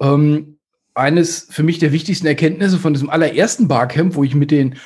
ähm, 0.00 0.58
eines 0.94 1.48
für 1.50 1.62
mich 1.62 1.78
der 1.78 1.92
wichtigsten 1.92 2.26
Erkenntnisse 2.26 2.78
von 2.78 2.92
diesem 2.92 3.10
allerersten 3.10 3.68
Barcamp, 3.68 4.14
wo 4.14 4.24
ich 4.24 4.34
mit 4.34 4.50
den 4.50 4.76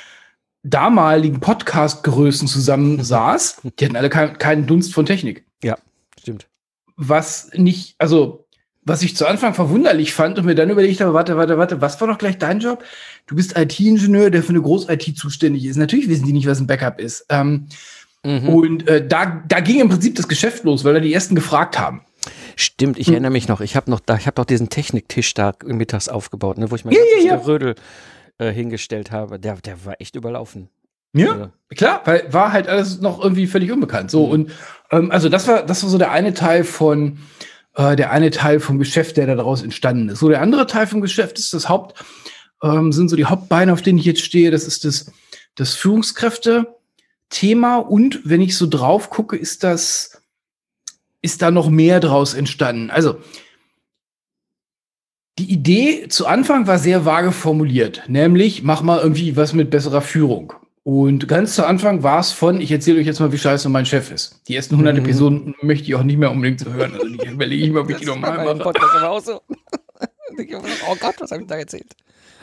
damaligen 0.62 1.40
Podcast-Größen 1.40 2.48
zusammen 2.48 3.02
saß, 3.02 3.62
die 3.78 3.84
hatten 3.84 3.96
alle 3.96 4.10
kein, 4.10 4.38
keinen 4.38 4.66
Dunst 4.66 4.94
von 4.94 5.06
Technik. 5.06 5.45
Was 6.96 7.50
nicht, 7.54 7.94
also 7.98 8.46
was 8.82 9.02
ich 9.02 9.16
zu 9.16 9.26
Anfang 9.26 9.52
verwunderlich 9.52 10.14
fand 10.14 10.38
und 10.38 10.46
mir 10.46 10.54
dann 10.54 10.70
überlegt 10.70 11.00
habe, 11.00 11.12
warte, 11.12 11.36
warte, 11.36 11.58
warte, 11.58 11.80
was 11.80 12.00
war 12.00 12.08
doch 12.08 12.18
gleich 12.18 12.38
dein 12.38 12.60
Job? 12.60 12.84
Du 13.26 13.34
bist 13.34 13.58
IT-Ingenieur, 13.58 14.30
der 14.30 14.42
für 14.42 14.50
eine 14.50 14.62
Groß-IT 14.62 15.16
zuständig 15.18 15.64
ist. 15.64 15.76
Natürlich 15.76 16.08
wissen 16.08 16.24
die 16.24 16.32
nicht, 16.32 16.46
was 16.46 16.60
ein 16.60 16.68
Backup 16.68 17.00
ist. 17.00 17.26
Ähm, 17.28 17.66
Mhm. 18.26 18.48
Und 18.48 18.88
äh, 18.88 19.06
da, 19.06 19.42
da 19.46 19.60
ging 19.60 19.80
im 19.80 19.88
Prinzip 19.88 20.16
das 20.16 20.26
Geschäft 20.26 20.64
los, 20.64 20.84
weil 20.84 20.94
da 20.94 21.00
die 21.00 21.14
ersten 21.14 21.36
gefragt 21.36 21.78
haben. 21.78 22.02
Stimmt, 22.56 22.98
ich 22.98 23.06
hm. 23.06 23.14
erinnere 23.14 23.30
mich 23.30 23.46
noch. 23.46 23.60
Ich 23.60 23.76
habe 23.76 23.90
noch 23.90 24.00
da, 24.00 24.16
ich 24.16 24.26
habe 24.26 24.34
doch 24.34 24.44
diesen 24.44 24.68
Techniktisch 24.68 25.32
da 25.34 25.54
mittags 25.64 26.08
aufgebaut, 26.08 26.58
ne, 26.58 26.70
wo 26.70 26.74
ich 26.74 26.84
mein 26.84 26.94
ja, 26.94 27.00
ganzes 27.00 27.24
ja, 27.24 27.30
ja. 27.30 27.36
Gerödel 27.36 27.74
äh, 28.38 28.50
hingestellt 28.50 29.12
habe. 29.12 29.38
Der, 29.38 29.56
der 29.56 29.84
war 29.84 30.00
echt 30.00 30.16
überlaufen. 30.16 30.68
Ja, 31.18 31.52
klar, 31.74 32.02
weil 32.04 32.32
war 32.32 32.52
halt 32.52 32.68
alles 32.68 33.00
noch 33.00 33.22
irgendwie 33.22 33.46
völlig 33.46 33.72
unbekannt. 33.72 34.10
So 34.10 34.26
mhm. 34.26 34.32
und 34.32 34.52
ähm, 34.90 35.10
also 35.10 35.28
das 35.28 35.48
war 35.48 35.64
das 35.64 35.82
war 35.82 35.90
so 35.90 35.98
der 35.98 36.10
eine 36.10 36.34
Teil 36.34 36.64
von 36.64 37.18
äh, 37.74 37.96
der 37.96 38.10
eine 38.10 38.30
Teil 38.30 38.60
vom 38.60 38.78
Geschäft, 38.78 39.16
der 39.16 39.26
da 39.26 39.34
daraus 39.34 39.62
entstanden 39.62 40.08
ist. 40.08 40.20
So 40.20 40.28
der 40.28 40.42
andere 40.42 40.66
Teil 40.66 40.86
vom 40.86 41.00
Geschäft 41.00 41.38
ist 41.38 41.54
das 41.54 41.68
Haupt 41.68 42.04
ähm, 42.62 42.92
sind 42.92 43.08
so 43.08 43.16
die 43.16 43.26
Hauptbeine, 43.26 43.72
auf 43.72 43.82
denen 43.82 43.98
ich 43.98 44.04
jetzt 44.04 44.22
stehe. 44.22 44.50
Das 44.50 44.66
ist 44.66 44.84
das 44.84 45.12
das 45.56 45.74
Führungskräfte 45.74 46.76
Thema 47.28 47.78
und 47.78 48.20
wenn 48.24 48.40
ich 48.40 48.56
so 48.56 48.66
drauf 48.68 49.10
gucke, 49.10 49.36
ist 49.36 49.64
das, 49.64 50.22
ist 51.22 51.42
da 51.42 51.50
noch 51.50 51.68
mehr 51.68 51.98
draus 52.00 52.34
entstanden. 52.34 52.90
Also, 52.90 53.18
die 55.38 55.50
Idee 55.50 56.08
zu 56.08 56.26
Anfang 56.26 56.66
war 56.66 56.78
sehr 56.78 57.04
vage 57.04 57.32
formuliert, 57.32 58.04
nämlich 58.06 58.62
mach 58.62 58.82
mal 58.82 59.00
irgendwie 59.00 59.36
was 59.36 59.52
mit 59.52 59.70
besserer 59.70 60.00
Führung. 60.00 60.54
Und 60.86 61.26
ganz 61.26 61.56
zu 61.56 61.66
Anfang 61.66 62.04
war 62.04 62.20
es 62.20 62.30
von, 62.30 62.60
ich 62.60 62.70
erzähle 62.70 63.00
euch 63.00 63.06
jetzt 63.06 63.18
mal, 63.18 63.32
wie 63.32 63.38
scheiße 63.38 63.68
mein 63.68 63.86
Chef 63.86 64.12
ist. 64.12 64.40
Die 64.46 64.54
ersten 64.54 64.76
100 64.76 64.94
mhm. 64.94 65.00
Episoden 65.00 65.54
möchte 65.60 65.82
ich 65.82 65.96
auch 65.96 66.04
nicht 66.04 66.16
mehr 66.16 66.30
unbedingt 66.30 66.60
zu 66.60 66.72
hören. 66.72 66.94
Also 66.94 67.08
überlege 67.08 67.64
ich 67.64 67.72
mal, 67.72 67.80
ob 67.80 67.90
ich 67.90 67.96
die 67.96 68.04
nochmal 68.04 68.44
mache. 68.44 68.58
Podcast 68.58 68.94
aber 68.94 69.10
auch 69.10 69.20
so. 69.20 69.42
oh 69.48 70.96
Gott, 71.00 71.16
was 71.18 71.32
habe 71.32 71.42
ich 71.42 71.48
da 71.48 71.56
erzählt? 71.56 71.96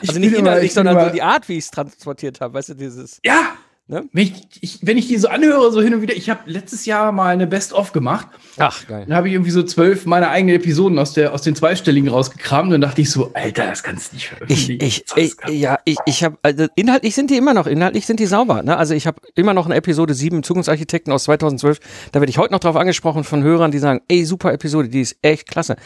Also 0.06 0.20
nicht 0.20 0.34
inhaltlich, 0.34 0.74
sondern 0.74 1.06
so 1.06 1.10
die 1.10 1.22
Art, 1.22 1.48
wie 1.48 1.54
ich 1.54 1.64
es 1.64 1.70
transportiert 1.70 2.42
habe. 2.42 2.52
Weißt 2.52 2.68
du, 2.68 2.74
dieses. 2.74 3.18
Ja, 3.24 3.56
Ne? 3.86 4.08
Wenn, 4.14 4.22
ich, 4.22 4.32
ich, 4.62 4.78
wenn 4.80 4.96
ich 4.96 5.08
die 5.08 5.18
so 5.18 5.28
anhöre, 5.28 5.70
so 5.70 5.82
hin 5.82 5.92
und 5.92 6.00
wieder, 6.00 6.16
ich 6.16 6.30
habe 6.30 6.50
letztes 6.50 6.86
Jahr 6.86 7.12
mal 7.12 7.34
eine 7.34 7.46
Best-of 7.46 7.92
gemacht. 7.92 8.28
Ach, 8.56 8.86
geil. 8.86 9.04
Dann 9.06 9.14
habe 9.14 9.28
ich 9.28 9.34
irgendwie 9.34 9.50
so 9.50 9.62
zwölf 9.62 10.06
meiner 10.06 10.30
eigenen 10.30 10.56
Episoden 10.56 10.98
aus, 10.98 11.12
der, 11.12 11.34
aus 11.34 11.42
den 11.42 11.54
Zweistelligen 11.54 12.08
rausgekramt 12.08 12.68
und 12.68 12.70
dann 12.70 12.80
dachte 12.80 13.02
ich 13.02 13.10
so, 13.10 13.32
Alter, 13.34 13.66
das 13.66 13.82
kannst 13.82 14.12
du 14.12 14.16
nicht 14.16 14.28
veröffentlichen. 14.28 14.78
Ich, 14.80 15.04
ich, 15.14 15.34
ich 15.44 15.60
ja, 15.60 15.78
ich, 15.84 15.98
ich 16.06 16.24
habe, 16.24 16.38
also 16.40 16.66
inhaltlich 16.76 17.14
sind 17.14 17.30
die 17.30 17.36
immer 17.36 17.52
noch, 17.52 17.66
inhaltlich 17.66 18.06
sind 18.06 18.20
die 18.20 18.26
sauber. 18.26 18.62
Ne? 18.62 18.74
Also 18.74 18.94
ich 18.94 19.06
habe 19.06 19.20
immer 19.34 19.52
noch 19.52 19.66
eine 19.66 19.74
Episode 19.74 20.14
7 20.14 20.42
Zukunftsarchitekten 20.42 21.12
aus 21.12 21.24
2012. 21.24 21.78
Da 22.12 22.20
werde 22.20 22.30
ich 22.30 22.38
heute 22.38 22.54
noch 22.54 22.60
drauf 22.60 22.76
angesprochen 22.76 23.22
von 23.22 23.42
Hörern, 23.42 23.70
die 23.70 23.78
sagen, 23.78 24.00
ey, 24.08 24.24
super 24.24 24.54
Episode, 24.54 24.88
die 24.88 25.02
ist 25.02 25.18
echt 25.20 25.46
klasse. 25.46 25.76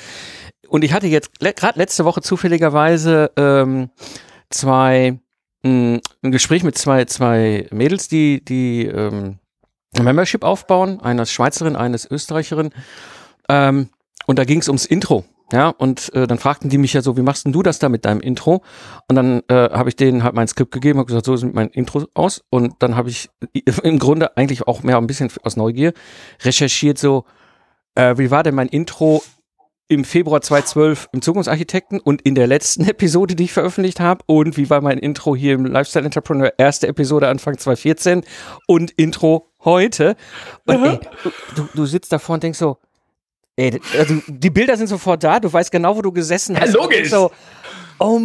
Und 0.69 0.85
ich 0.85 0.93
hatte 0.93 1.09
jetzt 1.09 1.31
le 1.41 1.53
gerade 1.53 1.81
letzte 1.81 2.05
Woche 2.05 2.21
zufälligerweise 2.21 3.33
ähm, 3.37 3.91
zwei 4.51 5.19
ein 5.69 6.33
Gespräch 6.33 6.65
mit 6.65 6.77
zwei, 6.77 7.05
zwei 7.05 7.67
Mädels, 7.71 8.09
die, 8.09 8.45
die 8.45 8.87
ähm, 8.87 9.39
Membership 9.99 10.45
aufbauen, 10.45 11.01
eine 11.01 11.27
Schweizerin, 11.27 11.77
eines 11.77 12.11
Österreicherin. 12.11 12.71
Ähm, 13.49 13.89
und 14.27 14.39
da 14.39 14.45
ging 14.45 14.61
es 14.61 14.69
ums 14.69 14.87
Intro. 14.87 15.25
Ja, 15.51 15.71
und 15.71 16.13
äh, 16.13 16.27
dann 16.27 16.39
fragten 16.39 16.69
die 16.69 16.77
mich 16.77 16.93
ja 16.93 17.01
so, 17.01 17.17
wie 17.17 17.23
machst 17.23 17.47
denn 17.47 17.53
du 17.53 17.63
das 17.63 17.79
da 17.79 17.89
mit 17.89 18.05
deinem 18.05 18.21
Intro? 18.21 18.63
Und 19.09 19.17
dann 19.17 19.43
äh, 19.49 19.71
habe 19.71 19.89
ich 19.89 19.97
denen 19.97 20.23
halt 20.23 20.35
mein 20.35 20.47
Skript 20.47 20.73
gegeben 20.73 20.99
und 20.99 21.07
gesagt, 21.07 21.25
so 21.25 21.37
sieht 21.37 21.55
mein 21.55 21.69
Intro 21.69 22.05
aus. 22.13 22.45
Und 22.51 22.75
dann 22.81 22.97
habe 22.97 23.09
ich 23.09 23.31
im 23.83 23.99
Grunde 23.99 24.37
eigentlich 24.37 24.67
auch 24.67 24.83
mehr 24.83 24.99
ein 24.99 25.07
bisschen 25.07 25.31
aus 25.45 25.57
Neugier 25.57 25.95
recherchiert, 26.43 26.99
so, 26.99 27.25
äh, 27.95 28.19
wie 28.19 28.31
war 28.31 28.43
denn 28.43 28.55
mein 28.55 28.69
Intro 28.69 29.23
im 29.89 30.05
Februar 30.05 30.43
2012 30.43 31.09
im 31.13 31.23
Zukunftsarchitekten 31.23 31.99
und 31.99 32.23
in 32.23 32.35
der 32.35 32.47
letzten 32.47 32.85
Episode, 32.89 33.35
die 33.35 33.45
ich 33.45 33.53
veröffentlicht 33.53 34.01
habe. 34.01 34.23
Und 34.27 34.57
wie 34.57 34.71
war 34.71 34.81
mein 34.81 34.99
Intro 34.99 35.35
hier 35.35 35.55
im 35.55 35.65
Lifestyle 35.65 36.05
Entrepreneur? 36.05 36.53
Erste 36.59 36.87
Episode 36.87 37.29
Anfang 37.29 37.57
2014 37.57 38.23
und 38.67 38.91
Intro 38.93 39.51
heute. 39.65 40.17
Und 40.67 40.85
ey, 40.85 41.01
du, 41.57 41.69
du 41.75 41.87
sitzt 41.87 42.13
davor 42.13 42.35
und 42.35 42.43
denkst 42.43 42.59
so, 42.59 42.79
ey, 43.57 43.81
also 43.99 44.15
die 44.29 44.51
Bilder 44.51 44.77
sind 44.77 44.89
sofort 44.89 45.25
da, 45.25 45.41
du 45.41 45.53
weißt 45.53 45.73
genau, 45.73 45.97
wo 45.97 46.03
du 46.03 46.13
gesessen 46.13 46.59
hast. 46.61 46.75
Ja, 46.75 46.81
logisch. 46.81 47.11
So, 47.11 47.33
oh 47.99 48.21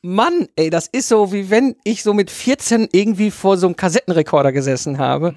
Mann, 0.00 0.48
ey, 0.56 0.70
das 0.70 0.86
ist 0.86 1.08
so, 1.08 1.32
wie 1.32 1.50
wenn 1.50 1.76
ich 1.84 2.02
so 2.02 2.14
mit 2.14 2.30
14 2.30 2.88
irgendwie 2.92 3.30
vor 3.30 3.58
so 3.58 3.66
einem 3.66 3.76
Kassettenrekorder 3.76 4.52
gesessen 4.52 4.98
habe. 4.98 5.34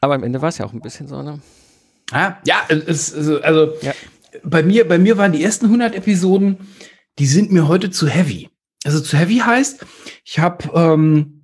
Aber 0.00 0.14
am 0.14 0.24
Ende 0.24 0.40
war 0.40 0.48
es 0.48 0.58
ja 0.58 0.64
auch 0.64 0.72
ein 0.72 0.80
bisschen 0.80 1.08
so, 1.08 1.22
ne? 1.22 1.40
Ja, 2.10 2.38
ja 2.46 2.62
es, 2.68 3.14
also, 3.14 3.40
also 3.42 3.74
Ja. 3.82 3.92
Bei 4.42 4.62
mir, 4.62 4.86
bei 4.86 4.98
mir 4.98 5.18
waren 5.18 5.32
die 5.32 5.42
ersten 5.42 5.66
100 5.66 5.94
Episoden, 5.94 6.58
die 7.18 7.26
sind 7.26 7.52
mir 7.52 7.68
heute 7.68 7.90
zu 7.90 8.08
heavy. 8.08 8.48
Also 8.84 9.00
zu 9.00 9.16
heavy 9.16 9.38
heißt, 9.38 9.84
ich 10.24 10.38
habe, 10.38 10.70
ähm, 10.74 11.42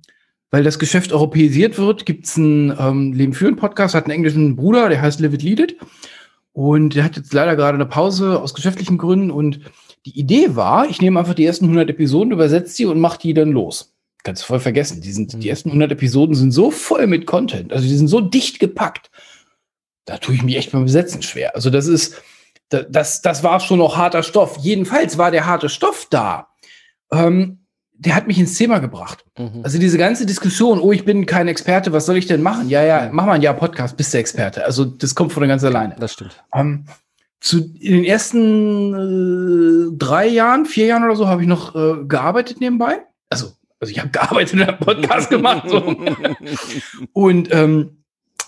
weil 0.51 0.63
das 0.63 0.79
Geschäft 0.79 1.11
europäisiert 1.11 1.77
wird, 1.77 2.05
gibt's 2.05 2.37
einen 2.37 2.75
ähm, 2.79 3.13
Leben 3.13 3.33
führen 3.33 3.55
Podcast, 3.55 3.93
hat 3.93 4.05
einen 4.05 4.13
englischen 4.13 4.55
Bruder, 4.55 4.89
der 4.89 5.01
heißt 5.01 5.19
Live 5.19 5.33
It 5.33 5.43
Lead 5.43 5.59
It. 5.59 5.77
Und 6.53 6.95
der 6.95 7.03
hat 7.03 7.17
jetzt 7.17 7.33
leider 7.33 7.57
gerade 7.57 7.75
eine 7.75 7.85
Pause 7.85 8.41
aus 8.41 8.53
geschäftlichen 8.53 8.97
Gründen. 8.97 9.29
Und 9.29 9.59
die 10.05 10.17
Idee 10.17 10.55
war, 10.55 10.89
ich 10.89 11.01
nehme 11.01 11.19
einfach 11.19 11.33
die 11.33 11.45
ersten 11.45 11.65
100 11.65 11.89
Episoden, 11.89 12.31
übersetze 12.31 12.77
die 12.77 12.85
und 12.85 12.99
mache 12.99 13.19
die 13.19 13.33
dann 13.33 13.51
los. 13.51 13.93
Kannst 14.23 14.43
du 14.43 14.47
voll 14.47 14.61
vergessen. 14.61 15.01
Die, 15.01 15.11
sind, 15.11 15.43
die 15.43 15.49
ersten 15.49 15.69
100 15.69 15.91
Episoden 15.91 16.33
sind 16.33 16.51
so 16.51 16.71
voll 16.71 17.07
mit 17.07 17.27
Content. 17.27 17.73
Also 17.73 17.85
die 17.85 17.95
sind 17.95 18.07
so 18.07 18.21
dicht 18.21 18.59
gepackt. 18.59 19.11
Da 20.05 20.17
tue 20.17 20.35
ich 20.35 20.43
mich 20.43 20.55
echt 20.55 20.71
beim 20.71 20.85
Besetzen 20.85 21.21
schwer. 21.21 21.55
Also 21.55 21.69
das 21.69 21.87
ist, 21.87 22.21
das, 22.69 23.21
das 23.21 23.43
war 23.43 23.59
schon 23.59 23.79
noch 23.79 23.97
harter 23.97 24.23
Stoff. 24.23 24.57
Jedenfalls 24.57 25.17
war 25.17 25.31
der 25.31 25.45
harte 25.45 25.69
Stoff 25.69 26.07
da. 26.09 26.47
Ähm, 27.11 27.65
der 27.97 28.15
hat 28.15 28.27
mich 28.27 28.39
ins 28.39 28.57
Thema 28.57 28.79
gebracht. 28.79 29.25
Mhm. 29.37 29.61
Also 29.63 29.79
diese 29.79 29.97
ganze 29.97 30.25
Diskussion, 30.25 30.79
oh, 30.79 30.91
ich 30.91 31.05
bin 31.05 31.25
kein 31.25 31.47
Experte, 31.47 31.93
was 31.93 32.05
soll 32.05 32.17
ich 32.17 32.27
denn 32.27 32.41
machen? 32.41 32.69
Ja, 32.69 32.83
ja, 32.83 33.09
mach 33.11 33.25
mal 33.25 33.33
ein 33.33 33.41
Jahr 33.41 33.53
Podcast, 33.53 33.95
bist 33.95 34.13
du 34.13 34.17
Experte. 34.17 34.65
Also 34.65 34.85
das 34.85 35.15
kommt 35.15 35.31
von 35.31 35.47
ganz 35.47 35.63
alleine. 35.63 35.95
Das 35.97 36.13
stimmt. 36.13 36.43
Ähm, 36.53 36.85
zu, 37.39 37.59
in 37.79 37.93
den 37.93 38.03
ersten 38.03 38.93
äh, 38.93 39.97
drei 39.97 40.27
Jahren, 40.27 40.65
vier 40.65 40.87
Jahren 40.87 41.03
oder 41.03 41.15
so, 41.15 41.27
habe 41.27 41.41
ich 41.41 41.47
noch 41.47 41.75
äh, 41.75 42.03
gearbeitet 42.05 42.59
nebenbei. 42.59 43.03
Also, 43.29 43.51
also 43.79 43.91
ich 43.91 43.99
habe 43.99 44.09
gearbeitet 44.09 44.53
und 44.55 44.67
hab 44.67 44.79
Podcast 44.79 45.29
gemacht. 45.29 45.69
So. 45.69 45.95
Und 47.13 47.53
ähm, 47.53 48.03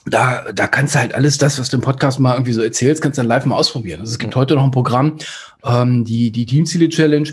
da, 0.10 0.52
da 0.54 0.68
kannst 0.68 0.96
du 0.96 1.00
halt 1.00 1.14
alles 1.14 1.38
das, 1.38 1.60
was 1.60 1.70
du 1.70 1.78
im 1.78 1.82
Podcast 1.82 2.20
mal 2.20 2.34
irgendwie 2.34 2.54
so 2.54 2.62
erzählst, 2.62 3.02
kannst 3.02 3.18
du 3.18 3.22
dann 3.22 3.28
live 3.30 3.46
mal 3.46 3.56
ausprobieren. 3.56 4.00
Also 4.00 4.12
es 4.12 4.20
gibt 4.20 4.36
heute 4.36 4.56
noch 4.56 4.64
ein 4.64 4.72
Programm, 4.72 5.18
ähm, 5.64 6.06
die, 6.06 6.32
die 6.32 6.46
Teamziele 6.46 6.90
Challenge, 6.90 7.30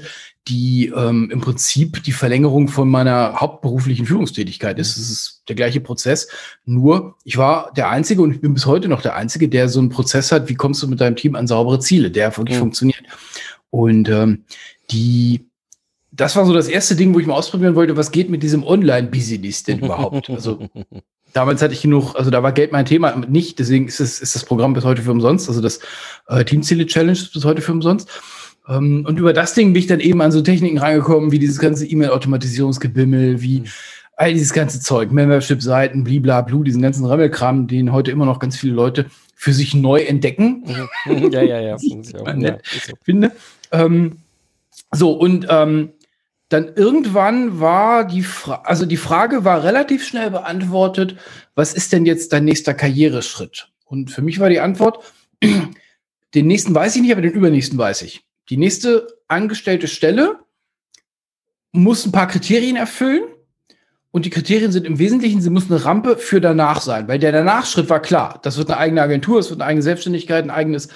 die 0.49 0.93
ähm, 0.95 1.31
im 1.31 1.41
Prinzip 1.41 2.03
die 2.03 2.13
Verlängerung 2.13 2.69
von 2.69 2.89
meiner 2.89 3.37
hauptberuflichen 3.41 4.05
Führungstätigkeit 4.05 4.79
ist. 4.79 4.97
Es 4.97 5.11
ist 5.11 5.43
der 5.49 5.57
gleiche 5.57 5.81
Prozess. 5.81 6.29
Nur, 6.67 7.15
ich 7.25 7.39
war 7.39 7.73
der 7.77 7.89
Einzige 7.89 8.21
und 8.21 8.33
ich 8.33 8.41
bin 8.41 8.53
bis 8.53 8.67
heute 8.67 8.89
noch 8.89 9.01
der 9.01 9.15
Einzige, 9.15 9.49
der 9.49 9.69
so 9.69 9.81
einen 9.81 9.89
Prozess 9.89 10.33
hat, 10.33 10.49
wie 10.49 10.55
kommst 10.55 10.83
du 10.83 10.89
mit 10.89 11.01
deinem 11.01 11.17
Team 11.17 11.35
an 11.35 11.47
saubere 11.47 11.81
Ziele, 11.81 12.11
der 12.11 12.37
wirklich 12.37 12.57
Mhm. 12.57 12.61
funktioniert. 12.61 13.03
Und 13.71 14.09
ähm, 14.11 14.45
die, 14.91 15.47
das 16.13 16.37
war 16.37 16.45
so 16.45 16.53
das 16.53 16.69
erste 16.69 16.95
Ding, 16.95 17.15
wo 17.15 17.21
ich 17.21 17.27
mal 17.27 17.35
ausprobieren 17.35 17.75
wollte, 17.75 17.97
was 17.97 18.11
geht 18.11 18.29
mit 18.29 18.43
diesem 18.43 18.65
Online-Business 18.65 19.63
denn 19.63 19.79
überhaupt? 19.79 20.29
Also 20.29 20.69
damals 21.35 21.61
hatte 21.61 21.75
ich 21.75 21.83
genug, 21.83 22.14
also 22.14 22.31
da 22.31 22.42
war 22.42 22.53
Geld 22.53 22.73
mein 22.73 22.87
Thema 22.87 23.14
nicht, 23.16 23.59
deswegen 23.59 23.87
ist, 23.87 24.01
es, 24.01 24.20
ist 24.20 24.35
das 24.35 24.44
Programm 24.44 24.73
bis 24.73 24.85
heute 24.85 25.03
für 25.03 25.11
umsonst, 25.11 25.49
also 25.49 25.61
das 25.61 25.81
äh, 26.29 26.44
Teamziele 26.44 26.87
Challenge 26.87 27.12
ist 27.12 27.35
bis 27.35 27.44
heute 27.44 27.61
für 27.61 27.73
umsonst. 27.73 28.09
Ähm, 28.68 29.05
und 29.07 29.18
über 29.18 29.35
das 29.35 29.53
Ding 29.53 29.75
bin 29.75 29.81
ich 29.81 29.88
dann 29.88 30.01
eben 30.01 30.23
an 30.23 30.33
so 30.33 30.40
Techniken 30.40 30.79
reingekommen, 30.79 31.33
wie 31.33 31.38
dieses 31.38 31.59
ganze 31.59 31.87
E-Mail-Automatisierungsgebimmel, 31.87 33.42
wie 33.42 33.64
all 34.16 34.33
dieses 34.33 34.53
ganze 34.53 34.81
Zeug, 34.81 35.11
Membership-Seiten, 35.11 36.05
bliblablu, 36.05 36.62
diesen 36.62 36.81
ganzen 36.81 37.05
Rammelkram, 37.05 37.66
den 37.66 37.92
heute 37.92 38.11
immer 38.11 38.27
noch 38.27 38.38
ganz 38.38 38.57
viele 38.57 38.73
Leute 38.73 39.07
für 39.35 39.53
sich 39.53 39.75
neu 39.75 40.01
entdecken 40.01 40.64
Mhm. 41.05 41.31
ja, 41.33 41.42
ja, 41.42 41.61
ja. 41.61 41.79
Sieht 41.79 42.12
ja, 42.12 42.35
ja, 42.35 42.59
so. 42.64 42.94
finde. 43.03 43.33
Ähm, 43.73 44.18
so, 44.92 45.12
und 45.12 45.47
ähm, 45.51 45.90
dann 46.49 46.75
irgendwann 46.77 47.61
war 47.61 48.07
die 48.07 48.23
Frage, 48.23 48.67
also 48.67 48.87
die 48.87 48.97
Frage 48.97 49.45
war 49.45 49.65
relativ 49.65 50.07
schnell 50.07 50.31
beantwortet, 50.31 51.17
was 51.55 51.75
ist 51.75 51.93
denn 51.93 52.07
jetzt 52.07 52.33
dein 52.33 52.45
nächster 52.45 52.75
Karriereschritt? 52.75 53.69
Und 53.85 54.11
für 54.11 54.23
mich 54.23 54.41
war 54.41 54.51
die 54.51 54.61
Antwort, 54.61 55.03
den 56.35 56.47
nächsten 56.47 56.75
weiß 56.75 56.97
ich 56.97 57.03
nicht, 57.03 57.13
aber 57.13 57.23
den 57.23 57.33
übernächsten 57.33 57.79
weiß 57.79 58.03
ich. 58.03 58.25
Die 58.51 58.57
nächste 58.57 59.07
angestellte 59.29 59.89
Stelle 59.89 60.39
muss 61.73 62.05
ein 62.05 62.13
paar 62.13 62.29
Kriterien 62.29 62.77
erfüllen. 62.77 63.25
Und 64.11 64.27
die 64.27 64.31
Kriterien 64.31 64.71
sind 64.71 64.87
im 64.87 65.01
Wesentlichen, 65.01 65.41
sie 65.41 65.51
muss 65.51 65.69
eine 65.69 65.85
Rampe 65.85 66.17
für 66.17 66.41
danach 66.41 66.81
sein, 66.81 67.09
weil 67.09 67.19
der 67.19 67.33
Danach-Schritt 67.33 67.91
war 67.91 68.01
klar. 68.01 68.39
Das 68.45 68.57
wird 68.57 68.71
eine 68.71 68.79
eigene 68.79 69.03
Agentur, 69.03 69.41
es 69.41 69.51
wird 69.51 69.61
eine 69.61 69.69
eigene 69.69 69.83
Selbstständigkeit, 69.83 70.45
ein 70.45 70.51
eigenes 70.51 70.89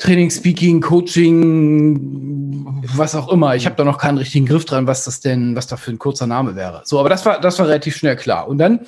Training, 0.00 0.30
Speaking, 0.30 0.80
Coaching, 0.80 2.82
was 2.94 3.14
auch 3.14 3.30
immer. 3.30 3.54
Ich 3.54 3.66
habe 3.66 3.76
da 3.76 3.84
noch 3.84 3.98
keinen 3.98 4.16
richtigen 4.16 4.46
Griff 4.46 4.64
dran, 4.64 4.86
was 4.86 5.04
das 5.04 5.20
denn, 5.20 5.54
was 5.54 5.66
da 5.66 5.76
für 5.76 5.90
ein 5.90 5.98
kurzer 5.98 6.26
Name 6.26 6.56
wäre. 6.56 6.80
So, 6.84 6.98
aber 6.98 7.10
das 7.10 7.26
war, 7.26 7.38
das 7.40 7.58
war 7.58 7.68
relativ 7.68 7.96
schnell 7.96 8.16
klar. 8.16 8.48
Und 8.48 8.56
dann 8.56 8.80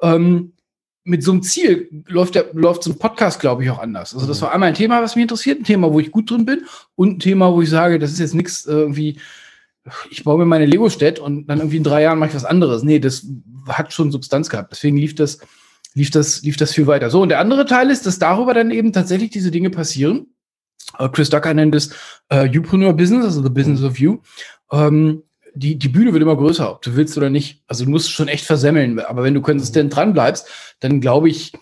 ähm, 0.00 0.52
mit 1.02 1.24
so 1.24 1.32
einem 1.32 1.42
Ziel 1.42 2.04
läuft 2.06 2.36
der, 2.36 2.46
läuft 2.52 2.84
so 2.84 2.90
ein 2.90 2.98
Podcast, 2.98 3.40
glaube 3.40 3.64
ich, 3.64 3.70
auch 3.70 3.80
anders. 3.80 4.14
Also 4.14 4.28
das 4.28 4.40
war 4.42 4.52
einmal 4.52 4.68
ein 4.68 4.76
Thema, 4.76 5.02
was 5.02 5.16
mich 5.16 5.22
interessiert, 5.22 5.60
ein 5.60 5.64
Thema, 5.64 5.92
wo 5.92 5.98
ich 5.98 6.12
gut 6.12 6.30
drin 6.30 6.44
bin 6.44 6.62
und 6.94 7.16
ein 7.16 7.18
Thema, 7.18 7.52
wo 7.52 7.62
ich 7.62 7.70
sage, 7.70 7.98
das 7.98 8.12
ist 8.12 8.20
jetzt 8.20 8.34
nichts 8.34 8.64
irgendwie, 8.64 9.18
ich 10.08 10.22
baue 10.22 10.38
mir 10.38 10.44
meine 10.44 10.66
Lego-Stadt 10.66 11.18
und 11.18 11.48
dann 11.48 11.58
irgendwie 11.58 11.78
in 11.78 11.84
drei 11.84 12.02
Jahren 12.02 12.20
mache 12.20 12.30
ich 12.30 12.36
was 12.36 12.44
anderes. 12.44 12.84
Nee, 12.84 13.00
das 13.00 13.26
hat 13.66 13.92
schon 13.92 14.12
Substanz 14.12 14.48
gehabt. 14.48 14.70
Deswegen 14.70 14.98
lief 14.98 15.16
das, 15.16 15.40
lief 15.94 16.12
das, 16.12 16.42
lief 16.42 16.56
das 16.56 16.72
viel 16.72 16.86
weiter. 16.86 17.10
So, 17.10 17.22
und 17.22 17.30
der 17.30 17.40
andere 17.40 17.66
Teil 17.66 17.90
ist, 17.90 18.06
dass 18.06 18.20
darüber 18.20 18.54
dann 18.54 18.70
eben 18.70 18.92
tatsächlich 18.92 19.30
diese 19.30 19.50
Dinge 19.50 19.70
passieren. 19.70 20.28
Äh, 20.98 21.08
Chris 21.08 21.30
Ducker 21.30 21.54
nennt 21.54 21.74
es 21.74 21.90
äh, 22.30 22.46
Youpreneur 22.46 22.92
Business, 22.92 23.24
also 23.24 23.42
the 23.42 23.50
business 23.50 23.82
of 23.82 23.98
you. 23.98 24.18
Ähm, 24.72 25.22
die, 25.54 25.78
die 25.78 25.88
Bühne 25.88 26.12
wird 26.12 26.22
immer 26.22 26.36
größer, 26.36 26.70
ob 26.70 26.82
du 26.82 26.94
willst 26.94 27.16
oder 27.16 27.30
nicht. 27.30 27.62
Also 27.66 27.84
du 27.84 27.90
musst 27.90 28.10
schon 28.10 28.28
echt 28.28 28.44
versemmeln. 28.44 29.00
Aber 29.00 29.22
wenn 29.22 29.34
du 29.34 29.40
konsistent 29.40 29.94
dran 29.94 30.12
bleibst, 30.12 30.46
dann 30.80 31.00
glaube 31.00 31.28
ich, 31.28 31.52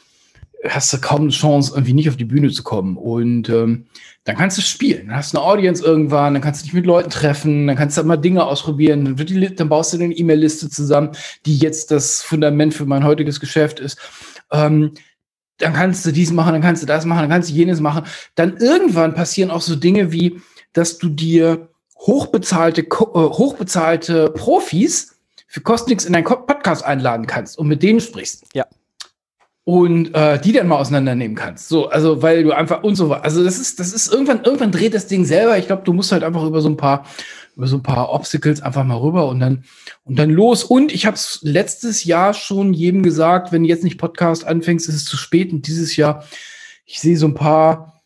hast 0.67 0.93
du 0.93 0.99
kaum 0.99 1.23
eine 1.23 1.31
Chance, 1.31 1.73
irgendwie 1.75 1.93
nicht 1.93 2.09
auf 2.09 2.17
die 2.17 2.25
Bühne 2.25 2.51
zu 2.51 2.63
kommen. 2.63 2.97
Und 2.97 3.49
ähm, 3.49 3.87
dann 4.25 4.37
kannst 4.37 4.59
du 4.59 4.63
spielen. 4.63 5.09
Dann 5.09 5.17
hast 5.17 5.33
du 5.33 5.39
eine 5.39 5.47
Audience 5.47 5.85
irgendwann, 5.85 6.35
dann 6.35 6.43
kannst 6.43 6.61
du 6.61 6.65
dich 6.65 6.75
mit 6.75 6.87
Leuten 6.87 7.11
treffen, 7.11 7.67
dann 7.67 7.77
kannst 7.77 7.97
du 7.97 8.03
mal 8.03 8.17
Dinge 8.17 8.45
ausprobieren, 8.45 9.05
dann, 9.05 9.19
wird 9.19 9.31
die, 9.31 9.55
dann 9.55 9.69
baust 9.69 9.93
du 9.93 9.99
eine 9.99 10.13
E-Mail-Liste 10.13 10.69
zusammen, 10.69 11.13
die 11.47 11.57
jetzt 11.57 11.91
das 11.91 12.23
Fundament 12.23 12.75
für 12.75 12.87
mein 12.87 13.05
heutiges 13.05 13.41
Geschäft 13.41 13.81
ist. 13.81 13.99
Ähm, 14.51 14.93
dann 15.59 15.73
kannst 15.73 16.07
du 16.07 16.13
dies 16.13 16.33
machen, 16.33 16.53
dann 16.53 16.63
kannst 16.63 16.83
du 16.83 16.87
das 16.87 17.05
machen, 17.05 17.21
dann 17.21 17.31
kannst 17.31 17.51
du 17.51 17.55
jenes 17.55 17.81
machen. 17.81 18.05
Dann 18.35 18.57
irgendwann 18.57 19.15
passieren 19.15 19.51
auch 19.51 19.61
so 19.61 19.77
Dinge 19.77 20.13
wie, 20.13 20.41
dass 20.73 20.99
du 20.99 21.09
dir 21.09 21.69
hochbezahlte, 21.99 22.83
äh, 22.83 22.85
hochbezahlte 22.87 24.31
Profis 24.31 25.17
für 25.47 25.61
Kostnix 25.61 26.05
in 26.05 26.13
deinen 26.13 26.25
Podcast 26.25 26.85
einladen 26.85 27.27
kannst 27.27 27.59
und 27.59 27.67
mit 27.67 27.83
denen 27.83 28.01
sprichst. 28.01 28.45
Ja. 28.55 28.67
Und 29.65 30.15
äh, 30.15 30.41
die 30.41 30.53
dann 30.53 30.69
mal 30.69 30.79
auseinandernehmen 30.79 31.37
kannst. 31.37 31.69
So, 31.69 31.89
also 31.89 32.23
weil 32.23 32.43
du 32.43 32.53
einfach 32.53 32.83
und 32.83 32.95
so 32.95 33.11
weiter. 33.11 33.25
Also 33.25 33.45
das 33.45 33.59
ist, 33.59 33.81
das 33.81 33.93
ist 33.93 34.11
irgendwann, 34.11 34.43
irgendwann 34.43 34.73
dreht 34.73 34.95
das 34.95 35.09
Ding 35.09 35.27
selber. 35.27 35.59
Ich 35.59 35.67
glaube, 35.67 35.83
du 35.85 35.93
musst 35.93 36.13
halt 36.13 36.25
einfach 36.25 36.45
über 36.45 36.63
so 36.63 36.71
ein 36.71 36.79
paar, 36.79 37.05
über 37.59 37.67
so 37.67 37.77
ein 37.77 37.83
paar 37.83 38.11
Obstacles 38.11 38.63
einfach 38.63 38.85
mal 38.85 38.99
rüber 38.99 39.27
und 39.27 39.41
dann 39.41 39.65
und 40.05 40.17
dann 40.17 40.31
los. 40.31 40.63
Und 40.63 40.93
ich 40.93 41.07
habe 41.07 41.17
es 41.17 41.41
letztes 41.43 42.05
Jahr 42.05 42.33
schon 42.33 42.73
jedem 42.73 43.03
gesagt, 43.03 43.51
wenn 43.51 43.65
du 43.65 43.69
jetzt 43.69 43.83
nicht 43.83 43.99
Podcast 43.99 44.47
anfängst, 44.47 44.89
ist 44.89 44.95
es 44.95 45.05
zu 45.05 45.17
spät. 45.17 45.53
Und 45.53 45.67
dieses 45.67 45.97
Jahr, 45.97 46.25
ich 46.87 47.01
sehe 47.01 47.19
so 47.19 47.27
ein 47.27 47.35
paar 47.35 48.01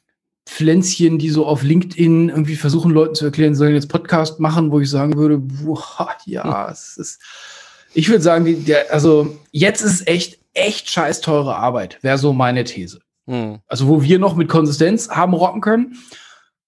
Pflänzchen, 0.46 1.18
die 1.18 1.28
so 1.28 1.44
auf 1.44 1.62
LinkedIn 1.62 2.30
irgendwie 2.30 2.56
versuchen, 2.56 2.90
Leuten 2.90 3.14
zu 3.14 3.26
erklären, 3.26 3.54
sollen 3.54 3.74
jetzt 3.74 3.90
Podcast 3.90 4.40
machen, 4.40 4.70
wo 4.72 4.80
ich 4.80 4.88
sagen 4.88 5.16
würde, 5.16 5.36
boah, 5.36 6.16
ja, 6.24 6.70
es 6.70 6.96
ist. 6.96 7.20
Ich 7.92 8.08
würde 8.08 8.22
sagen, 8.22 8.46
die, 8.46 8.54
der, 8.54 8.90
also 8.90 9.36
jetzt 9.50 9.82
ist 9.82 10.08
echt, 10.08 10.38
echt 10.54 10.88
scheiß 10.88 11.20
teure 11.20 11.56
Arbeit, 11.56 11.98
wäre 12.00 12.16
so 12.16 12.32
meine 12.32 12.64
These. 12.64 13.00
Hm. 13.26 13.58
Also 13.66 13.86
wo 13.86 14.02
wir 14.02 14.18
noch 14.18 14.34
mit 14.34 14.48
Konsistenz 14.48 15.10
haben 15.10 15.34
rocken 15.34 15.60
können, 15.60 15.98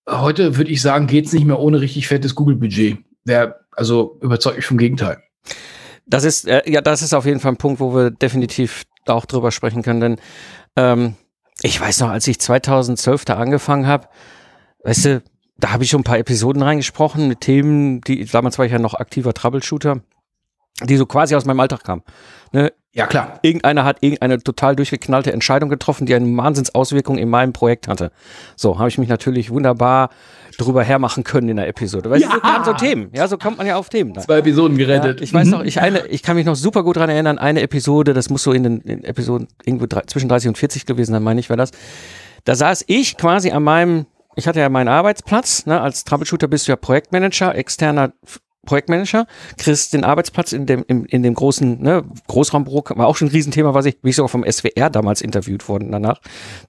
heute 0.09 0.57
würde 0.57 0.71
ich 0.71 0.83
sagen, 0.83 1.07
geht's 1.07 1.33
nicht 1.33 1.45
mehr 1.45 1.59
ohne 1.59 1.81
richtig 1.81 2.09
fettes 2.09 2.35
Google-Budget. 2.35 2.99
Wer, 3.25 3.61
also 3.73 4.19
überzeugt 4.21 4.57
mich 4.57 4.67
vom 4.67 4.79
Gegenteil. 4.79 5.23
Das 6.07 6.25
ist, 6.25 6.47
äh, 6.47 6.63
ja, 6.71 6.81
das 6.81 7.03
ist 7.03 7.15
auf 7.15 7.25
jeden 7.25 7.41
Fall 7.41 7.53
ein 7.53 7.57
Punkt, 7.57 7.81
wo 7.81 7.95
wir 7.95 8.11
definitiv 8.11 8.85
auch 9.07 9.25
drüber 9.25 9.51
sprechen 9.51 9.83
können, 9.83 10.01
denn 10.01 10.17
ähm, 10.77 11.15
ich 11.63 11.81
weiß 11.81 12.01
noch, 12.01 12.11
als 12.11 12.27
ich 12.27 12.41
2012 12.41 13.25
da 13.25 13.37
angefangen 13.37 13.87
habe, 13.87 14.09
weißt 14.83 15.05
du, 15.07 15.23
da 15.57 15.71
habe 15.71 15.85
ich 15.85 15.91
schon 15.91 16.01
ein 16.01 16.05
paar 16.05 16.19
Episoden 16.19 16.63
reingesprochen 16.63 17.29
mit 17.29 17.41
Themen, 17.41 18.01
die, 18.01 18.25
damals 18.25 18.59
war 18.59 18.67
ich 18.67 18.73
ja 18.73 18.79
noch 18.79 18.95
aktiver 18.95 19.33
Troubleshooter, 19.33 20.01
die 20.83 20.97
so 20.97 21.07
quasi 21.07 21.35
aus 21.35 21.45
meinem 21.45 21.61
Alltag 21.61 21.85
kamen. 21.85 22.03
Ne? 22.53 22.73
Ja, 22.95 23.09
klar. 23.09 23.41
Irgendeiner 23.43 23.85
hat 23.85 23.99
irgendeine 24.03 24.39
total 24.39 24.77
durchgeknallte 24.77 25.33
Entscheidung 25.33 25.69
getroffen, 25.69 26.07
die 26.07 26.15
eine 26.15 26.37
Wahnsinnsauswirkung 26.37 27.19
in 27.19 27.29
meinem 27.29 27.53
Projekt 27.53 27.89
hatte. 27.89 28.13
So, 28.55 28.79
habe 28.79 28.89
ich 28.89 28.99
mich 28.99 29.09
natürlich 29.09 29.51
wunderbar 29.51 30.11
drüber 30.59 30.85
hermachen 30.85 31.25
können 31.25 31.49
in 31.49 31.57
der 31.57 31.67
Episode. 31.67 32.09
Weil 32.09 32.21
ja. 32.21 32.31
so 32.31 32.39
kamen 32.39 32.65
so 32.65 32.73
Themen. 32.73 33.11
Ja, 33.13 33.27
so 33.27 33.37
kommt 33.37 33.59
man 33.59 33.67
ja 33.67 33.75
auf 33.75 33.89
Themen. 33.89 34.15
Zwei 34.21 34.39
Episoden 34.39 34.79
gerettet. 34.79 35.19
Ja, 35.19 35.25
ich 35.25 35.35
weiß 35.35 35.49
noch, 35.49 35.65
ich 35.65 35.81
eine, 35.81 36.07
ich 36.07 36.23
kann 36.23 36.37
mich 36.37 36.47
noch 36.47 36.55
super 36.55 36.85
gut 36.85 36.97
dran 36.97 37.11
erinnern, 37.11 37.39
eine 37.39 37.63
Episode, 37.63 38.15
das 38.15 38.31
muss 38.31 38.45
so 38.45 38.53
in 38.53 38.63
den 38.63 38.81
in 38.83 39.03
Episoden 39.03 39.49
irgendwo 39.65 39.87
drei, 39.87 40.03
zwischen 40.03 40.29
30 40.29 40.51
und 40.51 40.59
40 40.59 40.87
gewesen 40.87 41.13
sein, 41.13 41.23
meine 41.25 41.41
ich, 41.41 41.51
war 41.51 41.57
das. 41.57 41.73
Da 42.45 42.55
saß 42.55 42.85
ich 42.87 43.17
quasi 43.17 43.51
an 43.51 43.65
meinem 43.65 44.07
ich 44.37 44.49
hatte 44.49 44.59
ja 44.59 44.69
meinen 44.69 44.89
Arbeitsplatz, 44.89 45.67
ne, 45.67 45.81
als 45.81 46.05
Troubleshooter 46.05 46.49
bist 46.49 46.67
du 46.67 46.73
ja 46.73 46.77
Projektmanager, 46.77 47.55
externer 47.55 48.13
Projektmanager, 48.65 49.27
kriegst 49.59 49.93
den 49.93 50.05
Arbeitsplatz 50.05 50.53
in 50.53 50.67
dem, 50.67 50.85
in, 50.87 51.05
in 51.07 51.23
dem 51.23 51.35
großen 51.35 51.83
ne, 51.83 52.05
Großraumbüro, 52.27 52.85
war 52.97 53.07
auch 53.07 53.17
schon 53.17 53.29
ein 53.29 53.31
Riesenthema, 53.33 53.75
was 53.75 53.87
ich, 53.87 53.97
wie 54.03 54.11
ich 54.11 54.17
sogar 54.17 54.29
vom 54.29 54.45
SWR 54.51 54.91
damals 54.91 55.21
interviewt 55.21 55.69
worden 55.69 55.91
danach, 55.93 56.21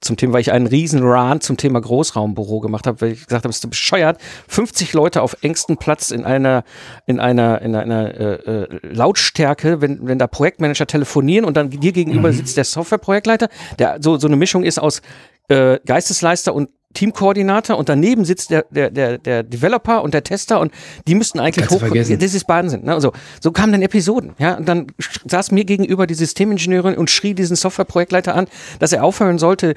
zum 0.01 0.17
Thema, 0.17 0.34
weil 0.34 0.41
ich 0.41 0.51
einen 0.51 0.67
riesen 0.67 1.03
Run 1.03 1.41
zum 1.41 1.58
Thema 1.58 1.81
Großraumbüro 1.81 2.60
gemacht 2.60 2.88
habe, 2.88 3.01
weil 3.01 3.12
ich 3.12 3.25
gesagt 3.25 3.43
habe, 3.43 3.49
bist 3.49 3.63
du 3.63 3.69
bescheuert, 3.69 4.19
50 4.47 4.93
Leute 4.93 5.21
auf 5.21 5.38
engstem 5.41 5.77
Platz 5.77 6.12
in 6.12 6.25
einer, 6.25 6.63
in 7.05 7.19
einer, 7.19 7.62
in 7.62 7.75
einer 7.75 8.13
äh, 8.15 8.34
äh, 8.34 8.79
Lautstärke, 8.84 9.81
wenn, 9.81 10.08
wenn 10.08 10.19
da 10.19 10.27
Projektmanager 10.27 10.88
telefonieren 10.88 11.45
und 11.45 11.58
dann 11.58 11.69
dir 11.69 11.91
gegenüber 11.91 12.29
mhm. 12.31 12.36
sitzt 12.36 12.58
der 12.58 12.63
Softwareprojektleiter, 12.63 13.49
der 13.79 13.97
so, 14.01 14.17
so 14.17 14.27
eine 14.27 14.36
Mischung 14.36 14.63
ist 14.63 14.79
aus 14.79 15.01
äh, 15.47 15.79
Geistesleister 15.86 16.53
und 16.53 16.69
Teamkoordinator 16.95 17.77
und 17.77 17.89
daneben 17.89 18.25
sitzt 18.25 18.49
der, 18.49 18.65
der, 18.71 18.89
der, 18.89 19.19
der 19.19 19.43
Developer 19.43 20.01
und 20.01 20.13
der 20.13 20.23
Tester 20.23 20.60
und 20.60 20.71
die 21.08 21.13
müssten 21.13 21.39
eigentlich 21.39 21.69
hoch. 21.69 21.81
Das 21.93 22.10
ist 22.10 22.49
Wahnsinn. 22.49 22.86
Ne? 22.86 22.93
Also, 22.93 23.13
so 23.39 23.51
kamen 23.51 23.71
dann 23.71 23.84
Episoden. 23.84 24.34
Ja? 24.39 24.55
Und 24.58 24.67
dann 24.67 24.88
saß 25.25 25.51
mir 25.51 25.65
gegenüber 25.65 26.08
die 26.08 26.15
Systemingenieurin 26.15 26.95
und 26.95 27.12
schrie 27.12 27.36
diesen 27.36 27.55
Softwareprojektleiter 27.55 28.34
an, 28.34 28.47
dass 28.79 28.91
er 28.91 29.03
aufhören 29.03 29.38
sollte, 29.38 29.75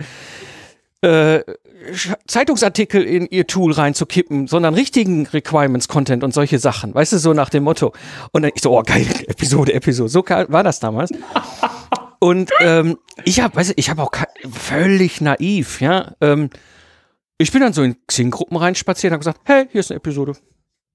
äh, 1.02 1.40
Zeitungsartikel 2.26 3.02
in 3.02 3.26
ihr 3.26 3.46
Tool 3.46 3.72
reinzukippen, 3.72 4.46
sondern 4.46 4.74
richtigen 4.74 5.26
Requirements-Content 5.26 6.24
und 6.24 6.34
solche 6.34 6.58
Sachen. 6.58 6.94
Weißt 6.94 7.12
du, 7.12 7.18
so 7.18 7.32
nach 7.32 7.50
dem 7.50 7.64
Motto. 7.64 7.92
Und 8.32 8.42
dann 8.42 8.52
ich 8.54 8.62
so, 8.62 8.76
oh 8.76 8.82
geil, 8.82 9.06
Episode, 9.26 9.72
Episode. 9.74 10.08
So 10.08 10.24
war 10.26 10.64
das 10.64 10.80
damals. 10.80 11.10
Und 12.18 12.50
ähm, 12.60 12.98
ich 13.24 13.40
habe, 13.40 13.54
weißt 13.56 13.70
du, 13.70 13.74
ich 13.76 13.90
habe 13.90 14.02
auch 14.02 14.10
völlig 14.50 15.20
naiv, 15.20 15.80
ja. 15.80 16.14
Ähm, 16.20 16.50
ich 17.38 17.52
bin 17.52 17.60
dann 17.60 17.72
so 17.72 17.82
in 17.82 17.96
Xing-Gruppen 18.06 18.56
reinspaziert 18.56 19.12
und 19.12 19.14
habe 19.14 19.20
gesagt, 19.20 19.40
hey, 19.44 19.68
hier 19.70 19.80
ist 19.80 19.90
eine 19.90 19.98
Episode. 19.98 20.34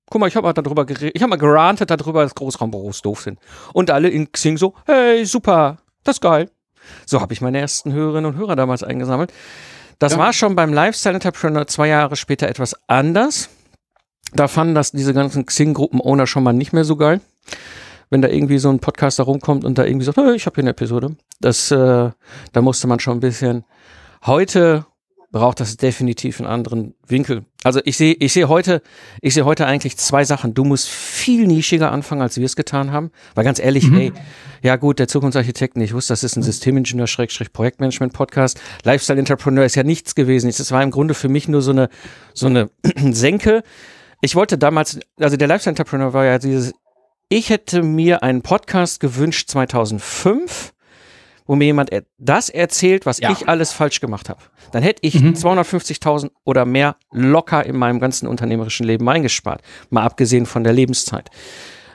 Guck 0.09 0.19
mal, 0.19 0.27
ich 0.27 0.35
habe 0.35 0.45
mal 0.45 0.53
darüber 0.53 0.85
geredet, 0.85 1.15
ich 1.15 1.21
habe 1.21 1.29
mal 1.29 1.37
gerantet 1.37 1.89
darüber, 1.89 2.23
dass 2.23 2.35
Großraumbüros 2.35 3.01
doof 3.01 3.21
sind. 3.21 3.39
Und 3.73 3.89
alle 3.89 4.09
in 4.09 4.31
Xing 4.31 4.57
so, 4.57 4.75
hey, 4.85 5.25
super, 5.25 5.77
das 6.03 6.17
ist 6.17 6.21
geil. 6.21 6.49
So 7.05 7.21
habe 7.21 7.33
ich 7.33 7.39
meine 7.39 7.59
ersten 7.59 7.93
Hörerinnen 7.93 8.33
und 8.33 8.37
Hörer 8.37 8.57
damals 8.57 8.83
eingesammelt. 8.83 9.31
Das 9.99 10.13
ja. 10.13 10.17
war 10.17 10.33
schon 10.33 10.55
beim 10.55 10.73
Lifestyle 10.73 11.15
Entrepreneur 11.15 11.65
zwei 11.65 11.87
Jahre 11.87 12.17
später 12.17 12.49
etwas 12.49 12.75
anders. 12.87 13.49
Da 14.33 14.49
fanden 14.49 14.75
das 14.75 14.91
diese 14.91 15.13
ganzen 15.13 15.45
Xing-Gruppen-Owner 15.45 16.27
schon 16.27 16.43
mal 16.43 16.53
nicht 16.53 16.73
mehr 16.73 16.83
so 16.83 16.97
geil. 16.97 17.21
Wenn 18.09 18.21
da 18.21 18.27
irgendwie 18.27 18.57
so 18.57 18.69
ein 18.69 18.79
Podcaster 18.79 19.23
rumkommt 19.23 19.63
und 19.63 19.77
da 19.77 19.85
irgendwie 19.85 20.05
sagt, 20.05 20.17
hey, 20.17 20.35
ich 20.35 20.45
habe 20.45 20.55
hier 20.55 20.63
eine 20.63 20.71
Episode. 20.71 21.15
Das, 21.39 21.71
äh, 21.71 22.09
da 22.51 22.61
musste 22.61 22.87
man 22.87 22.99
schon 22.99 23.17
ein 23.17 23.21
bisschen. 23.21 23.63
Heute 24.25 24.85
braucht 25.33 25.59
das 25.59 25.77
definitiv 25.77 26.39
einen 26.39 26.47
anderen 26.47 26.93
Winkel. 27.07 27.43
Also 27.63 27.81
ich 27.83 27.97
sehe, 27.97 28.13
ich 28.13 28.31
sehe 28.33 28.47
heute, 28.47 28.83
ich 29.19 29.33
sehe 29.33 29.45
heute 29.45 29.65
eigentlich 29.65 29.97
zwei 29.97 30.23
Sachen. 30.23 30.53
Du 30.53 30.63
musst 30.63 30.87
viel 30.87 31.47
nischiger 31.47 31.91
anfangen, 31.91 32.21
als 32.21 32.37
wir 32.37 32.45
es 32.45 32.55
getan 32.55 32.91
haben. 32.91 33.09
Weil 33.33 33.43
ganz 33.43 33.59
ehrlich, 33.59 33.87
mhm. 33.89 33.97
ey, 33.97 34.13
ja 34.61 34.75
gut, 34.75 34.99
der 34.99 35.07
Zukunftsarchitekten, 35.07 35.81
ich 35.81 35.95
wusste, 35.95 36.13
das 36.13 36.23
ist 36.23 36.35
ein 36.35 36.43
Systemingenieur, 36.43 37.07
Schrägstrich 37.07 37.51
Projektmanagement 37.51 38.13
Podcast. 38.13 38.61
Lifestyle 38.83 39.17
Entrepreneur 39.17 39.65
ist 39.65 39.73
ja 39.73 39.81
nichts 39.81 40.13
gewesen. 40.13 40.49
Es 40.49 40.71
war 40.71 40.83
im 40.83 40.91
Grunde 40.91 41.15
für 41.15 41.29
mich 41.29 41.47
nur 41.47 41.63
so 41.63 41.71
eine, 41.71 41.89
so 42.35 42.45
eine 42.45 42.69
Senke. 43.11 43.63
Ich 44.21 44.35
wollte 44.35 44.59
damals, 44.59 44.99
also 45.19 45.35
der 45.35 45.47
Lifestyle 45.47 45.71
Entrepreneur 45.71 46.13
war 46.13 46.25
ja 46.25 46.37
dieses, 46.37 46.73
ich 47.27 47.49
hätte 47.49 47.81
mir 47.81 48.21
einen 48.21 48.43
Podcast 48.43 48.99
gewünscht 48.99 49.49
2005 49.49 50.72
wo 51.45 51.55
mir 51.55 51.65
jemand 51.65 51.91
das 52.17 52.49
erzählt, 52.49 53.05
was 53.05 53.19
ja. 53.19 53.31
ich 53.31 53.47
alles 53.47 53.71
falsch 53.71 53.99
gemacht 53.99 54.29
habe, 54.29 54.39
dann 54.71 54.83
hätte 54.83 54.99
ich 55.01 55.19
mhm. 55.19 55.33
250.000 55.33 56.31
oder 56.43 56.65
mehr 56.65 56.95
locker 57.11 57.65
in 57.65 57.77
meinem 57.77 57.99
ganzen 57.99 58.27
unternehmerischen 58.27 58.85
Leben 58.85 59.07
eingespart, 59.07 59.61
mal 59.89 60.03
abgesehen 60.03 60.45
von 60.45 60.63
der 60.63 60.73
Lebenszeit. 60.73 61.29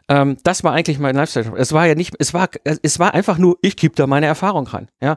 Ähm, 0.08 0.38
das 0.42 0.64
war 0.64 0.72
eigentlich 0.72 0.98
mein 0.98 1.14
Lifestyle. 1.14 1.52
Es 1.56 1.72
war 1.72 1.86
ja 1.86 1.94
nicht, 1.94 2.14
es 2.18 2.32
war, 2.32 2.48
es 2.64 2.98
war 2.98 3.14
einfach 3.14 3.38
nur, 3.38 3.58
ich 3.62 3.76
gebe 3.76 3.94
da 3.94 4.06
meine 4.06 4.26
Erfahrung 4.26 4.66
rein. 4.66 4.88
Ja, 5.02 5.16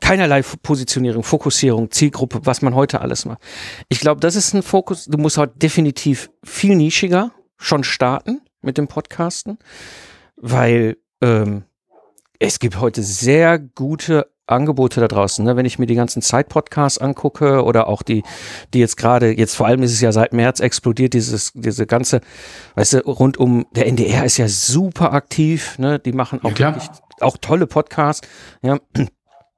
keinerlei 0.00 0.42
Positionierung, 0.42 1.24
Fokussierung, 1.24 1.90
Zielgruppe, 1.90 2.40
was 2.44 2.62
man 2.62 2.74
heute 2.74 3.00
alles 3.00 3.24
macht. 3.24 3.40
Ich 3.88 4.00
glaube, 4.00 4.20
das 4.20 4.36
ist 4.36 4.54
ein 4.54 4.62
Fokus. 4.62 5.06
Du 5.06 5.18
musst 5.18 5.38
halt 5.38 5.60
definitiv 5.60 6.30
viel 6.44 6.76
nischiger 6.76 7.32
schon 7.56 7.82
starten 7.82 8.40
mit 8.62 8.78
dem 8.78 8.86
Podcasten, 8.86 9.58
weil 10.36 10.96
ähm, 11.20 11.64
es 12.38 12.58
gibt 12.58 12.80
heute 12.80 13.02
sehr 13.02 13.58
gute 13.58 14.30
Angebote 14.46 15.00
da 15.00 15.08
draußen. 15.08 15.44
Ne? 15.44 15.56
Wenn 15.56 15.66
ich 15.66 15.78
mir 15.78 15.86
die 15.86 15.94
ganzen 15.94 16.22
Zeit-Podcasts 16.22 16.98
angucke 16.98 17.62
oder 17.64 17.86
auch 17.86 18.02
die, 18.02 18.22
die 18.72 18.78
jetzt 18.78 18.96
gerade, 18.96 19.36
jetzt 19.36 19.54
vor 19.54 19.66
allem 19.66 19.82
ist 19.82 19.92
es 19.92 20.00
ja 20.00 20.12
seit 20.12 20.32
März 20.32 20.60
explodiert, 20.60 21.12
dieses, 21.12 21.52
diese 21.54 21.86
ganze, 21.86 22.20
weißt 22.74 22.94
du, 22.94 22.98
rund 23.00 23.36
um, 23.36 23.66
der 23.72 23.86
NDR 23.86 24.24
ist 24.24 24.38
ja 24.38 24.48
super 24.48 25.12
aktiv, 25.12 25.78
ne? 25.78 25.98
Die 25.98 26.12
machen 26.12 26.40
auch, 26.42 26.56
ja, 26.58 26.74
wirklich, 26.74 26.88
auch 27.20 27.36
tolle 27.36 27.66
Podcasts, 27.66 28.26
ja. 28.62 28.78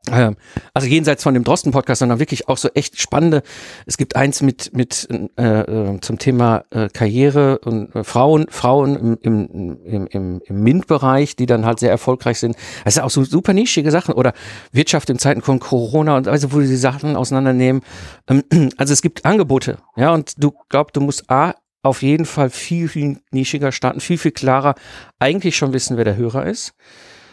Ähm, 0.09 0.37
also 0.73 0.89
jenseits 0.89 1.23
von 1.23 1.35
dem 1.35 1.45
Drosten-Podcast, 1.45 1.99
sondern 1.99 2.19
wirklich 2.19 2.49
auch 2.49 2.57
so 2.57 2.69
echt 2.75 2.99
spannende. 2.99 3.43
Es 3.85 3.99
gibt 3.99 4.17
eins 4.17 4.41
mit 4.41 4.75
mit 4.75 5.07
äh, 5.37 5.43
äh, 5.43 6.01
zum 6.01 6.19
Thema 6.19 6.65
äh, 6.71 6.89
Karriere 6.89 7.59
und 7.59 7.95
äh, 7.95 8.03
Frauen, 8.03 8.47
Frauen 8.49 8.97
im, 8.97 9.19
im, 9.21 9.79
im, 9.85 10.07
im, 10.07 10.43
im 10.45 10.63
MINT-Bereich, 10.63 11.37
die 11.37 11.47
dann 11.47 11.67
halt 11.67 11.81
sehr 11.81 11.91
erfolgreich 11.91 12.39
sind. 12.39 12.57
Das 12.85 12.97
ist 12.97 13.03
auch 13.03 13.11
so 13.11 13.25
super 13.25 13.53
nischige 13.53 13.91
Sachen. 13.91 14.15
Oder 14.15 14.33
Wirtschaft 14.73 15.11
in 15.11 15.19
Zeiten 15.19 15.43
von 15.43 15.61
Corona 15.61 16.17
und 16.17 16.29
also 16.29 16.53
wo 16.53 16.61
die 16.61 16.77
Sachen 16.77 17.15
auseinandernehmen. 17.15 17.83
Ähm, 18.29 18.45
also 18.79 18.93
es 18.95 19.03
gibt 19.03 19.27
Angebote, 19.27 19.79
ja, 19.97 20.15
und 20.15 20.43
du 20.43 20.55
glaubst, 20.71 20.97
du 20.97 21.03
musst 21.03 21.31
A 21.31 21.55
auf 21.83 22.03
jeden 22.03 22.27
Fall 22.27 22.51
viel, 22.51 22.89
viel 22.89 23.21
nischiger 23.31 23.73
starten, 23.73 24.01
viel, 24.01 24.19
viel 24.19 24.33
klarer 24.33 24.75
eigentlich 25.19 25.57
schon 25.57 25.73
wissen, 25.73 25.97
wer 25.97 26.05
der 26.05 26.17
Hörer 26.17 26.47
ist. 26.47 26.75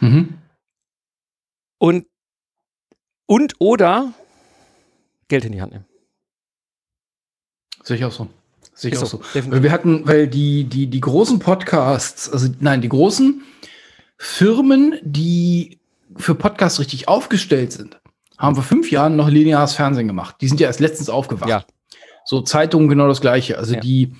Mhm. 0.00 0.38
Und 1.78 2.06
und 3.28 3.54
oder 3.60 4.12
Geld 5.28 5.44
in 5.44 5.52
die 5.52 5.60
Hand 5.60 5.72
nehmen. 5.72 5.84
Sehe 7.84 7.96
ich 7.96 8.04
auch 8.04 8.12
so. 8.12 8.28
Sehe 8.74 8.90
ich 8.90 8.98
auch 8.98 9.06
so. 9.06 9.20
so. 9.32 9.62
Wir 9.62 9.70
hatten, 9.70 10.06
weil 10.06 10.26
die, 10.26 10.64
die, 10.64 10.88
die 10.88 11.00
großen 11.00 11.38
Podcasts, 11.38 12.30
also 12.30 12.48
nein, 12.60 12.80
die 12.80 12.88
großen 12.88 13.42
Firmen, 14.16 14.98
die 15.02 15.78
für 16.16 16.34
Podcasts 16.34 16.80
richtig 16.80 17.06
aufgestellt 17.06 17.72
sind, 17.72 18.00
haben 18.38 18.54
vor 18.54 18.64
fünf 18.64 18.90
Jahren 18.90 19.16
noch 19.16 19.28
lineares 19.28 19.74
Fernsehen 19.74 20.06
gemacht. 20.06 20.36
Die 20.40 20.48
sind 20.48 20.60
ja 20.60 20.66
erst 20.66 20.80
letztens 20.80 21.08
aufgewacht. 21.08 21.50
Ja. 21.50 21.64
So 22.24 22.40
Zeitungen 22.40 22.88
genau 22.88 23.08
das 23.08 23.20
gleiche. 23.20 23.58
Also 23.58 23.74
ja. 23.74 23.80
die, 23.80 24.14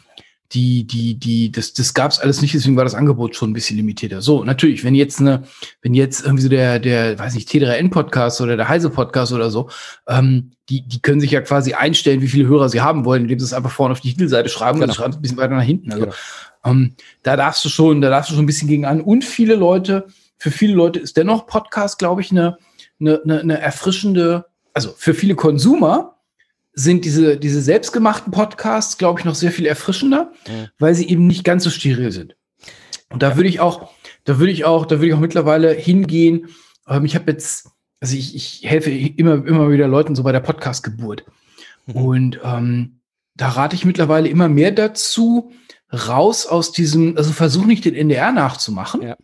die, 0.52 0.86
die, 0.86 1.18
die, 1.18 1.52
das, 1.52 1.74
das 1.74 1.92
gab 1.92 2.10
es 2.10 2.18
alles 2.18 2.40
nicht, 2.40 2.54
deswegen 2.54 2.76
war 2.76 2.84
das 2.84 2.94
Angebot 2.94 3.36
schon 3.36 3.50
ein 3.50 3.52
bisschen 3.52 3.76
limitierter. 3.76 4.22
So, 4.22 4.44
natürlich, 4.44 4.82
wenn 4.82 4.94
jetzt 4.94 5.20
eine, 5.20 5.42
wenn 5.82 5.92
jetzt 5.92 6.24
irgendwie 6.24 6.42
so 6.42 6.48
der, 6.48 6.78
der, 6.78 7.18
weiß 7.18 7.34
nicht, 7.34 7.50
T3N-Podcast 7.50 8.40
oder 8.40 8.56
der 8.56 8.68
Heise-Podcast 8.68 9.32
oder 9.32 9.50
so, 9.50 9.68
ähm, 10.08 10.52
die, 10.70 10.88
die 10.88 11.02
können 11.02 11.20
sich 11.20 11.32
ja 11.32 11.42
quasi 11.42 11.74
einstellen, 11.74 12.22
wie 12.22 12.28
viele 12.28 12.48
Hörer 12.48 12.70
sie 12.70 12.80
haben 12.80 13.04
wollen, 13.04 13.22
indem 13.22 13.38
sie 13.38 13.44
es 13.44 13.52
einfach 13.52 13.70
vorne 13.70 13.92
auf 13.92 14.00
die 14.00 14.10
Titelseite 14.10 14.48
schreiben 14.48 14.80
genau. 14.80 14.90
und 14.90 14.96
schreiben 14.96 15.10
es 15.10 15.16
ein 15.16 15.22
bisschen 15.22 15.36
weiter 15.36 15.54
nach 15.54 15.62
hinten. 15.62 15.92
Also, 15.92 16.06
genau. 16.06 16.16
ähm, 16.64 16.94
da 17.22 17.36
darfst 17.36 17.62
du 17.64 17.68
schon, 17.68 18.00
da 18.00 18.08
darfst 18.08 18.30
du 18.30 18.34
schon 18.34 18.44
ein 18.44 18.46
bisschen 18.46 18.68
gegen 18.68 18.86
an. 18.86 19.02
Und 19.02 19.26
viele 19.26 19.54
Leute, 19.54 20.06
für 20.38 20.50
viele 20.50 20.74
Leute 20.74 20.98
ist 20.98 21.18
dennoch 21.18 21.46
Podcast, 21.46 21.98
glaube 21.98 22.22
ich, 22.22 22.30
eine, 22.30 22.56
eine, 23.00 23.20
eine, 23.22 23.40
eine 23.40 23.60
erfrischende, 23.60 24.46
also 24.72 24.94
für 24.96 25.12
viele 25.12 25.34
Konsumer, 25.34 26.17
sind 26.78 27.04
diese, 27.04 27.36
diese 27.36 27.60
selbstgemachten 27.60 28.32
Podcasts, 28.32 28.98
glaube 28.98 29.18
ich, 29.18 29.24
noch 29.24 29.34
sehr 29.34 29.50
viel 29.50 29.66
erfrischender, 29.66 30.32
mhm. 30.46 30.68
weil 30.78 30.94
sie 30.94 31.08
eben 31.08 31.26
nicht 31.26 31.42
ganz 31.42 31.64
so 31.64 31.70
steril 31.70 32.12
sind. 32.12 32.36
Und 33.10 33.22
da 33.22 33.36
würde 33.36 33.48
ich 33.48 33.58
auch, 33.58 33.90
da 34.24 34.38
würde 34.38 34.52
ich 34.52 34.64
auch, 34.64 34.86
da 34.86 34.96
würde 34.96 35.08
ich 35.08 35.14
auch 35.14 35.20
mittlerweile 35.20 35.72
hingehen. 35.72 36.50
Ähm, 36.86 37.04
ich 37.04 37.16
habe 37.16 37.32
jetzt, 37.32 37.70
also 38.00 38.16
ich, 38.16 38.36
ich 38.36 38.62
helfe 38.64 38.90
immer, 38.90 39.44
immer 39.44 39.70
wieder 39.70 39.88
Leuten 39.88 40.14
so 40.14 40.22
bei 40.22 40.30
der 40.30 40.40
Podcast-Geburt. 40.40 41.24
Mhm. 41.86 41.94
Und 41.96 42.40
ähm, 42.44 43.00
da 43.34 43.48
rate 43.48 43.74
ich 43.74 43.84
mittlerweile 43.84 44.28
immer 44.28 44.48
mehr 44.48 44.70
dazu, 44.70 45.50
raus 45.92 46.46
aus 46.46 46.70
diesem, 46.70 47.16
also 47.16 47.32
versuch 47.32 47.66
nicht 47.66 47.86
den 47.86 47.94
NDR 47.94 48.30
nachzumachen. 48.30 49.02
Ja. 49.02 49.16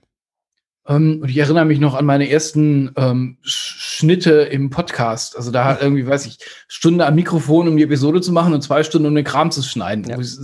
Ähm, 0.87 1.20
und 1.23 1.29
ich 1.29 1.38
erinnere 1.38 1.64
mich 1.64 1.81
noch 1.81 1.94
an 1.94 2.05
meine 2.05 2.29
ersten 2.29 2.92
ähm, 2.97 3.38
Sch 3.42 3.75
Schnitte 3.94 4.33
im 4.33 4.70
Podcast. 4.70 5.37
Also 5.37 5.53
da 5.53 5.64
hat 5.64 5.81
irgendwie, 5.81 6.07
weiß 6.07 6.27
ich, 6.27 6.38
Stunde 6.66 7.07
am 7.07 7.14
Mikrofon, 7.14 7.68
um 7.68 7.77
die 7.77 7.85
Episode 7.85 8.20
zu 8.20 8.33
machen 8.33 8.53
und 8.53 8.61
zwei 8.61 8.83
Stunden, 8.83 9.07
um 9.07 9.14
den 9.14 9.25
Kram 9.25 9.53
zu 9.53 9.62
schneiden. 9.62 10.05
Ja. 10.09 10.16
Wo, 10.16 10.20
ich, 10.20 10.37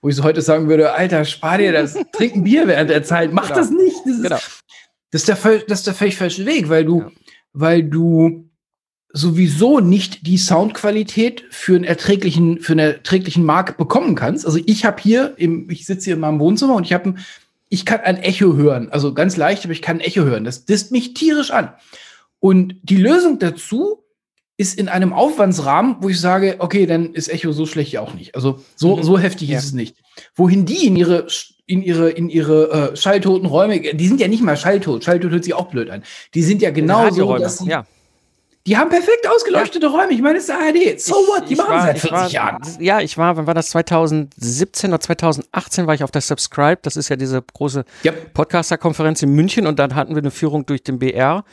wo, 0.00 0.08
ich, 0.08 0.14
so 0.14 0.22
heute 0.22 0.42
sagen 0.42 0.68
würde, 0.68 0.92
Alter, 0.92 1.24
spar 1.24 1.58
dir 1.58 1.72
das, 1.72 1.94
trink 2.12 2.36
ein 2.36 2.44
Bier 2.44 2.68
während 2.68 2.90
der 2.90 3.02
Zeit, 3.02 3.32
mach 3.32 3.48
genau. 3.48 3.56
das 3.56 3.70
nicht. 3.70 3.96
Das 4.04 4.14
ist, 4.14 4.22
genau. 4.22 4.38
das, 5.10 5.22
ist 5.22 5.28
der, 5.28 5.58
das 5.66 5.78
ist 5.80 5.86
der 5.88 5.94
völlig 5.94 6.16
falsche 6.16 6.46
Weg, 6.46 6.68
weil 6.68 6.84
du, 6.84 7.00
ja. 7.00 7.10
weil 7.52 7.82
du 7.82 8.48
sowieso 9.12 9.80
nicht 9.80 10.26
die 10.26 10.38
Soundqualität 10.38 11.44
für 11.50 11.74
einen 11.74 11.84
erträglichen, 11.84 12.60
für 12.60 12.72
einen 12.72 12.92
erträglichen 12.94 13.44
Markt 13.44 13.76
bekommen 13.76 14.14
kannst. 14.14 14.46
Also 14.46 14.60
ich 14.64 14.84
habe 14.84 15.02
hier, 15.02 15.34
im, 15.36 15.68
ich 15.68 15.84
sitze 15.84 16.06
hier 16.06 16.14
in 16.14 16.20
meinem 16.20 16.40
Wohnzimmer 16.40 16.74
und 16.74 16.84
ich 16.84 16.92
habe 16.92 17.14
ich 17.74 17.84
kann 17.84 18.00
ein 18.00 18.18
Echo 18.18 18.54
hören. 18.54 18.88
Also 18.90 19.12
ganz 19.14 19.36
leicht, 19.36 19.64
aber 19.64 19.72
ich 19.72 19.82
kann 19.82 19.96
ein 19.96 20.00
Echo 20.00 20.22
hören. 20.22 20.44
Das 20.44 20.64
disst 20.64 20.92
mich 20.92 21.12
tierisch 21.12 21.50
an. 21.50 21.74
Und 22.38 22.76
die 22.82 22.96
Lösung 22.96 23.40
dazu 23.40 24.04
ist 24.56 24.78
in 24.78 24.88
einem 24.88 25.12
Aufwandsrahmen, 25.12 25.96
wo 25.98 26.08
ich 26.08 26.20
sage, 26.20 26.54
okay, 26.60 26.86
dann 26.86 27.14
ist 27.14 27.28
Echo 27.28 27.50
so 27.50 27.66
schlecht 27.66 27.90
ja 27.90 28.00
auch 28.00 28.14
nicht. 28.14 28.36
Also 28.36 28.60
so, 28.76 28.96
mhm. 28.96 29.02
so 29.02 29.18
heftig 29.18 29.48
ja. 29.48 29.58
ist 29.58 29.64
es 29.64 29.72
nicht. 29.72 29.96
Wohin 30.36 30.64
die 30.64 30.86
in 30.86 30.94
ihre, 30.94 31.26
in 31.66 31.82
ihre, 31.82 32.10
in 32.10 32.28
ihre 32.28 32.92
äh, 32.92 32.96
schalltoten 32.96 33.48
Räume, 33.48 33.80
die 33.80 34.06
sind 34.06 34.20
ja 34.20 34.28
nicht 34.28 34.44
mal 34.44 34.56
schalltot. 34.56 35.02
Schalltot 35.02 35.32
hört 35.32 35.42
sich 35.42 35.54
auch 35.54 35.68
blöd 35.68 35.90
an. 35.90 36.04
Die 36.34 36.42
sind 36.42 36.62
ja 36.62 36.70
genau 36.70 37.10
so, 37.10 37.36
dass 37.38 37.58
sie, 37.58 37.70
ja. 37.70 37.86
Die 38.66 38.78
haben 38.78 38.88
perfekt 38.88 39.28
ausgeleuchtete 39.28 39.86
ja. 39.86 39.92
Räume. 39.92 40.12
Ich 40.12 40.22
meine, 40.22 40.38
es 40.38 40.44
ist 40.44 40.48
der 40.48 40.58
ARD. 40.58 40.98
So 40.98 41.14
ich, 41.20 41.28
what? 41.28 41.50
Die 41.50 41.54
machen 41.54 41.80
seit 41.82 41.98
40 41.98 42.12
war, 42.12 42.30
Jahren. 42.30 42.62
Ja, 42.78 43.00
ich 43.00 43.18
war, 43.18 43.36
wann 43.36 43.46
war 43.46 43.52
das? 43.52 43.68
2017 43.70 44.90
oder 44.90 45.00
2018 45.00 45.86
war 45.86 45.94
ich 45.94 46.02
auf 46.02 46.10
der 46.10 46.22
Subscribe. 46.22 46.78
Das 46.80 46.96
ist 46.96 47.10
ja 47.10 47.16
diese 47.16 47.42
große 47.42 47.84
yep. 48.06 48.32
Podcaster-Konferenz 48.32 49.22
in 49.22 49.34
München 49.34 49.66
und 49.66 49.78
dann 49.78 49.94
hatten 49.94 50.14
wir 50.14 50.22
eine 50.22 50.30
Führung 50.30 50.64
durch 50.64 50.82
den 50.82 50.98
BR 50.98 51.44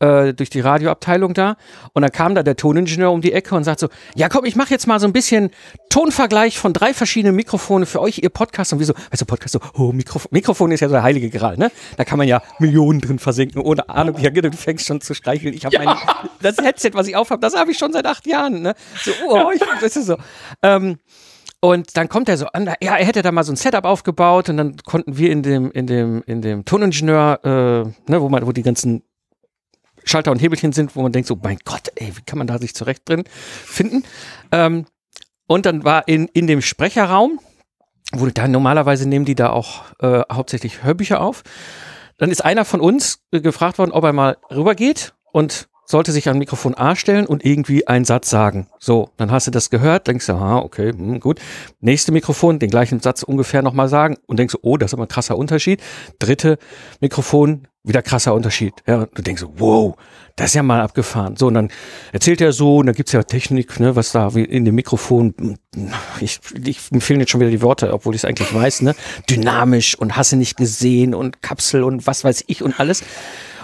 äh, 0.00 0.34
durch 0.34 0.50
die 0.50 0.60
Radioabteilung 0.60 1.34
da 1.34 1.56
und 1.92 2.02
dann 2.02 2.10
kam 2.10 2.34
da 2.34 2.42
der 2.42 2.56
Toningenieur 2.56 3.12
um 3.12 3.20
die 3.20 3.32
Ecke 3.32 3.54
und 3.54 3.64
sagt 3.64 3.80
so, 3.80 3.88
ja 4.14 4.28
komm, 4.28 4.44
ich 4.44 4.56
mache 4.56 4.70
jetzt 4.70 4.86
mal 4.86 4.98
so 4.98 5.06
ein 5.06 5.12
bisschen 5.12 5.50
Tonvergleich 5.88 6.58
von 6.58 6.72
drei 6.72 6.94
verschiedenen 6.94 7.36
Mikrofone 7.36 7.86
für 7.86 8.00
euch, 8.00 8.18
ihr 8.18 8.30
Podcast 8.30 8.72
und 8.72 8.80
wieso, 8.80 8.94
weißt 9.10 9.20
du, 9.20 9.26
Podcast 9.26 9.52
so, 9.52 9.60
oh, 9.74 9.92
Mikrofon, 9.92 10.28
Mikrofon 10.32 10.72
ist 10.72 10.80
ja 10.80 10.88
so 10.88 10.94
der 10.94 11.02
heilige 11.02 11.30
Gral, 11.30 11.56
ne? 11.56 11.70
Da 11.96 12.04
kann 12.04 12.18
man 12.18 12.26
ja 12.28 12.42
Millionen 12.58 13.00
drin 13.00 13.18
versenken, 13.18 13.60
ohne 13.60 13.88
Ahnung, 13.88 14.16
ja, 14.18 14.30
du 14.30 14.52
fängst 14.52 14.86
schon 14.86 15.00
zu 15.00 15.14
streicheln. 15.14 15.54
Ich 15.54 15.64
habe 15.64 15.76
ja. 15.76 15.84
mein, 15.84 15.96
das 16.40 16.58
Headset, 16.58 16.90
was 16.94 17.06
ich 17.06 17.16
aufhab, 17.16 17.40
das 17.40 17.54
habe 17.54 17.70
ich 17.70 17.78
schon 17.78 17.92
seit 17.92 18.06
acht 18.06 18.26
Jahren, 18.26 18.62
ne? 18.62 18.74
So, 19.02 19.10
oh, 19.28 19.50
ich, 19.54 19.60
das 19.80 19.96
ist 19.96 20.06
so. 20.06 20.16
Ähm, 20.62 20.98
und 21.60 21.96
dann 21.96 22.08
kommt 22.08 22.28
er 22.30 22.38
so 22.38 22.46
an, 22.46 22.66
ja, 22.80 22.96
er 22.96 23.04
hätte 23.04 23.20
da 23.20 23.32
mal 23.32 23.44
so 23.44 23.52
ein 23.52 23.56
Setup 23.56 23.84
aufgebaut 23.84 24.48
und 24.48 24.56
dann 24.56 24.76
konnten 24.84 25.18
wir 25.18 25.30
in 25.30 25.42
dem, 25.42 25.70
in 25.70 25.86
dem, 25.86 26.22
in 26.26 26.40
dem 26.40 26.64
Toningenieur, 26.64 27.40
äh, 27.44 28.10
ne, 28.10 28.22
wo 28.22 28.30
man, 28.30 28.46
wo 28.46 28.52
die 28.52 28.62
ganzen 28.62 29.02
Schalter 30.04 30.30
und 30.30 30.40
Hebelchen 30.40 30.72
sind, 30.72 30.96
wo 30.96 31.02
man 31.02 31.12
denkt 31.12 31.28
so, 31.28 31.38
mein 31.42 31.58
Gott, 31.64 31.90
ey, 31.96 32.16
wie 32.16 32.22
kann 32.22 32.38
man 32.38 32.46
da 32.46 32.58
sich 32.58 32.74
zurecht 32.74 33.08
drin 33.08 33.24
finden? 33.64 34.04
Ähm, 34.52 34.86
und 35.46 35.66
dann 35.66 35.84
war 35.84 36.06
in, 36.06 36.28
in 36.28 36.46
dem 36.46 36.62
Sprecherraum, 36.62 37.40
wo 38.12 38.26
da 38.26 38.48
normalerweise 38.48 39.08
nehmen 39.08 39.24
die 39.24 39.34
da 39.34 39.50
auch 39.50 39.84
äh, 40.00 40.22
hauptsächlich 40.32 40.82
Hörbücher 40.82 41.20
auf. 41.20 41.42
Dann 42.18 42.30
ist 42.30 42.44
einer 42.44 42.64
von 42.64 42.80
uns 42.80 43.20
äh, 43.32 43.40
gefragt 43.40 43.78
worden, 43.78 43.92
ob 43.92 44.04
er 44.04 44.12
mal 44.12 44.36
rübergeht 44.50 45.14
und 45.32 45.68
sollte 45.90 46.12
sich 46.12 46.28
an 46.28 46.38
Mikrofon 46.38 46.74
A 46.76 46.94
stellen 46.94 47.26
und 47.26 47.44
irgendwie 47.44 47.86
einen 47.88 48.04
Satz 48.04 48.30
sagen. 48.30 48.68
So, 48.78 49.10
dann 49.16 49.32
hast 49.32 49.48
du 49.48 49.50
das 49.50 49.70
gehört, 49.70 50.06
denkst 50.06 50.26
du, 50.26 50.32
aha, 50.34 50.58
okay, 50.58 50.92
hm, 50.92 51.18
gut. 51.18 51.40
Nächste 51.80 52.12
Mikrofon, 52.12 52.60
den 52.60 52.70
gleichen 52.70 53.00
Satz 53.00 53.24
ungefähr 53.24 53.62
nochmal 53.62 53.88
sagen 53.88 54.16
und 54.26 54.38
denkst 54.38 54.52
du, 54.52 54.58
oh, 54.62 54.76
das 54.76 54.90
ist 54.90 54.94
aber 54.94 55.04
ein 55.04 55.08
krasser 55.08 55.36
Unterschied. 55.36 55.82
Dritte 56.20 56.58
Mikrofon, 57.00 57.66
wieder 57.82 58.02
krasser 58.02 58.34
Unterschied. 58.34 58.74
Ja, 58.86 59.06
du 59.06 59.22
denkst 59.22 59.44
wow, 59.56 59.96
das 60.36 60.50
ist 60.50 60.54
ja 60.54 60.62
mal 60.62 60.80
abgefahren. 60.80 61.36
So, 61.36 61.48
und 61.48 61.54
dann 61.54 61.70
erzählt 62.12 62.40
er 62.40 62.52
so, 62.52 62.76
und 62.76 62.86
dann 62.86 62.94
gibt's 62.94 63.12
ja 63.12 63.24
Technik, 63.24 63.80
ne, 63.80 63.96
was 63.96 64.12
da 64.12 64.28
in 64.28 64.64
dem 64.64 64.76
Mikrofon, 64.76 65.58
ich, 66.20 66.38
ich 66.64 66.92
mir 66.92 67.00
fehlen 67.00 67.20
jetzt 67.20 67.30
schon 67.30 67.40
wieder 67.40 67.50
die 67.50 67.62
Worte, 67.62 67.92
obwohl 67.92 68.14
ich 68.14 68.20
es 68.20 68.24
eigentlich 68.24 68.54
weiß, 68.54 68.82
ne, 68.82 68.94
dynamisch 69.28 69.96
und 69.98 70.16
hasse 70.16 70.36
nicht 70.36 70.56
gesehen 70.56 71.14
und 71.14 71.42
Kapsel 71.42 71.82
und 71.82 72.06
was 72.06 72.22
weiß 72.22 72.44
ich 72.46 72.62
und 72.62 72.78
alles. 72.78 73.02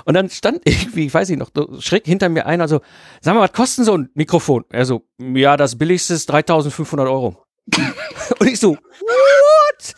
Und 0.06 0.14
dann 0.14 0.30
stand 0.30 0.62
irgendwie, 0.64 1.06
ich 1.06 1.14
weiß 1.14 1.28
nicht 1.28 1.38
noch, 1.38 1.50
schräg 1.80 2.06
hinter 2.06 2.30
mir 2.30 2.46
einer 2.46 2.68
so, 2.68 2.80
sag 3.20 3.34
mal, 3.34 3.42
was 3.42 3.52
kostet 3.52 3.84
so 3.84 3.98
ein 3.98 4.08
Mikrofon? 4.14 4.64
Er 4.70 4.86
so, 4.86 5.02
ja, 5.18 5.56
das 5.58 5.76
billigste 5.76 6.14
ist 6.14 6.26
3500 6.30 7.06
Euro. 7.06 7.44
und 8.38 8.46
ich 8.46 8.58
so, 8.58 8.70
what? 8.70 9.94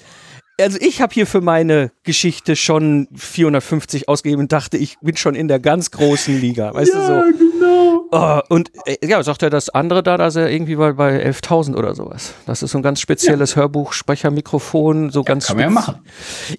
Also 0.61 0.79
ich 0.81 1.01
habe 1.01 1.15
hier 1.15 1.27
für 1.27 1.41
meine 1.41 1.91
Geschichte 2.03 2.57
schon 2.57 3.09
450 3.15 4.09
ausgegeben 4.09 4.43
und 4.43 4.53
dachte, 4.53 4.77
ich 4.77 4.99
bin 5.01 5.17
schon 5.17 5.35
in 5.35 5.49
der 5.49 5.59
ganz 5.59 5.91
großen 5.91 6.39
Liga, 6.41 6.75
weißt 6.75 6.93
ja, 6.93 7.01
du 7.01 7.07
so. 7.07 7.39
Genau. 7.39 8.05
Oh, 8.11 8.41
und 8.49 8.71
äh, 8.87 9.07
ja, 9.07 9.23
sagt 9.23 9.43
er 9.43 9.51
das 9.51 9.69
andere 9.69 10.03
da, 10.03 10.17
dass 10.17 10.37
er 10.37 10.51
irgendwie 10.51 10.77
bei, 10.77 10.93
bei 10.93 11.25
11.000 11.27 11.77
oder 11.77 11.95
sowas. 11.95 12.35
Das 12.47 12.63
ist 12.63 12.71
so 12.73 12.79
ein 12.79 12.83
ganz 12.83 13.01
spezielles 13.01 13.51
ja. 13.53 13.57
Hörbuch, 13.59 13.93
Sprechermikrofon, 13.93 15.11
so 15.11 15.21
ja, 15.21 15.25
ganz. 15.25 15.47
Kann 15.47 15.57
man 15.57 15.65
ja 15.65 15.71
machen. 15.71 15.99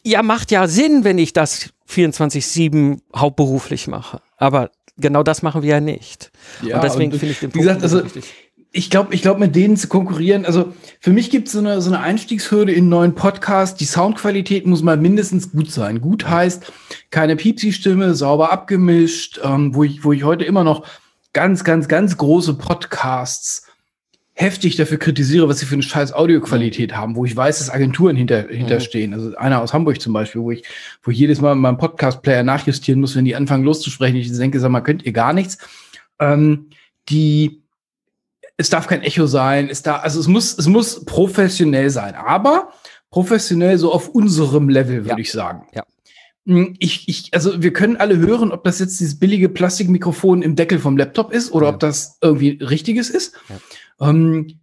Ja, 0.04 0.22
macht 0.22 0.52
ja 0.52 0.68
Sinn, 0.68 1.04
wenn 1.04 1.18
ich 1.18 1.34
das 1.34 1.70
24/7 1.90 3.00
hauptberuflich 3.16 3.88
mache. 3.88 4.22
Aber 4.38 4.70
genau 4.98 5.24
das 5.24 5.42
machen 5.42 5.64
wir 5.64 5.70
ja 5.70 5.80
nicht. 5.80 6.32
Ja, 6.62 6.76
und 6.76 6.84
deswegen 6.84 7.12
finde 7.12 7.32
ich 7.32 7.40
den 7.40 7.52
Punkt 7.52 7.68
gesagt, 7.68 7.84
also, 7.84 8.04
wichtig 8.04 8.34
ich 8.72 8.90
glaube, 8.90 9.16
ich 9.16 9.22
glaube, 9.22 9.40
mit 9.40 9.56
denen 9.56 9.78
zu 9.78 9.88
konkurrieren, 9.88 10.46
also 10.46 10.74
für 11.00 11.12
mich 11.12 11.32
gibt 11.32 11.48
es 11.48 11.54
so 11.54 11.60
eine, 11.60 11.82
so 11.82 11.90
eine 11.90 12.02
Einstiegshürde 12.02 12.72
in 12.72 12.82
einen 12.82 12.90
neuen 12.90 13.16
Podcast. 13.16 13.80
Die 13.80 13.86
Soundqualität 13.86 14.68
muss 14.68 14.84
mal 14.84 14.98
mindestens 14.98 15.52
gut 15.52 15.72
sein. 15.72 16.02
Gut 16.02 16.28
heißt, 16.28 16.72
keine 17.10 17.36
Piepsi-Stimme, 17.36 18.14
sauber 18.14 18.52
abgemischt, 18.52 19.40
ähm, 19.44 19.74
wo, 19.74 19.84
ich, 19.84 20.04
wo 20.04 20.14
ich 20.14 20.24
heute 20.24 20.46
immer 20.46 20.64
noch 20.64 20.86
ganz, 21.34 21.64
ganz, 21.64 21.88
ganz 21.88 22.18
große 22.18 22.56
Podcasts 22.56 23.66
heftig 24.34 24.78
dafür 24.78 25.00
kritisiere, 25.00 25.50
was 25.50 25.60
sie 25.60 25.66
für 25.66 25.74
eine 25.74 25.84
scheiß 25.84 26.14
Audioqualität 26.14 26.96
haben, 26.96 27.16
wo 27.16 27.26
ich 27.26 27.36
weiß, 27.36 27.58
dass 27.58 27.70
Agenturen 27.70 28.16
hinter, 28.16 28.48
hinterstehen. 28.48 29.14
Also 29.14 29.36
einer 29.36 29.62
aus 29.62 29.74
Hamburg 29.74 30.00
zum 30.00 30.14
Beispiel, 30.14 30.42
wo 30.42 30.52
ich, 30.52 30.64
wo 31.04 31.12
ich 31.12 31.18
jedes 31.18 31.42
Mal 31.42 31.56
meinem 31.56 31.78
Podcast-Player 31.78 32.44
nachjustieren 32.44 33.02
muss, 33.02 33.16
wenn 33.16 33.26
die 33.26 33.36
anfangen 33.36 33.66
loszusprechen. 33.66 34.16
Ich 34.16 34.32
denke, 34.32 34.60
sag 34.60 34.70
mal, 34.70 34.80
könnt 34.82 35.06
ihr 35.06 35.12
gar 35.12 35.34
nichts. 35.34 35.58
Ähm, 36.20 36.68
die 37.10 37.59
es 38.60 38.70
darf 38.70 38.88
kein 38.88 39.02
Echo 39.04 39.26
sein, 39.26 39.70
es 39.70 39.84
da, 39.84 39.96
also 39.96 40.20
es 40.20 40.28
muss, 40.28 40.58
es 40.58 40.68
muss 40.68 41.06
professionell 41.06 41.90
sein, 41.90 42.14
aber 42.14 42.74
professionell 43.10 43.78
so 43.78 43.94
auf 43.94 44.10
unserem 44.10 44.68
Level, 44.68 44.98
würde 44.98 45.10
ja. 45.12 45.18
ich 45.18 45.32
sagen. 45.32 45.66
Ja. 45.74 45.86
Hm, 46.46 46.76
ich, 46.78 47.08
ich, 47.08 47.34
also 47.34 47.64
wir 47.64 47.72
können 47.72 47.96
alle 47.96 48.18
hören, 48.18 48.52
ob 48.52 48.66
das 48.66 48.80
jetzt 48.80 49.00
dieses 49.00 49.18
billige 49.18 49.48
Plastikmikrofon 49.48 50.42
im 50.42 50.58
Deckel 50.58 50.78
vom 50.78 50.98
Laptop 50.98 51.32
ist 51.32 51.54
oder 51.54 51.68
ja. 51.68 51.74
ob 51.74 51.80
das 51.80 52.18
irgendwie 52.22 52.60
richtiges 52.62 53.10
ist. 53.10 53.34
Ja. 53.48 54.10
Ähm, 54.10 54.60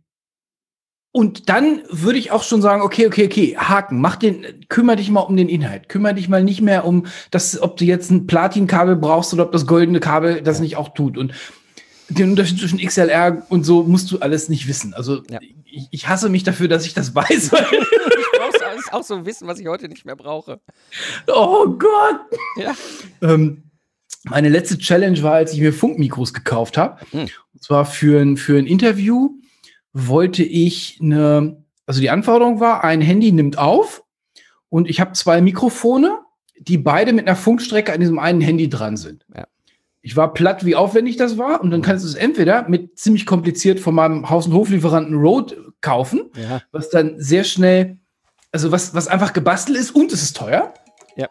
und 1.11 1.49
dann 1.49 1.81
würde 1.91 2.19
ich 2.19 2.31
auch 2.31 2.43
schon 2.43 2.61
sagen, 2.61 2.83
okay, 2.83 3.07
okay, 3.07 3.25
okay, 3.25 3.57
Haken, 3.57 3.99
mach 3.99 4.17
den, 4.17 4.67
kümmere 4.69 4.97
dich 4.97 5.09
mal 5.09 5.21
um 5.21 5.39
den 5.39 5.49
Inhalt. 5.49 5.89
Kümmere 5.89 6.13
dich 6.13 6.29
mal 6.29 6.45
nicht 6.45 6.61
mehr 6.61 6.85
um 6.85 7.07
das, 7.31 7.63
ob 7.63 7.79
du 7.79 7.87
jetzt 7.87 8.11
ein 8.11 8.27
Platinkabel 8.27 8.97
brauchst 8.97 9.33
oder 9.33 9.45
ob 9.45 9.53
das 9.53 9.67
goldene 9.67 10.01
Kabel 10.01 10.43
das 10.43 10.61
nicht 10.61 10.77
auch 10.77 10.91
tut. 10.93 11.17
Und 11.17 11.33
den 12.09 12.31
Unterschied 12.31 12.59
zwischen 12.59 12.79
XLR 12.79 13.47
und 13.49 13.65
so 13.65 13.83
musst 13.83 14.11
du 14.11 14.19
alles 14.19 14.49
nicht 14.49 14.69
wissen. 14.69 14.95
Also 14.95 15.23
ja. 15.29 15.41
ich, 15.65 15.89
ich, 15.91 16.09
hasse 16.09 16.29
mich 16.29 16.45
dafür, 16.45 16.69
dass 16.69 16.87
ich 16.87 16.95
das 16.95 17.15
weiß. 17.15 17.53
ich 17.53 18.39
brauch's 18.39 18.63
alles 18.63 18.93
auch 18.93 19.03
so 19.03 19.27
wissen, 19.27 19.49
was 19.49 19.59
ich 19.59 19.67
heute 19.67 19.89
nicht 19.89 20.05
mehr 20.05 20.17
brauche. 20.17 20.61
Oh 21.27 21.67
Gott! 21.69 22.21
Ja. 22.57 22.75
Ähm, 23.23 23.65
meine 24.25 24.49
letzte 24.49 24.79
Challenge 24.79 25.23
war, 25.23 25.35
als 25.35 25.53
ich 25.53 25.61
mir 25.61 25.73
Funkmikros 25.73 26.33
gekauft 26.35 26.77
habe. 26.77 27.01
Hm. 27.11 27.29
Und 27.55 27.63
zwar 27.63 27.85
für 27.85 28.21
ein, 28.21 28.37
für 28.37 28.59
ein 28.59 28.67
Interview 28.67 29.31
wollte 29.93 30.43
ich 30.43 30.99
eine, 31.01 31.65
also 31.87 32.01
die 32.01 32.11
Anforderung 32.11 32.61
war, 32.61 32.85
ein 32.85 33.01
Handy 33.01 33.33
nimmt 33.33 33.59
auf 33.59 34.03
und 34.69 34.89
ich 34.89 35.01
habe 35.01 35.13
zwei 35.13 35.41
Mikrofone, 35.41 36.19
die 36.59 36.79
beide 36.79 37.13
mit 37.13 37.27
einer 37.27 37.37
Funkstrecke 37.37 37.93
an 37.93 38.01
diesem 38.01 38.19
einen 38.19 38.41
Handy 38.41 38.69
dran 38.69 38.97
sind. 38.97 39.25
Ja. 39.35 39.47
Ich 40.07 40.15
war 40.15 40.33
platt, 40.33 40.65
wie 40.65 40.77
aufwendig 40.77 41.17
das 41.17 41.37
war. 41.37 41.61
Und 41.61 41.73
dann 41.73 41.83
kannst 41.83 42.05
du 42.05 42.09
es 42.09 42.15
entweder 42.15 42.69
mit 42.69 42.97
ziemlich 42.97 43.27
kompliziert 43.27 43.81
von 43.81 43.93
meinem 43.93 44.31
Haus- 44.31 44.47
und 44.47 44.53
Hoflieferanten 44.53 45.17
Road 45.17 45.57
kaufen, 45.81 46.31
ja. 46.41 46.63
was 46.71 46.91
dann 46.91 47.19
sehr 47.19 47.43
schnell, 47.43 47.99
also 48.53 48.71
was, 48.71 48.95
was 48.95 49.09
einfach 49.09 49.33
gebastelt 49.33 49.77
ist 49.77 49.91
und 49.91 50.13
es 50.13 50.23
ist 50.23 50.37
teuer. 50.37 50.73
Ja. 51.17 51.27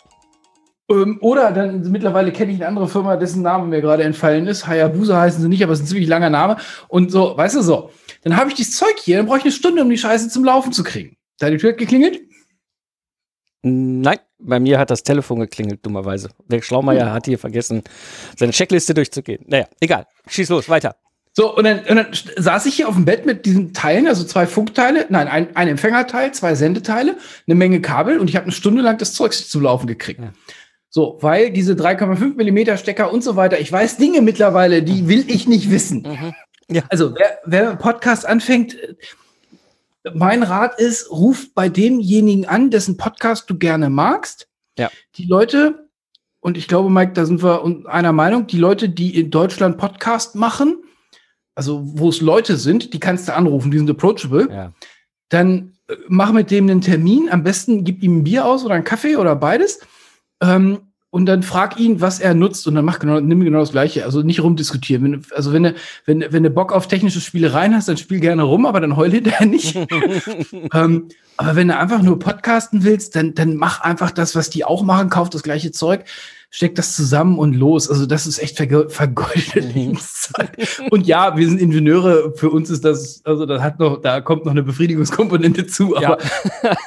Ähm, 0.92 1.20
oder 1.22 1.54
dann 1.54 1.90
mittlerweile 1.90 2.34
kenne 2.34 2.52
ich 2.52 2.58
eine 2.58 2.68
andere 2.68 2.90
Firma, 2.90 3.16
dessen 3.16 3.44
Name 3.44 3.66
mir 3.66 3.80
gerade 3.80 4.04
entfallen 4.04 4.46
ist. 4.46 4.68
Hayabusa 4.68 5.22
heißen 5.22 5.42
sie 5.42 5.48
nicht, 5.48 5.64
aber 5.64 5.72
es 5.72 5.80
ist 5.80 5.86
ein 5.86 5.88
ziemlich 5.88 6.10
langer 6.10 6.30
Name. 6.30 6.58
Und 6.90 7.14
so, 7.14 7.38
weißt 7.38 7.56
du 7.56 7.62
so. 7.62 7.92
Dann 8.24 8.36
habe 8.36 8.50
ich 8.50 8.58
dieses 8.58 8.76
Zeug 8.76 8.96
hier, 8.98 9.16
dann 9.16 9.28
brauche 9.28 9.38
ich 9.38 9.46
eine 9.46 9.54
Stunde, 9.54 9.84
um 9.84 9.90
die 9.90 9.98
Scheiße 9.98 10.28
zum 10.28 10.44
Laufen 10.44 10.74
zu 10.74 10.84
kriegen. 10.84 11.16
Da 11.40 11.46
hat 11.46 11.54
die 11.54 11.60
Tür 11.60 11.72
geklingelt. 11.72 12.20
Nein, 13.62 14.20
bei 14.40 14.60
mir 14.60 14.80
hat 14.80 14.90
das 14.90 15.04
Telefon 15.04 15.40
geklingelt, 15.40 15.86
dummerweise. 15.86 16.30
Der 16.48 16.62
Schlaumeier 16.62 17.08
hm. 17.08 17.14
hat 17.14 17.26
hier 17.26 17.40
vergessen, 17.40 17.84
seine 18.38 18.52
Checkliste 18.52 18.94
durchzugehen. 18.94 19.44
Naja, 19.48 19.66
egal. 19.80 20.06
Schieß 20.28 20.50
los, 20.50 20.70
weiter. 20.70 20.96
So, 21.38 21.54
und 21.54 21.66
dann, 21.66 21.80
und 21.80 21.96
dann 21.98 22.08
saß 22.38 22.66
ich 22.66 22.76
hier 22.76 22.88
auf 22.88 22.96
dem 22.96 23.04
Bett 23.04 23.26
mit 23.26 23.46
diesen 23.46 23.74
Teilen, 23.74 24.08
also 24.08 24.24
zwei 24.24 24.48
Funkteile, 24.48 25.06
nein, 25.10 25.28
ein, 25.28 25.54
ein 25.56 25.68
Empfängerteil, 25.68 26.34
zwei 26.34 26.56
Sendeteile, 26.56 27.18
eine 27.46 27.56
Menge 27.56 27.82
Kabel 27.82 28.20
und 28.20 28.30
ich 28.30 28.38
habe 28.38 28.46
eine 28.46 28.54
Stunde 28.54 28.82
lang 28.82 28.98
das 28.98 29.14
Zeug 29.14 29.34
zum 29.34 29.62
Laufen 29.62 29.86
gekriegt. 29.86 30.22
Ja. 30.22 30.32
So, 30.90 31.18
weil 31.20 31.52
diese 31.52 31.74
3,5 31.74 32.38
Millimeter 32.38 32.78
Stecker 32.78 33.12
und 33.12 33.22
so 33.22 33.36
weiter, 33.36 33.60
ich 33.60 33.70
weiß 33.70 33.98
Dinge 33.98 34.22
mittlerweile, 34.22 34.82
die 34.82 35.10
will 35.10 35.26
ich 35.28 35.46
nicht 35.46 35.70
wissen. 35.70 36.04
Mhm. 36.04 36.34
Ja. 36.74 36.84
Also, 36.88 37.14
wer, 37.16 37.40
wer 37.46 37.70
einen 37.70 37.78
Podcast 37.80 38.26
anfängt, 38.26 38.78
mein 40.14 40.44
Rat 40.44 40.80
ist, 40.80 41.10
ruf 41.12 41.54
bei 41.54 41.70
demjenigen 41.70 42.46
an, 42.46 42.70
dessen 42.70 42.98
Podcast 42.98 43.50
du 43.50 43.58
gerne 43.58 43.90
magst. 43.90 44.48
Ja. 44.78 44.92
Die 45.16 45.26
Leute, 45.26 45.90
und 46.42 46.58
ich 46.58 46.68
glaube, 46.68 46.90
Mike, 46.90 47.14
da 47.14 47.26
sind 47.26 47.42
wir 47.44 47.64
einer 47.88 48.12
Meinung, 48.12 48.48
die 48.48 48.58
Leute, 48.60 48.90
die 48.90 49.20
in 49.20 49.32
Deutschland 49.32 49.78
Podcast 49.78 50.36
machen, 50.36 50.78
also 51.56 51.82
wo 51.84 52.10
es 52.10 52.22
Leute 52.22 52.58
sind, 52.58 52.94
die 52.94 53.00
kannst 53.00 53.28
du 53.28 53.34
anrufen, 53.36 53.72
die 53.72 53.78
sind 53.78 53.90
approachable, 53.90 54.48
Ja. 54.52 54.74
dann 55.30 55.74
äh, 55.88 55.96
mach 56.08 56.32
mit 56.32 56.52
dem 56.52 56.70
einen 56.70 56.82
Termin, 56.82 57.30
am 57.30 57.44
besten 57.44 57.84
gib 57.84 58.04
ihm 58.04 58.18
ein 58.20 58.24
Bier 58.24 58.46
aus 58.46 58.66
oder 58.66 58.76
einen 58.76 58.84
Kaffee 58.84 59.16
oder 59.16 59.36
beides. 59.36 59.80
Ähm, 60.42 60.80
und 61.16 61.28
dann 61.28 61.44
frag 61.44 61.80
ihn, 61.80 62.02
was 62.02 62.20
er 62.20 62.34
nutzt 62.34 62.68
und 62.68 62.76
dann 62.76 62.84
mach 62.84 63.00
genau, 63.00 63.22
nimm 63.22 63.40
genau 63.40 63.62
das 63.62 63.72
Gleiche. 63.72 64.04
Also 64.04 64.22
nicht 64.22 64.44
rumdiskutieren. 64.44 65.02
Wenn, 65.02 65.22
also 65.34 65.54
wenn 65.54 65.64
du, 65.64 65.74
wenn, 66.04 66.26
wenn 66.30 66.44
du 66.44 66.50
Bock 66.50 66.74
auf 66.74 66.90
technische 66.90 67.22
Spielereien 67.22 67.74
hast, 67.74 67.88
dann 67.88 67.96
spiel 67.96 68.20
gerne 68.20 68.44
rum, 68.44 68.66
aber 68.66 68.82
dann 68.82 68.98
heul 68.98 69.12
hinterher 69.12 69.48
nicht. 69.48 69.78
ähm, 70.74 71.08
aber 71.38 71.56
wenn 71.56 71.70
du 71.70 71.78
einfach 71.78 72.02
nur 72.02 72.20
podcasten 72.20 72.84
willst, 72.84 73.16
dann, 73.16 73.34
dann 73.34 73.56
mach 73.56 73.80
einfach 73.80 74.12
das, 74.12 74.36
was 74.36 74.50
die 74.50 74.66
auch 74.66 74.84
machen, 74.84 75.10
kauf 75.10 75.30
das 75.30 75.42
gleiche 75.42 75.72
Zeug, 75.72 76.04
steck 76.56 76.74
das 76.76 76.96
zusammen 76.96 77.38
und 77.38 77.54
los. 77.54 77.90
Also 77.90 78.06
das 78.06 78.26
ist 78.26 78.40
echt 78.40 78.56
verge 78.56 78.88
vergeudete 78.90 79.62
Mhm. 79.62 79.72
Lebenszeit. 79.74 80.52
Und 80.90 81.06
ja, 81.06 81.36
wir 81.36 81.48
sind 81.50 81.60
Ingenieure, 81.60 82.34
für 82.36 82.50
uns 82.50 82.70
ist 82.70 82.86
das, 82.86 83.22
also 83.26 83.46
das 83.46 83.62
hat 83.62 83.80
noch, 83.80 84.02
da 84.02 84.22
kommt 84.22 84.46
noch 84.46 84.52
eine 84.54 84.64
Befriedigungskomponente 84.64 85.68
zu, 85.68 85.96
Ja. 86.00 86.14
aber 86.14 86.18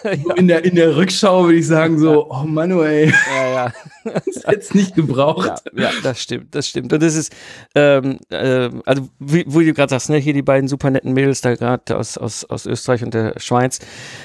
so 0.24 0.32
in 0.34 0.48
der, 0.48 0.64
in 0.64 0.74
der 0.74 0.96
Rückschau 0.96 1.44
würde 1.44 1.58
ich 1.58 1.66
sagen 1.66 1.98
so, 1.98 2.30
oh 2.30 2.44
Mann, 2.44 2.72
oh, 2.72 2.82
ja, 2.82 3.10
ja. 3.52 3.72
das 4.04 4.46
hätte 4.46 4.76
nicht 4.76 4.94
gebraucht. 4.94 5.62
Ja, 5.74 5.82
ja, 5.82 5.90
das 6.02 6.22
stimmt, 6.22 6.54
das 6.54 6.66
stimmt. 6.66 6.92
Und 6.94 7.02
das 7.02 7.14
ist, 7.14 7.32
ähm, 7.74 8.18
äh, 8.30 8.70
also 8.86 9.08
wie, 9.18 9.44
wo 9.46 9.60
du 9.60 9.74
gerade 9.74 9.90
sagst, 9.90 10.08
ne, 10.08 10.16
hier 10.16 10.32
die 10.32 10.42
beiden 10.42 10.66
super 10.68 10.90
netten 10.90 11.12
Mädels 11.12 11.42
da 11.42 11.54
gerade 11.54 11.96
aus, 11.96 12.16
aus, 12.16 12.44
aus 12.46 12.64
Österreich 12.64 13.04
und 13.04 13.12
der 13.12 13.34
Schweiz, 13.38 13.80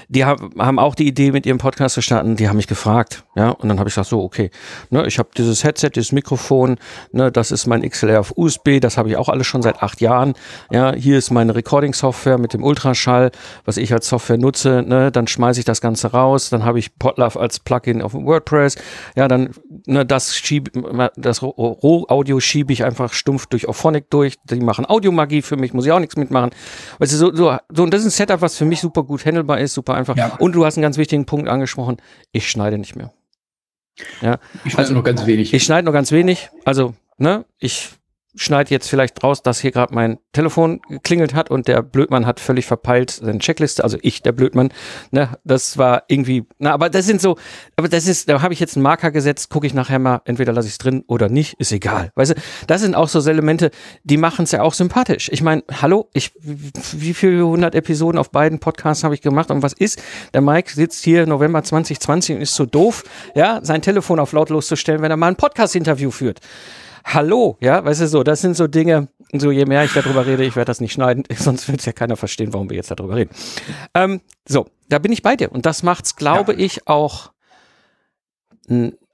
die 0.08 0.24
haben, 0.24 0.52
haben 0.58 0.80
auch 0.80 0.96
die 0.96 1.08
Idee, 1.08 1.32
mit 1.34 1.46
ihrem 1.46 1.58
Podcast 1.58 1.96
zu 1.96 2.02
starten, 2.02 2.38
die 2.38 2.48
haben 2.48 2.58
mich 2.58 2.68
gefragt, 2.68 3.24
ja, 3.36 3.50
und 3.50 3.68
dann 3.68 3.80
habe 3.80 3.90
ich 3.90 3.96
gesagt, 3.96 4.10
so, 4.10 4.24
okay, 4.24 4.52
ne, 4.90 5.06
ich 5.06 5.20
habe 5.20 5.30
dieses 5.34 5.64
Headset, 5.64 5.90
dieses 5.96 6.12
Mikrofon, 6.12 6.78
ne, 7.12 7.32
das 7.32 7.52
ist 7.52 7.68
mein 7.68 7.88
XLR 7.88 8.20
auf 8.20 8.34
USB, 8.36 8.80
das 8.80 8.98
habe 8.98 9.10
ich 9.10 9.18
auch 9.18 9.30
alles 9.30 9.48
schon 9.48 9.62
seit 9.62 9.82
acht 9.82 10.02
Jahren, 10.02 10.34
ja, 10.72 10.94
hier 10.94 11.18
ist 11.18 11.32
meine 11.32 11.56
Recording-Software 11.56 12.38
mit 12.38 12.54
dem 12.54 12.64
Ultraschall, 12.64 13.32
was 13.66 13.78
ich 13.78 13.94
als 13.94 14.08
Software 14.08 14.38
nutze, 14.38 14.84
ne, 14.86 15.12
dann 15.12 15.28
schmeiße 15.28 15.60
ich 15.60 15.66
das 15.66 15.82
Ganze 15.82 16.12
raus, 16.12 16.50
dann 16.50 16.66
habe 16.66 16.80
ich 16.80 16.98
Podlove 16.98 17.40
als 17.40 17.60
Plugin 17.60 18.02
auf 18.02 18.12
dem 18.12 18.26
WordPress, 18.26 18.76
ja, 19.16 19.28
dann 19.28 19.52
ne, 19.86 20.06
das 20.06 20.36
schiebe, 20.36 20.72
das 21.16 21.42
Roh- 21.42 21.50
Rohaudio 21.84 22.40
schiebe 22.40 22.74
ich 22.74 22.84
einfach 22.84 23.14
stumpf 23.14 23.48
durch 23.48 23.68
Auphonic 23.68 24.10
durch. 24.10 24.36
Die 24.46 24.60
machen 24.60 24.86
Audiomagie 24.86 25.42
für 25.42 25.58
mich, 25.58 25.74
muss 25.74 25.86
ich 25.86 25.92
auch 25.92 26.00
nichts 26.00 26.16
mitmachen. 26.16 26.52
Weißt 27.00 27.14
du, 27.14 27.18
so, 27.18 27.36
so, 27.36 27.58
so, 27.74 27.84
und 27.84 27.94
das 27.94 28.02
ist 28.02 28.08
ein 28.08 28.12
Setup, 28.12 28.42
was 28.42 28.58
für 28.58 28.66
mich 28.66 28.82
super 28.82 29.04
gut 29.04 29.26
handelbar 29.26 29.60
ist, 29.60 29.74
super 29.74 29.96
einfach. 29.96 30.16
Ja. 30.16 30.36
Und 30.40 30.54
du 30.54 30.66
hast 30.66 30.78
einen 30.78 30.84
ganz 30.84 30.98
wichtigen 30.98 31.26
Punkt 31.26 31.48
angesprochen. 31.50 31.98
Ich 32.32 32.50
schneide 32.50 32.78
nicht 32.78 32.96
mehr. 32.96 33.12
Ich 34.66 34.78
weiß 34.78 34.90
nur 34.92 35.04
ganz 35.04 35.26
wenig. 35.26 35.54
Ich 35.54 35.64
schneide 35.64 35.86
nur 35.86 35.94
ganz 35.94 36.12
wenig. 36.12 36.50
Also, 36.66 36.96
ne, 37.18 37.46
ich 37.60 37.90
schneide 38.36 38.72
jetzt 38.72 38.90
vielleicht 38.90 39.24
raus, 39.24 39.44
dass 39.44 39.60
hier 39.60 39.72
gerade 39.72 39.94
mein 39.94 40.18
Telefon 40.32 40.82
geklingelt 40.90 41.34
hat 41.34 41.52
und 41.52 41.68
der 41.68 41.82
Blödmann 41.84 42.26
hat 42.26 42.40
völlig 42.40 42.66
verpeilt 42.66 43.12
seine 43.12 43.40
Checkliste, 43.40 43.84
also 43.84 43.98
ich, 44.02 44.22
der 44.22 44.32
Blödmann, 44.32 44.70
ne, 45.12 45.30
das 45.44 45.78
war 45.78 46.04
irgendwie, 46.08 46.46
na, 46.58 46.74
aber 46.74 46.90
das 46.90 47.06
sind 47.06 47.22
so, 47.22 47.38
aber 47.76 47.88
das 47.88 48.08
ist, 48.08 48.30
da 48.30 48.42
habe 48.42 48.54
ich 48.54 48.60
jetzt 48.60 48.76
einen 48.76 48.84
Marker 48.84 49.12
gesetzt, 49.12 49.50
gucke 49.50 49.68
ich 49.68 49.74
nachher 49.74 50.00
mal, 50.00 50.22
entweder 50.26 50.54
lasse 50.54 50.68
ich 50.68 50.74
es 50.74 50.78
drin 50.80 51.04
oder 51.08 51.30
nicht, 51.30 51.54
ist 51.60 51.72
egal. 51.72 52.12
Weißt 52.16 52.32
du, 52.32 52.36
das 52.68 52.82
sind 52.82 52.96
auch 52.96 53.08
so 53.08 53.20
Elemente, 53.30 53.72
die 54.04 54.18
machen 54.18 54.44
es 54.44 54.52
ja 54.52 54.62
auch 54.62 54.74
sympathisch. 54.74 55.30
Ich 55.32 55.42
meine, 55.42 55.64
hallo, 55.82 56.10
ich, 56.14 56.32
wie 56.42 57.14
viele 57.14 57.46
hundert 57.46 57.76
Episoden 57.76 58.20
auf 58.20 58.32
beiden 58.32 58.60
Podcasts 58.60 59.04
habe 59.04 59.14
ich 59.14 59.22
gemacht 59.22 59.52
und 59.52 59.62
was 59.62 59.74
ist? 59.74 60.02
Der 60.34 60.42
Mike 60.42 60.72
sitzt 60.74 61.04
hier 61.04 61.26
November 61.28 61.64
2020 61.64 62.36
und 62.36 62.42
ist 62.42 62.56
so 62.56 62.66
doof, 62.66 63.04
ja, 63.36 63.60
sein 63.64 63.82
Telefon 63.82 64.20
auf 64.20 64.32
lautlos 64.32 64.68
zu 64.68 64.76
stellen, 64.76 65.02
wenn 65.02 65.12
er 65.12 65.18
mal 65.18 65.28
ein 65.28 65.36
Podcast-Interview 65.36 66.12
führt. 66.12 66.40
Hallo, 67.04 67.58
ja, 67.60 67.84
weißt 67.84 68.02
du 68.02 68.08
so, 68.08 68.24
das 68.24 68.42
sind 68.42 68.56
so 68.56 68.68
Dinge, 68.68 69.10
so 69.34 69.52
je 69.52 69.66
mehr 69.66 69.84
ich 69.84 69.94
darüber 69.94 70.26
rede, 70.26 70.44
ich 70.46 70.56
werde 70.56 70.68
das 70.68 70.80
nicht 70.80 70.94
schneiden, 70.94 71.24
sonst 71.38 71.68
wird 71.68 71.80
es 71.80 71.86
ja 71.86 71.92
keiner 71.92 72.16
verstehen, 72.16 72.54
warum 72.54 72.70
wir 72.70 72.78
jetzt 72.78 72.92
darüber 72.92 73.16
reden. 73.16 73.32
Ähm, 73.94 74.22
so, 74.48 74.68
da 74.90 75.00
bin 75.00 75.12
ich 75.12 75.22
bei 75.22 75.36
dir 75.36 75.52
und 75.52 75.66
das 75.66 75.84
macht's, 75.84 76.16
glaube 76.16 76.54
ich, 76.54 76.88
auch 76.88 77.32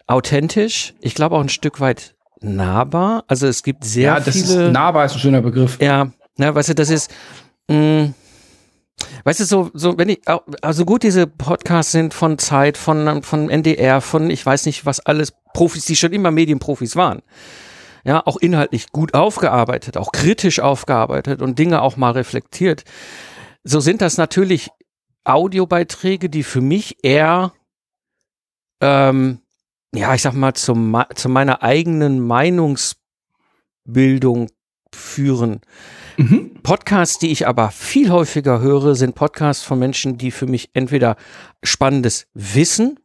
authentisch. 0.07 0.93
Ich 1.01 1.15
glaube 1.15 1.35
auch 1.35 1.41
ein 1.41 1.49
Stück 1.49 1.79
weit 1.79 2.15
nahbar. 2.41 3.23
Also 3.27 3.47
es 3.47 3.63
gibt 3.63 3.83
sehr 3.83 4.03
ja, 4.03 4.19
das 4.19 4.35
viele. 4.35 4.67
ist 4.67 4.71
nahbar 4.71 5.05
ist 5.05 5.13
ein 5.13 5.19
schöner 5.19 5.41
Begriff. 5.41 5.79
Ja, 5.81 6.11
ne, 6.37 6.53
weißt 6.53 6.69
du, 6.69 6.75
das 6.75 6.89
ist, 6.89 7.11
mh, 7.67 8.13
weißt 9.23 9.39
du, 9.39 9.45
so, 9.45 9.71
so, 9.73 9.97
wenn 9.97 10.09
ich, 10.09 10.21
also 10.61 10.85
gut 10.85 11.03
diese 11.03 11.27
Podcasts 11.27 11.91
sind 11.91 12.13
von 12.13 12.37
Zeit, 12.37 12.77
von, 12.77 13.23
von 13.23 13.49
NDR, 13.49 14.01
von, 14.01 14.29
ich 14.29 14.45
weiß 14.45 14.65
nicht, 14.65 14.85
was 14.85 14.99
alles, 14.99 15.33
Profis, 15.53 15.85
die 15.85 15.95
schon 15.95 16.13
immer 16.13 16.31
Medienprofis 16.31 16.95
waren. 16.95 17.21
Ja, 18.05 18.25
auch 18.25 18.37
inhaltlich 18.37 18.91
gut 18.91 19.13
aufgearbeitet, 19.13 19.97
auch 19.97 20.11
kritisch 20.11 20.59
aufgearbeitet 20.59 21.41
und 21.41 21.59
Dinge 21.59 21.81
auch 21.81 21.97
mal 21.97 22.11
reflektiert. 22.11 22.83
So 23.63 23.79
sind 23.79 24.01
das 24.01 24.17
natürlich 24.17 24.69
Audiobeiträge, 25.25 26.29
die 26.29 26.43
für 26.43 26.61
mich 26.61 27.03
eher, 27.03 27.53
ähm, 28.81 29.39
ja, 29.93 30.15
ich 30.15 30.21
sag 30.21 30.33
mal, 30.33 30.53
zum, 30.53 31.03
zu 31.15 31.29
meiner 31.29 31.61
eigenen 31.61 32.25
Meinungsbildung 32.25 34.47
führen. 34.93 35.61
Mhm. 36.17 36.61
Podcasts, 36.63 37.19
die 37.19 37.31
ich 37.31 37.47
aber 37.47 37.71
viel 37.71 38.11
häufiger 38.11 38.59
höre, 38.59 38.95
sind 38.95 39.15
Podcasts 39.15 39.63
von 39.63 39.79
Menschen, 39.79 40.17
die 40.17 40.31
für 40.31 40.47
mich 40.47 40.69
entweder 40.73 41.15
spannendes 41.63 42.27
Wissen 42.33 42.99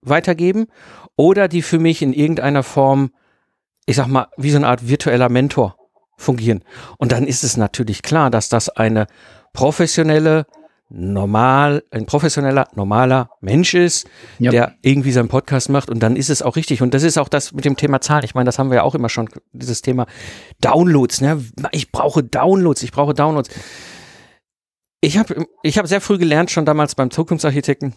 weitergeben 0.00 0.66
oder 1.16 1.48
die 1.48 1.62
für 1.62 1.78
mich 1.78 2.02
in 2.02 2.12
irgendeiner 2.12 2.62
Form, 2.62 3.10
ich 3.88 3.96
sag 3.96 4.06
mal, 4.06 4.28
wie 4.36 4.50
so 4.50 4.56
eine 4.58 4.68
Art 4.68 4.88
virtueller 4.88 5.28
Mentor 5.28 5.76
fungieren. 6.16 6.62
Und 6.98 7.12
dann 7.12 7.26
ist 7.26 7.42
es 7.44 7.56
natürlich 7.56 8.02
klar, 8.02 8.30
dass 8.30 8.48
das 8.48 8.68
eine 8.68 9.06
professionelle, 9.52 10.46
normal, 10.90 11.82
ein 11.90 12.06
professioneller, 12.06 12.66
normaler 12.74 13.30
Mensch 13.40 13.74
ist, 13.74 14.06
Ja. 14.38 14.50
der 14.50 14.74
irgendwie 14.82 15.12
seinen 15.12 15.28
Podcast 15.28 15.68
macht 15.68 15.90
und 15.90 16.00
dann 16.00 16.16
ist 16.16 16.30
es 16.30 16.42
auch 16.42 16.56
richtig. 16.56 16.82
Und 16.82 16.92
das 16.94 17.02
ist 17.02 17.18
auch 17.18 17.28
das 17.28 17.52
mit 17.52 17.64
dem 17.64 17.76
Thema 17.76 18.00
Zahlen. 18.00 18.24
Ich 18.24 18.34
meine, 18.34 18.46
das 18.46 18.58
haben 18.58 18.70
wir 18.70 18.76
ja 18.76 18.82
auch 18.82 18.94
immer 18.94 19.08
schon, 19.08 19.28
dieses 19.52 19.82
Thema 19.82 20.06
Downloads. 20.60 21.20
Ne? 21.20 21.44
Ich 21.72 21.92
brauche 21.92 22.22
Downloads, 22.22 22.82
ich 22.82 22.92
brauche 22.92 23.14
Downloads. 23.14 23.50
Ich 25.00 25.18
habe 25.18 25.46
ich 25.62 25.78
hab 25.78 25.86
sehr 25.86 26.00
früh 26.00 26.18
gelernt, 26.18 26.50
schon 26.50 26.64
damals 26.64 26.94
beim 26.94 27.10
Zukunftsarchitekten, 27.10 27.94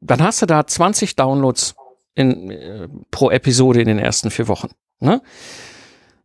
dann 0.00 0.22
hast 0.22 0.40
du 0.42 0.46
da 0.46 0.66
20 0.66 1.14
Downloads 1.16 1.74
in, 2.14 2.50
äh, 2.50 2.88
pro 3.10 3.30
Episode 3.30 3.80
in 3.80 3.88
den 3.88 3.98
ersten 3.98 4.30
vier 4.30 4.48
Wochen. 4.48 4.68
Ne? 5.00 5.22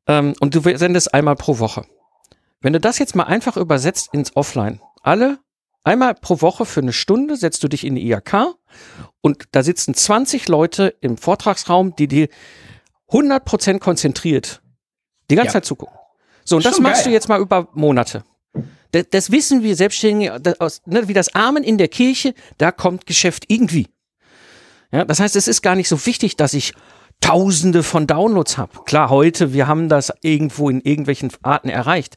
Ähm, 0.08 0.34
und 0.40 0.56
du 0.56 0.62
sendest 0.78 1.14
einmal 1.14 1.36
pro 1.36 1.60
Woche. 1.60 1.86
Wenn 2.62 2.74
du 2.74 2.80
das 2.80 3.00
jetzt 3.00 3.16
mal 3.16 3.24
einfach 3.24 3.58
übersetzt 3.58 4.10
ins 4.14 4.36
Offline, 4.36 4.82
alle 5.02 5.40
einmal 5.84 6.14
pro 6.14 6.42
Woche 6.42 6.66
für 6.66 6.82
eine 6.82 6.94
Stunde 6.94 7.36
setzt 7.38 7.64
du 7.64 7.68
dich 7.68 7.86
in 7.86 7.96
die 7.96 8.06
IAK 8.08 8.56
und 9.22 9.46
da 9.52 9.64
sitzen 9.64 9.94
20 9.94 10.48
Leute 10.48 10.96
im 11.02 11.18
Vortragsraum, 11.18 11.96
die 11.96 12.08
dir 12.08 12.28
100% 13.10 13.80
konzentriert 13.80 14.62
die 15.30 15.36
ganze 15.36 15.48
Ja. 15.48 15.54
Zeit 15.54 15.66
zugucken. 15.66 15.96
So, 16.44 16.56
und 16.58 16.66
das 16.66 16.76
Schon 16.76 16.84
machst 16.84 17.04
geil. 17.04 17.12
du 17.12 17.14
jetzt 17.14 17.30
mal 17.30 17.40
über 17.40 17.70
Monate. 17.74 18.24
Das, 18.92 19.06
das 19.12 19.32
wissen 19.32 19.62
wir 19.64 19.76
Selbstständige, 19.76 20.40
das, 20.40 20.82
ne, 20.86 21.08
wie 21.08 21.14
das 21.14 21.36
Amen 21.36 21.64
in 21.64 21.78
der 21.78 21.88
Kirche, 21.88 22.34
da 22.58 22.72
kommt 22.72 23.06
Geschäft 23.06 23.46
irgendwie. 23.48 23.88
Ja, 24.92 25.06
das 25.06 25.20
heißt, 25.20 25.36
es 25.36 25.48
ist 25.48 25.62
gar 25.62 25.76
nicht 25.76 25.90
so 25.90 26.06
wichtig, 26.06 26.36
dass 26.36 26.54
ich 26.54 26.74
Tausende 27.22 27.84
von 27.84 28.08
Downloads 28.08 28.58
habe. 28.58 28.84
Klar, 28.86 29.10
heute, 29.10 29.54
wir 29.54 29.68
haben 29.68 29.90
das 29.90 30.12
irgendwo 30.22 30.70
in 30.70 30.80
irgendwelchen 30.82 31.32
Arten 31.42 31.70
erreicht. 31.70 32.16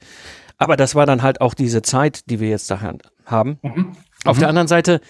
Aber 0.58 0.76
das 0.76 0.94
war 0.94 1.06
dann 1.06 1.22
halt 1.22 1.40
auch 1.40 1.54
diese 1.54 1.82
Zeit, 1.82 2.30
die 2.30 2.38
wir 2.38 2.48
jetzt 2.48 2.70
da 2.70 2.80
haben. 3.26 3.58
Mhm. 3.62 3.92
Auf 4.24 4.38
der 4.38 4.48
anderen 4.48 4.68
Seite, 4.68 5.00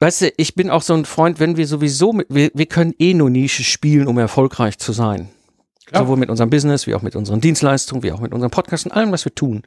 weißt 0.00 0.22
du, 0.22 0.32
ich 0.36 0.56
bin 0.56 0.70
auch 0.70 0.82
so 0.82 0.92
ein 0.94 1.04
Freund, 1.04 1.38
wenn 1.38 1.56
wir 1.56 1.68
sowieso, 1.68 2.12
mit, 2.12 2.26
wir, 2.28 2.50
wir 2.52 2.66
können 2.66 2.94
eh 2.98 3.14
nur 3.14 3.30
Nische 3.30 3.62
spielen, 3.62 4.08
um 4.08 4.18
erfolgreich 4.18 4.78
zu 4.78 4.92
sein. 4.92 5.28
Klar. 5.86 6.02
Sowohl 6.02 6.16
mit 6.16 6.30
unserem 6.30 6.50
Business, 6.50 6.88
wie 6.88 6.96
auch 6.96 7.02
mit 7.02 7.14
unseren 7.14 7.40
Dienstleistungen, 7.40 8.02
wie 8.02 8.10
auch 8.10 8.20
mit 8.20 8.32
unserem 8.32 8.50
Podcast 8.50 8.86
und 8.86 8.92
allem, 8.92 9.12
was 9.12 9.24
wir 9.24 9.34
tun. 9.34 9.62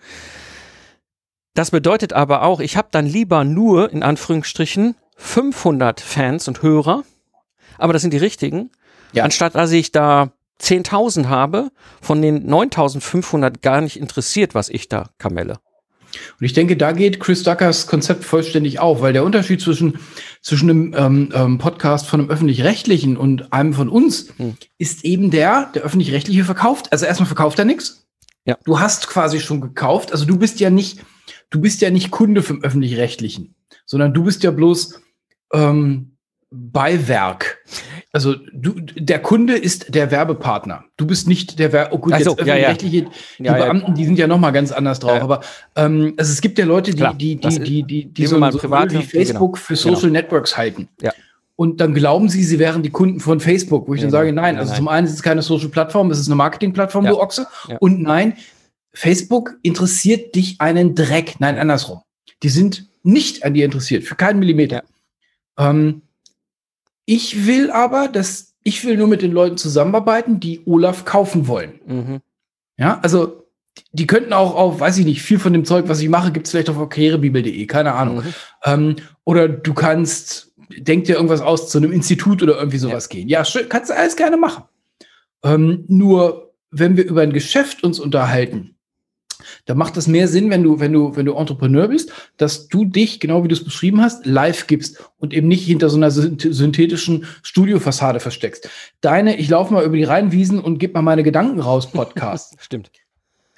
Das 1.54 1.72
bedeutet 1.72 2.12
aber 2.12 2.44
auch, 2.44 2.60
ich 2.60 2.76
habe 2.76 2.90
dann 2.92 3.06
lieber 3.06 3.46
nur, 3.46 3.92
in 3.92 4.04
Anführungsstrichen, 4.04 4.96
500 5.18 6.00
Fans 6.00 6.48
und 6.48 6.62
Hörer, 6.62 7.04
aber 7.78 7.94
das 7.94 8.02
sind 8.02 8.14
die 8.14 8.18
richtigen, 8.18 8.72
Ja. 9.12 9.24
anstatt 9.24 9.56
dass 9.56 9.72
ich 9.72 9.92
da 9.92 10.32
10.000 10.62 11.28
habe, 11.28 11.70
von 12.02 12.22
den 12.22 12.48
9.500 12.50 13.62
gar 13.62 13.82
nicht 13.82 13.98
interessiert, 13.98 14.56
was 14.56 14.70
ich 14.70 14.90
da 14.90 15.10
kamelle. 15.18 15.60
Und 16.40 16.46
ich 16.46 16.54
denke, 16.54 16.78
da 16.78 16.94
geht 16.94 17.20
Chris 17.20 17.44
Duckers 17.44 17.86
Konzept 17.88 18.24
vollständig 18.24 18.80
auf, 18.80 19.02
weil 19.02 19.14
der 19.14 19.24
Unterschied 19.24 19.62
zwischen, 19.62 20.00
zwischen 20.42 20.70
einem 20.70 20.96
ähm, 20.98 21.30
ähm, 21.34 21.58
Podcast 21.58 22.08
von 22.08 22.22
einem 22.22 22.30
öffentlich-rechtlichen 22.30 23.18
und 23.18 23.52
einem 23.54 23.74
von 23.74 23.90
uns 23.90 24.30
hm. 24.38 24.56
ist 24.78 25.04
eben 25.04 25.32
der, 25.32 25.70
der 25.76 25.84
öffentlich-rechtliche 25.84 26.44
verkauft. 26.44 26.92
Also 26.92 27.06
erstmal 27.06 27.28
verkauft 27.28 27.60
er 27.60 27.66
nichts. 27.66 28.08
Ja. 28.46 28.58
Du 28.64 28.80
hast 28.80 29.08
quasi 29.08 29.40
schon 29.40 29.62
gekauft. 29.62 30.12
Also 30.12 30.26
du 30.26 30.38
bist 30.38 30.60
ja 30.60 30.70
nicht, 30.70 31.04
du 31.50 31.60
bist 31.60 31.82
ja 31.82 31.90
nicht 31.90 32.12
Kunde 32.12 32.42
vom 32.42 32.64
öffentlich-rechtlichen, 32.64 33.56
sondern 33.86 34.14
du 34.14 34.24
bist 34.24 34.44
ja 34.44 34.52
bloß 34.52 35.02
ähm, 35.54 36.18
Beiwerk. 36.50 37.60
Also 38.14 38.36
du, 38.54 38.76
der 38.80 39.20
Kunde 39.20 39.58
ist 39.58 39.94
der 39.94 40.12
Werbepartner. 40.12 40.86
Du 40.96 41.06
bist 41.06 41.28
nicht 41.28 41.60
der 41.60 41.74
Werbe. 41.74 41.94
Oh 41.94 42.00
gut, 42.00 42.14
so, 42.24 42.38
jetzt 42.38 42.48
ja, 42.48 42.56
ja. 42.56 42.74
die 42.74 43.06
ja, 43.40 43.54
Beamten, 43.54 43.96
die 43.96 44.06
sind 44.06 44.18
ja 44.18 44.28
noch 44.28 44.40
mal 44.40 44.52
ganz 44.52 44.72
anders 44.72 45.00
drauf. 45.00 45.22
Aber 45.22 45.42
ähm, 45.76 46.14
also 46.18 46.32
es 46.32 46.40
gibt 46.40 46.58
ja 46.58 46.66
Leute, 46.66 46.92
die, 46.92 46.98
Klar, 46.98 47.14
die, 47.14 47.36
die, 47.36 47.60
die, 47.60 47.84
die, 47.84 48.06
die 48.06 48.26
so, 48.26 48.38
so 48.38 48.64
wie 48.64 49.04
Facebook 49.04 49.54
genau. 49.54 49.66
für 49.66 49.76
Social 49.76 50.02
genau. 50.04 50.14
Networks 50.14 50.58
halten. 50.58 50.88
Ja. 51.02 51.12
Und 51.58 51.82
dann 51.82 51.94
glauben 51.94 52.30
sie, 52.30 52.44
sie 52.44 52.60
wären 52.60 52.84
die 52.84 52.92
Kunden 52.92 53.20
von 53.20 53.40
Facebook, 53.40 53.88
wo 53.88 53.96
ich 53.96 54.02
dann 54.02 54.12
sage, 54.12 54.32
nein, 54.32 54.58
also 54.58 54.70
nein. 54.70 54.78
zum 54.78 54.88
einen 54.88 55.08
ist 55.08 55.14
es 55.14 55.24
keine 55.24 55.42
Social-Plattform, 55.42 56.12
es 56.12 56.20
ist 56.20 56.28
eine 56.28 56.36
Marketing-Plattform, 56.36 57.06
du 57.06 57.20
Ochse. 57.20 57.48
Und 57.80 58.02
nein, 58.02 58.38
Facebook 58.94 59.56
interessiert 59.64 60.36
dich 60.36 60.62
einen 60.62 60.94
Dreck. 60.94 61.36
Nein, 61.40 61.58
andersrum. 61.58 62.02
Die 62.44 62.50
sind 62.50 62.88
nicht 63.02 63.44
an 63.44 63.56
dir 63.56 63.66
interessiert, 63.66 64.04
für 64.04 64.16
keinen 64.16 64.40
Millimeter. 64.40 64.84
Ähm, 65.58 66.02
ich 67.06 67.46
will 67.46 67.72
aber, 67.72 68.08
dass 68.08 68.56
ich 68.64 68.84
will 68.84 68.98
nur 68.98 69.08
mit 69.08 69.22
den 69.22 69.32
Leuten 69.32 69.58
zusammenarbeiten, 69.58 70.42
die 70.42 70.62
Olaf 70.66 71.06
kaufen 71.06 71.48
wollen. 71.48 71.80
Mhm. 71.86 72.20
Ja, 72.78 73.00
also 73.02 73.48
die 73.92 74.08
könnten 74.08 74.34
auch 74.34 74.56
auf, 74.56 74.80
weiß 74.80 74.98
ich 74.98 75.06
nicht, 75.06 75.22
viel 75.22 75.40
von 75.40 75.54
dem 75.54 75.66
Zeug, 75.66 75.86
was 75.88 76.02
ich 76.02 76.10
mache, 76.10 76.32
gibt 76.32 76.48
es 76.48 76.52
vielleicht 76.52 76.70
auf 76.70 76.90
karrierebibel.de, 76.90 77.66
keine 77.66 77.94
Ahnung. 77.94 78.18
Mhm. 78.18 78.34
Ähm, 78.66 78.96
oder 79.24 79.48
du 79.48 79.74
kannst, 79.74 80.54
denk 80.78 81.06
dir 81.06 81.16
irgendwas 81.16 81.42
aus, 81.42 81.70
zu 81.70 81.78
einem 81.78 81.92
Institut 81.92 82.44
oder 82.44 82.58
irgendwie 82.58 82.78
sowas 82.78 83.08
ja. 83.10 83.18
gehen. 83.18 83.30
Ja, 83.30 83.44
kannst 83.70 83.90
du 83.90 83.96
alles 83.96 84.16
gerne 84.16 84.38
machen. 84.38 84.64
Ähm, 85.44 85.86
nur, 85.88 86.54
wenn 86.72 86.98
wir 86.98 87.06
über 87.06 87.22
ein 87.22 87.34
Geschäft 87.34 87.84
uns 87.84 88.00
unterhalten, 88.00 88.77
da 89.68 89.76
macht 89.76 89.98
es 89.98 90.08
mehr 90.08 90.30
Sinn, 90.30 90.50
wenn 90.50 90.64
du, 90.64 90.80
wenn 90.80 90.94
du, 90.94 91.16
wenn 91.16 91.26
du 91.26 91.36
Entrepreneur 91.36 91.90
bist, 91.90 92.12
dass 92.38 92.70
du 92.70 92.86
dich, 92.86 93.20
genau 93.20 93.44
wie 93.44 93.50
du 93.50 93.54
es 93.54 93.64
beschrieben 93.64 94.02
hast, 94.02 94.26
live 94.26 94.66
gibst 94.66 95.04
und 95.18 95.34
eben 95.34 95.50
nicht 95.50 95.68
hinter 95.68 95.90
so 95.90 95.98
einer 95.98 96.10
synthetischen 96.10 97.26
Studiofassade 97.44 98.22
versteckst. 98.22 98.70
Deine, 99.02 99.36
ich 99.36 99.50
laufe 99.50 99.74
mal 99.74 99.84
über 99.84 99.98
die 99.98 100.06
Rheinwiesen 100.06 100.62
und 100.62 100.80
gebe 100.80 100.94
mal 100.94 101.02
meine 101.02 101.22
Gedanken 101.22 101.60
raus, 101.60 101.92
Podcast. 101.92 102.56
Stimmt. 102.60 102.92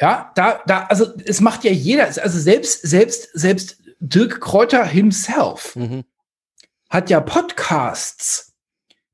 Ja, 0.02 0.32
da, 0.34 0.62
da, 0.66 0.86
also 0.86 1.06
es 1.26 1.42
macht 1.42 1.64
ja 1.64 1.72
jeder, 1.72 2.06
also 2.06 2.40
selbst, 2.40 2.82
selbst, 2.88 3.30
selbst 3.34 3.78
Dirk 4.00 4.42
Kräuter 4.42 4.86
himself 4.86 5.76
mhm. 5.76 6.06
hat 6.90 7.12
ja 7.12 7.20
Podcasts, 7.20 8.56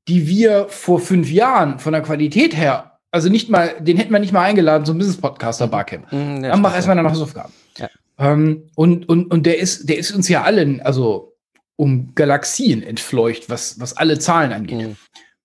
die 0.08 0.28
wir 0.28 0.68
vor 0.70 1.00
fünf 1.00 1.30
Jahren 1.30 1.78
von 1.78 1.92
der 1.92 2.02
Qualität 2.02 2.56
her 2.56 2.95
also 3.16 3.30
nicht 3.30 3.48
mal, 3.48 3.74
den 3.80 3.96
hätten 3.96 4.12
wir 4.12 4.18
nicht 4.18 4.32
mal 4.32 4.42
eingeladen 4.42 4.84
zum 4.84 4.98
Business 4.98 5.16
Podcaster 5.16 5.66
Barcamp. 5.66 6.12
Mhm, 6.12 6.42
Dann 6.42 6.60
mach 6.60 6.74
erstmal 6.74 6.96
deine 6.96 7.10
Hausaufgaben. 7.10 7.52
Ja. 7.78 7.88
Ähm, 8.18 8.64
und, 8.74 9.08
und, 9.08 9.30
und 9.32 9.46
der 9.46 9.58
ist, 9.58 9.88
der 9.88 9.96
ist 9.96 10.12
uns 10.12 10.28
ja 10.28 10.42
allen, 10.42 10.82
also 10.82 11.34
um 11.76 12.14
Galaxien 12.14 12.82
entfleucht, 12.82 13.48
was, 13.48 13.80
was 13.80 13.96
alle 13.96 14.18
Zahlen 14.18 14.52
angeht. 14.52 14.96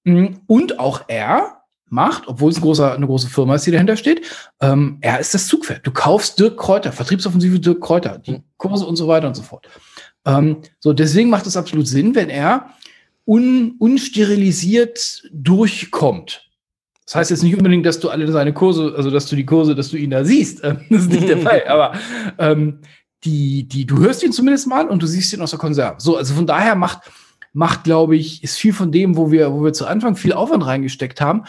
Mhm. 0.04 0.14
mhm. 0.14 0.40
Und 0.48 0.80
auch 0.80 1.06
er 1.08 1.62
macht, 1.86 2.28
obwohl 2.28 2.52
es 2.52 2.58
ein 2.58 2.62
großer, 2.62 2.94
eine 2.94 3.06
große 3.06 3.30
Firma 3.30 3.56
ist, 3.56 3.66
die 3.66 3.72
dahinter 3.72 3.96
steht, 3.96 4.22
ähm, 4.60 4.98
er 5.00 5.20
ist 5.20 5.34
das 5.34 5.48
Zugpferd. 5.48 5.88
Du 5.88 5.92
kaufst 5.92 6.40
Dirk 6.40 6.58
Kräuter, 6.58 6.92
Vertriebsoffensive 6.92 7.60
Dirk 7.60 7.80
Kräuter, 7.80 8.18
die 8.18 8.32
mhm. 8.32 8.44
Kurse 8.58 8.86
und 8.86 8.98
so 8.98 9.08
weiter 9.08 9.28
und 9.28 9.36
so 9.36 9.44
fort. 9.44 9.70
Ähm, 10.26 10.58
so, 10.80 10.92
deswegen 10.92 11.30
macht 11.30 11.48
es 11.48 11.56
absolut 11.56 11.88
Sinn, 11.88 12.16
wenn 12.16 12.30
er 12.30 12.70
un, 13.26 13.76
unsterilisiert 13.80 15.24
durchkommt. 15.32 16.51
Das 17.12 17.16
heißt 17.16 17.32
jetzt 17.32 17.44
nicht 17.44 17.58
unbedingt, 17.58 17.86
dass 17.86 18.00
du 18.00 18.08
alle 18.08 18.32
seine 18.32 18.54
Kurse, 18.54 18.94
also 18.96 19.12
dass 19.12 19.26
du 19.26 19.36
die 19.36 19.46
Kurse, 19.46 19.76
dass 19.76 19.90
du 19.90 19.98
ihn 19.98 20.12
da 20.12 20.24
siehst. 20.24 20.64
Das 20.90 21.02
ist 21.02 21.12
nicht 21.12 21.28
der 21.28 21.38
Fall. 21.46 21.64
Aber 21.68 21.92
ähm, 22.38 22.80
die, 23.26 23.68
die, 23.68 23.86
du 23.86 24.00
hörst 24.00 24.24
ihn 24.24 24.32
zumindest 24.32 24.66
mal 24.68 24.88
und 24.88 25.04
du 25.04 25.08
siehst 25.08 25.34
ihn 25.34 25.42
aus 25.42 25.50
der 25.50 25.60
Konserve. 25.60 25.98
So, 26.00 26.16
also 26.16 26.34
von 26.34 26.48
daher 26.48 26.76
macht, 26.76 27.12
macht, 27.52 27.84
glaube 27.84 28.16
ich, 28.16 28.46
ist 28.46 28.58
viel 28.58 28.72
von 28.72 28.94
dem, 28.94 29.18
wo 29.18 29.30
wir, 29.30 29.52
wo 29.52 29.62
wir 29.62 29.74
zu 29.74 29.88
Anfang 29.88 30.16
viel 30.16 30.32
Aufwand 30.32 30.66
reingesteckt 30.66 31.20
haben, 31.20 31.44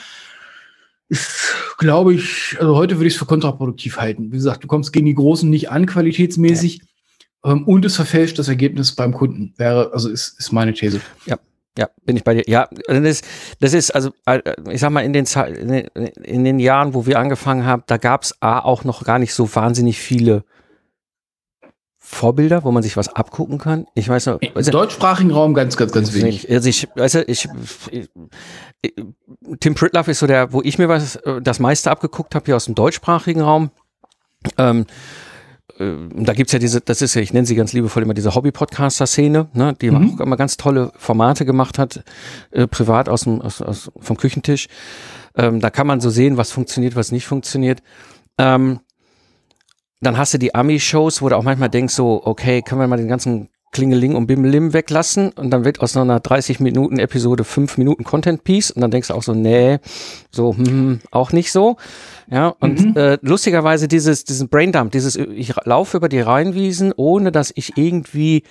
ist, 1.09 1.55
glaube 1.79 2.15
ich, 2.15 2.57
also 2.59 2.75
heute 2.75 2.97
würde 2.97 3.07
ich 3.07 3.15
es 3.15 3.19
für 3.21 3.27
kontraproduktiv 3.27 3.99
halten. 3.99 4.33
Wie 4.33 4.37
gesagt, 4.39 4.65
du 4.65 4.67
kommst 4.67 4.93
gegen 4.93 5.07
die 5.07 5.15
Großen 5.15 5.49
nicht 5.49 5.71
an, 5.71 5.87
qualitätsmäßig, 5.87 6.81
ja. 7.45 7.53
ähm, 7.53 7.69
und 7.69 7.85
es 7.85 7.95
verfälscht 7.95 8.37
das 8.41 8.49
Ergebnis 8.49 8.97
beim 8.97 9.13
Kunden. 9.13 9.55
Wäre, 9.59 9.93
also 9.93 10.09
ist, 10.09 10.41
ist 10.41 10.51
meine 10.51 10.73
These. 10.73 11.01
Ja. 11.27 11.39
Ja, 11.79 11.89
bin 12.05 12.17
ich 12.17 12.25
bei 12.25 12.35
dir. 12.35 12.45
Ja, 12.47 12.69
das, 12.87 13.23
das 13.61 13.73
ist, 13.73 13.93
also, 13.93 14.11
äh, 14.27 14.41
ich 14.71 14.81
sag 14.81 14.91
mal, 14.91 15.05
in 15.05 15.13
den, 15.15 15.25
in 15.25 16.45
den 16.45 16.59
Jahren, 16.59 16.93
wo 16.93 17.07
wir 17.07 17.19
angefangen 17.19 17.65
haben, 17.65 17.83
da 17.87 17.97
gab 17.97 18.25
es 18.25 18.37
auch 18.41 18.85
noch 18.85 19.05
gar 19.05 19.19
nicht 19.19 19.33
so 19.33 19.55
wahnsinnig 19.55 19.99
viele 19.99 20.45
Vorbilder, 21.99 22.65
wo 22.65 22.73
man 22.73 22.83
sich 22.83 22.97
was 22.99 23.09
abgucken 23.09 23.57
kann. 23.57 23.87
Ich 23.95 24.07
weiß 24.07 24.27
noch. 24.27 24.41
Im 24.43 24.65
deutschsprachigen 24.67 25.31
Raum 25.31 25.55
ganz, 25.55 25.79
ganz, 25.79 25.93
ganz 25.93 26.13
wenig. 26.13 26.51
Also 26.51 26.69
ich, 26.69 26.89
weißt 26.95 27.15
du, 27.15 27.23
ich, 27.23 27.49
ich, 27.91 28.11
Tim 29.61 29.75
Pritlove 29.75 30.11
ist 30.11 30.19
so 30.19 30.27
der, 30.27 30.53
wo 30.53 30.61
ich 30.61 30.79
mir 30.79 30.89
was, 30.89 31.17
äh, 31.17 31.41
das 31.41 31.59
meiste 31.59 31.91
abgeguckt 31.91 32.35
habe, 32.35 32.45
hier 32.45 32.57
aus 32.57 32.67
dem 32.67 32.75
deutschsprachigen 32.75 33.41
Raum. 33.41 33.71
Ähm, 34.59 34.81
äh, 34.81 34.85
da 35.79 36.33
gibt's 36.35 36.53
ja 36.53 36.59
diese, 36.59 36.81
das 36.81 37.03
ist 37.03 37.15
ja, 37.15 37.23
ich 37.23 37.33
nenne 37.33 37.47
sie 37.47 37.55
ganz 37.55 37.73
liebevoll 37.73 38.03
immer 38.03 38.15
diese 38.15 38.35
Hobby-Podcaster-Szene, 38.35 39.49
ne, 39.53 39.75
die 39.81 39.91
mhm. 39.91 40.15
auch 40.15 40.21
immer 40.21 40.37
ganz 40.37 40.57
tolle 40.57 40.93
Formate 40.97 41.45
gemacht 41.45 41.79
hat, 41.79 42.05
äh, 42.51 42.67
privat 42.67 43.09
aus 43.09 43.23
dem, 43.23 43.41
aus, 43.41 43.63
aus, 43.63 43.91
vom 43.99 44.17
Küchentisch. 44.17 44.69
Ähm, 45.37 45.61
da 45.61 45.71
kann 45.71 45.87
man 45.87 46.01
so 46.01 46.11
sehen, 46.11 46.37
was 46.37 46.53
funktioniert, 46.53 46.95
was 46.95 47.13
nicht 47.13 47.27
funktioniert. 47.27 47.83
Ähm, 48.39 48.81
dann 50.01 50.19
hast 50.19 50.35
du 50.35 50.39
die 50.39 50.55
Ami-Shows, 50.55 51.23
wo 51.23 51.29
du 51.29 51.37
auch 51.37 51.45
manchmal 51.45 51.71
denkst 51.71 51.95
so, 51.95 52.23
okay, 52.25 52.61
können 52.63 52.81
wir 52.81 52.89
mal 52.89 52.97
den 52.97 53.09
ganzen 53.09 53.49
Klingeling 53.73 54.15
und 54.17 54.27
Bimmelim 54.27 54.75
weglassen 54.75 55.31
und 55.31 55.51
dann 55.51 55.65
wird 55.65 55.81
aus 55.81 55.97
einer 55.97 56.21
30 56.21 56.61
Minuten 56.61 56.99
Episode 56.99 57.43
5 57.43 57.79
Minuten 57.79 58.05
Content 58.05 58.45
Piece 58.45 58.71
und 58.71 58.83
dann 58.83 58.91
denkst 58.91 59.09
du 59.09 59.15
auch 59.15 59.23
so, 59.23 59.33
nee, 59.33 59.79
so, 60.31 60.55
hm, 60.55 61.01
auch 61.11 61.33
nicht 61.33 61.51
so. 61.51 61.77
Ja, 62.33 62.55
und 62.61 62.81
mhm. 62.81 62.97
äh, 62.97 63.19
lustigerweise 63.21 63.89
dieses, 63.89 64.25
diesen 64.25 64.49
Braindump, 64.49 64.91
dieses, 64.91 65.17
ich 65.17 65.55
laufe 65.67 65.99
über 65.99 66.09
die 66.09 66.21
Rheinwiesen, 66.21 66.95
ohne 66.97 67.31
dass 67.31 67.53
ich 67.55 67.77
irgendwie 67.77 68.45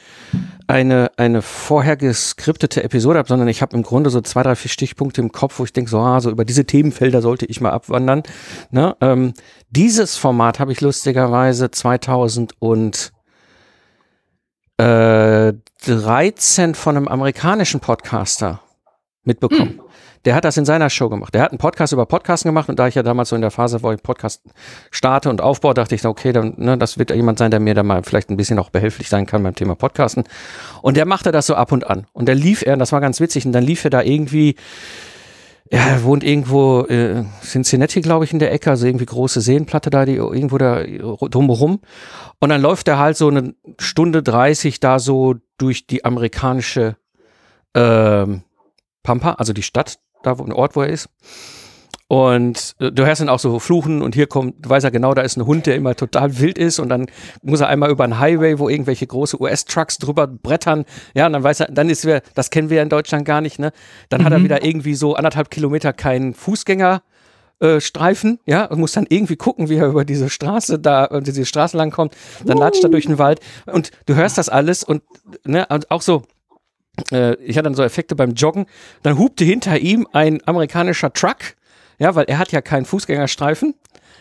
eine, 0.68 1.10
eine 1.18 1.42
vorher 1.42 1.98
geskriptete 1.98 2.84
Episode 2.84 3.18
habe, 3.18 3.28
sondern 3.28 3.48
ich 3.48 3.64
habe 3.64 3.76
im 3.76 3.82
Grunde 3.82 4.12
so 4.12 4.22
zwei, 4.22 4.44
drei, 4.44 4.56
vier 4.56 4.70
Stichpunkte 4.70 5.22
im 5.22 5.32
Kopf, 5.32 5.58
wo 5.58 5.64
ich 5.64 5.74
denke, 5.74 5.90
so, 5.90 5.98
ah, 5.98 6.22
so 6.22 6.30
über 6.30 6.46
diese 6.46 6.66
Themenfelder 6.66 7.24
sollte 7.24 7.48
ich 7.48 7.60
mal 7.60 7.72
abwandern. 7.72 8.22
Ne? 8.70 8.96
Ähm, 9.02 9.34
dieses 9.72 10.16
Format 10.16 10.60
habe 10.60 10.72
ich 10.72 10.82
lustigerweise 10.82 11.72
2000 11.72 12.54
und 12.60 13.12
13 14.78 16.74
von 16.74 16.98
einem 16.98 17.08
amerikanischen 17.08 17.80
Podcaster 17.80 18.62
mitbekommen. 19.24 19.80
Hm. 19.80 19.91
Der 20.26 20.36
hat 20.36 20.46
das 20.46 20.58
in 20.58 20.66
seiner 20.66 20.90
Show 20.90 21.10
gemacht. 21.10 21.34
Der 21.34 21.42
hat 21.42 21.52
einen 21.52 21.58
Podcast 21.58 21.94
über 21.94 22.06
Podcasten 22.06 22.50
gemacht 22.50 22.70
und 22.70 22.78
da 22.78 22.88
ich 22.88 22.96
ja 22.96 23.04
damals 23.04 23.30
so 23.30 23.36
in 23.36 23.42
der 23.42 23.52
Phase, 23.52 23.82
wo 23.82 23.92
ich 23.92 24.04
Podcast 24.04 24.44
starte 24.92 25.30
und 25.30 25.42
aufbaue, 25.42 25.74
dachte 25.74 25.96
ich, 25.96 26.06
okay, 26.06 26.32
dann, 26.32 26.54
ne, 26.58 26.78
das 26.78 26.98
wird 26.98 27.12
jemand 27.12 27.40
sein, 27.40 27.52
der 27.52 27.60
mir 27.60 27.74
da 27.74 27.84
mal 27.84 28.04
vielleicht 28.04 28.30
ein 28.30 28.38
bisschen 28.38 28.60
auch 28.60 28.70
behilflich 28.70 29.10
sein 29.10 29.26
kann 29.26 29.42
beim 29.44 29.56
Thema 29.56 29.76
Podcasten. 29.76 30.24
Und 30.82 30.98
der 30.98 31.06
machte 31.06 31.32
das 31.32 31.48
so 31.48 31.56
ab 31.56 31.72
und 31.72 31.88
an. 31.88 32.06
Und 32.14 32.28
der 32.28 32.36
lief 32.36 32.62
er, 32.62 32.74
und 32.74 32.80
das 32.80 32.92
war 32.92 33.02
ganz 33.02 33.20
witzig, 33.20 33.46
und 33.46 33.52
dann 33.52 33.64
lief 33.64 33.84
er 33.84 33.90
da 33.90 34.02
irgendwie 34.02 34.56
er 35.74 36.04
wohnt 36.04 36.26
irgendwo 36.26 36.82
äh, 36.82 37.24
Cincinnati, 37.42 38.02
glaube 38.02 38.26
ich, 38.26 38.34
in 38.34 38.40
der 38.40 38.52
Ecke, 38.52 38.72
also 38.72 38.86
irgendwie 38.86 39.06
große 39.06 39.40
Seenplatte 39.40 39.90
da, 39.90 40.04
die 40.04 40.16
irgendwo 40.16 40.58
da 40.58 40.84
drumherum. 40.84 41.80
Und 42.40 42.50
dann 42.50 42.62
läuft 42.62 42.90
er 42.90 43.00
halt 43.00 43.16
so 43.16 43.30
eine 43.30 43.56
Stunde 43.80 44.22
30 44.22 44.82
da 44.82 45.00
so 45.00 45.36
durch 45.58 45.88
die 45.88 46.04
amerikanische 46.04 46.98
ähm, 47.74 48.42
Pampa, 49.02 49.36
also 49.36 49.54
die 49.54 49.64
Stadt, 49.64 49.98
da 50.24 50.38
wo 50.38 50.44
ein 50.44 50.54
Ort, 50.54 50.76
wo 50.76 50.82
er 50.82 50.90
ist. 50.90 51.10
Und 52.12 52.76
äh, 52.80 52.92
du 52.92 53.06
hörst 53.06 53.22
dann 53.22 53.30
auch 53.30 53.40
so 53.40 53.58
fluchen 53.60 54.02
und 54.02 54.16
hier 54.16 54.28
kommt, 54.28 54.68
weiß 54.68 54.84
er 54.84 54.92
genau, 54.92 55.14
da 55.14 55.22
ist 55.22 55.38
ein 55.38 55.46
Hund, 55.46 55.66
der 55.66 55.78
immer 55.78 55.96
total 55.96 56.40
wild 56.40 56.58
ist 56.58 56.78
und 56.80 56.90
dann 56.90 57.06
muss 57.42 57.62
er 57.62 57.70
einmal 57.70 57.90
über 57.90 58.04
einen 58.04 58.20
Highway, 58.20 58.60
wo 58.60 58.68
irgendwelche 58.68 59.08
große 59.08 59.42
US-Trucks 59.42 59.98
drüber 59.98 60.28
brettern. 60.28 60.84
Ja, 61.14 61.28
und 61.28 61.32
dann 61.32 61.44
weiß 61.44 61.62
er, 61.62 61.68
dann 61.72 61.90
ist 61.90 62.06
wir, 62.06 62.22
das 62.36 62.50
kennen 62.50 62.70
wir 62.70 62.76
ja 62.78 62.84
in 62.84 62.90
Deutschland 62.90 63.24
gar 63.24 63.40
nicht, 63.40 63.60
ne? 63.60 63.72
Dann 64.10 64.20
mhm. 64.20 64.26
hat 64.26 64.34
er 64.34 64.40
mhm. 64.40 64.44
wieder 64.44 64.66
irgendwie 64.66 64.94
so 64.94 65.16
anderthalb 65.16 65.50
Kilometer 65.50 65.94
keinen 65.94 66.34
Fußgänger. 66.34 67.02
Äh, 67.62 67.80
Streifen, 67.80 68.40
ja, 68.46 68.66
und 68.66 68.80
muss 68.80 68.92
dann 68.92 69.06
irgendwie 69.08 69.36
gucken, 69.36 69.70
wie 69.70 69.76
er 69.76 69.88
über 69.88 70.04
diese 70.04 70.30
Straße 70.32 70.80
da, 70.80 71.06
und 71.06 71.28
diese 71.28 71.46
Straße 71.46 71.78
lang 71.78 71.92
kommt, 71.92 72.16
dann 72.44 72.58
uh. 72.58 72.60
latscht 72.60 72.84
er 72.84 72.90
durch 72.90 73.06
den 73.06 73.20
Wald 73.20 73.40
und 73.68 73.92
du 74.08 74.16
hörst 74.16 74.40
das 74.40 74.50
alles 74.50 74.84
und, 74.84 75.04
ne, 75.46 75.68
und 75.70 75.92
auch 75.92 76.02
so, 76.02 76.24
äh, 77.12 77.36
ich 77.36 77.58
hatte 77.58 77.64
dann 77.66 77.76
so 77.76 77.84
Effekte 77.84 78.16
beim 78.16 78.32
Joggen, 78.32 78.66
dann 79.04 79.18
hupte 79.18 79.44
hinter 79.44 79.78
ihm 79.80 80.08
ein 80.14 80.40
amerikanischer 80.48 81.14
Truck, 81.14 81.56
ja, 82.00 82.16
weil 82.16 82.26
er 82.26 82.38
hat 82.38 82.52
ja 82.52 82.62
keinen 82.62 82.86
Fußgängerstreifen. 82.86 83.76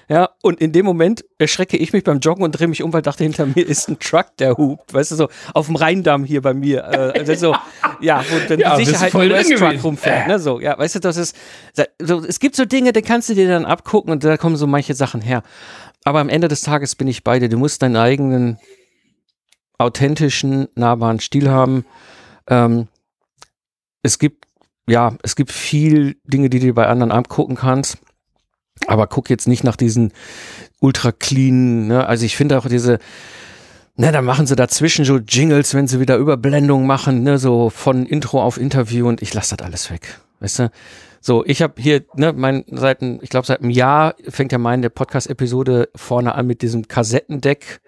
Ja, 0.09 0.31
und 0.43 0.61
in 0.61 0.73
dem 0.73 0.85
Moment 0.85 1.25
erschrecke 1.39 1.77
ich 1.77 1.93
mich 1.93 2.03
beim 2.03 2.19
Joggen 2.19 2.43
und 2.43 2.51
drehe 2.51 2.67
mich 2.67 2.83
um, 2.83 2.93
weil 2.93 3.01
dachte, 3.01 3.23
hinter 3.23 3.47
mir 3.47 3.65
ist 3.65 3.89
ein 3.89 4.01
Truck, 4.01 4.37
der 4.41 4.57
hupt. 4.57 4.93
Weißt 4.93 5.13
du, 5.13 5.15
so 5.15 5.29
auf 5.55 5.67
dem 5.67 5.77
Rheindamm 5.77 6.25
hier 6.25 6.43
bei 6.43 6.53
mir. 6.53 6.83
Äh, 6.83 7.21
also 7.21 7.35
so, 7.37 7.57
ja, 8.01 8.25
wo 8.29 8.37
dann 8.49 8.59
Ja, 8.59 8.77
die 8.77 8.87
Sicherheit 8.87 9.13
voll 9.13 9.27
im 9.27 9.31
drin 9.35 9.43
Truck 9.51 9.59
gewesen. 9.69 9.83
rumfährt. 9.83 10.27
Ne, 10.27 10.41
so, 10.41 10.59
ja, 10.59 10.77
weißt 10.77 10.97
du, 10.97 10.99
das 10.99 11.17
ist, 11.17 11.37
so, 12.01 12.25
es 12.25 12.41
gibt 12.41 12.57
so 12.57 12.65
Dinge, 12.65 12.93
die 12.93 13.03
kannst 13.03 13.29
du 13.29 13.35
dir 13.35 13.47
dann 13.47 13.65
abgucken 13.65 14.11
und 14.11 14.25
da 14.25 14.37
kommen 14.37 14.57
so 14.57 14.67
manche 14.67 14.95
Sachen 14.95 15.21
her. 15.21 15.45
Aber 16.03 16.19
am 16.19 16.29
Ende 16.29 16.49
des 16.49 16.63
Tages 16.63 16.97
bin 16.97 17.07
ich 17.07 17.23
bei 17.23 17.39
dir. 17.39 17.49
Du 17.49 17.57
musst 17.59 17.81
deinen 17.83 17.97
eigenen 17.97 18.59
authentischen, 19.79 20.69
nahbaren 20.75 21.21
Stil 21.21 21.49
haben. 21.51 21.85
Ähm, 22.51 22.89
es 24.03 24.19
gibt, 24.19 24.47
ja, 24.87 25.17
es 25.23 25.37
gibt 25.37 25.53
viel 25.53 26.17
Dinge, 26.25 26.51
die 26.51 26.59
du 26.59 26.67
dir 26.67 26.75
bei 26.75 26.87
anderen 26.87 27.13
abgucken 27.13 27.57
kannst. 27.57 27.99
Aber 28.87 29.07
guck 29.07 29.31
jetzt 29.31 29.47
nicht 29.47 29.65
nach 29.65 29.77
diesen 29.77 30.13
ultra 30.81 31.13
clean, 31.13 31.87
ne? 31.87 32.07
Also 32.07 32.25
ich 32.25 32.37
finde 32.37 32.59
auch 32.59 32.67
diese, 32.67 32.99
ne, 33.97 34.11
da 34.11 34.23
machen 34.23 34.47
sie 34.47 34.57
dazwischen 34.57 35.05
so 35.05 35.19
Jingles, 35.19 35.75
wenn 35.75 35.87
sie 35.87 36.01
wieder 36.01 36.17
Überblendungen 36.17 36.87
machen, 36.87 37.23
ne, 37.23 37.39
so 37.39 37.71
von 37.71 38.07
Intro 38.07 38.43
auf 38.43 38.57
Interview 38.57 39.07
und 39.07 39.23
ich 39.23 39.35
lasse 39.35 39.57
das 39.57 39.65
alles 39.67 39.91
weg. 39.91 40.19
Weißt 40.41 40.61
du? 40.61 40.71
So, 41.21 41.45
ich 41.45 41.61
habe 41.61 41.75
hier, 41.77 42.03
ne, 42.15 42.33
mein, 42.33 42.65
seit, 42.69 43.03
ich 43.03 43.29
glaube, 43.29 43.47
seit 43.47 43.61
einem 43.61 43.71
Jahr 43.71 44.15
fängt 44.29 44.53
ja 44.53 44.59
meine 44.59 44.89
Podcast-Episode 44.89 45.91
vorne 45.95 46.35
an 46.35 46.47
mit 46.47 46.63
diesem 46.63 46.89
Kassettendeck. 46.89 47.83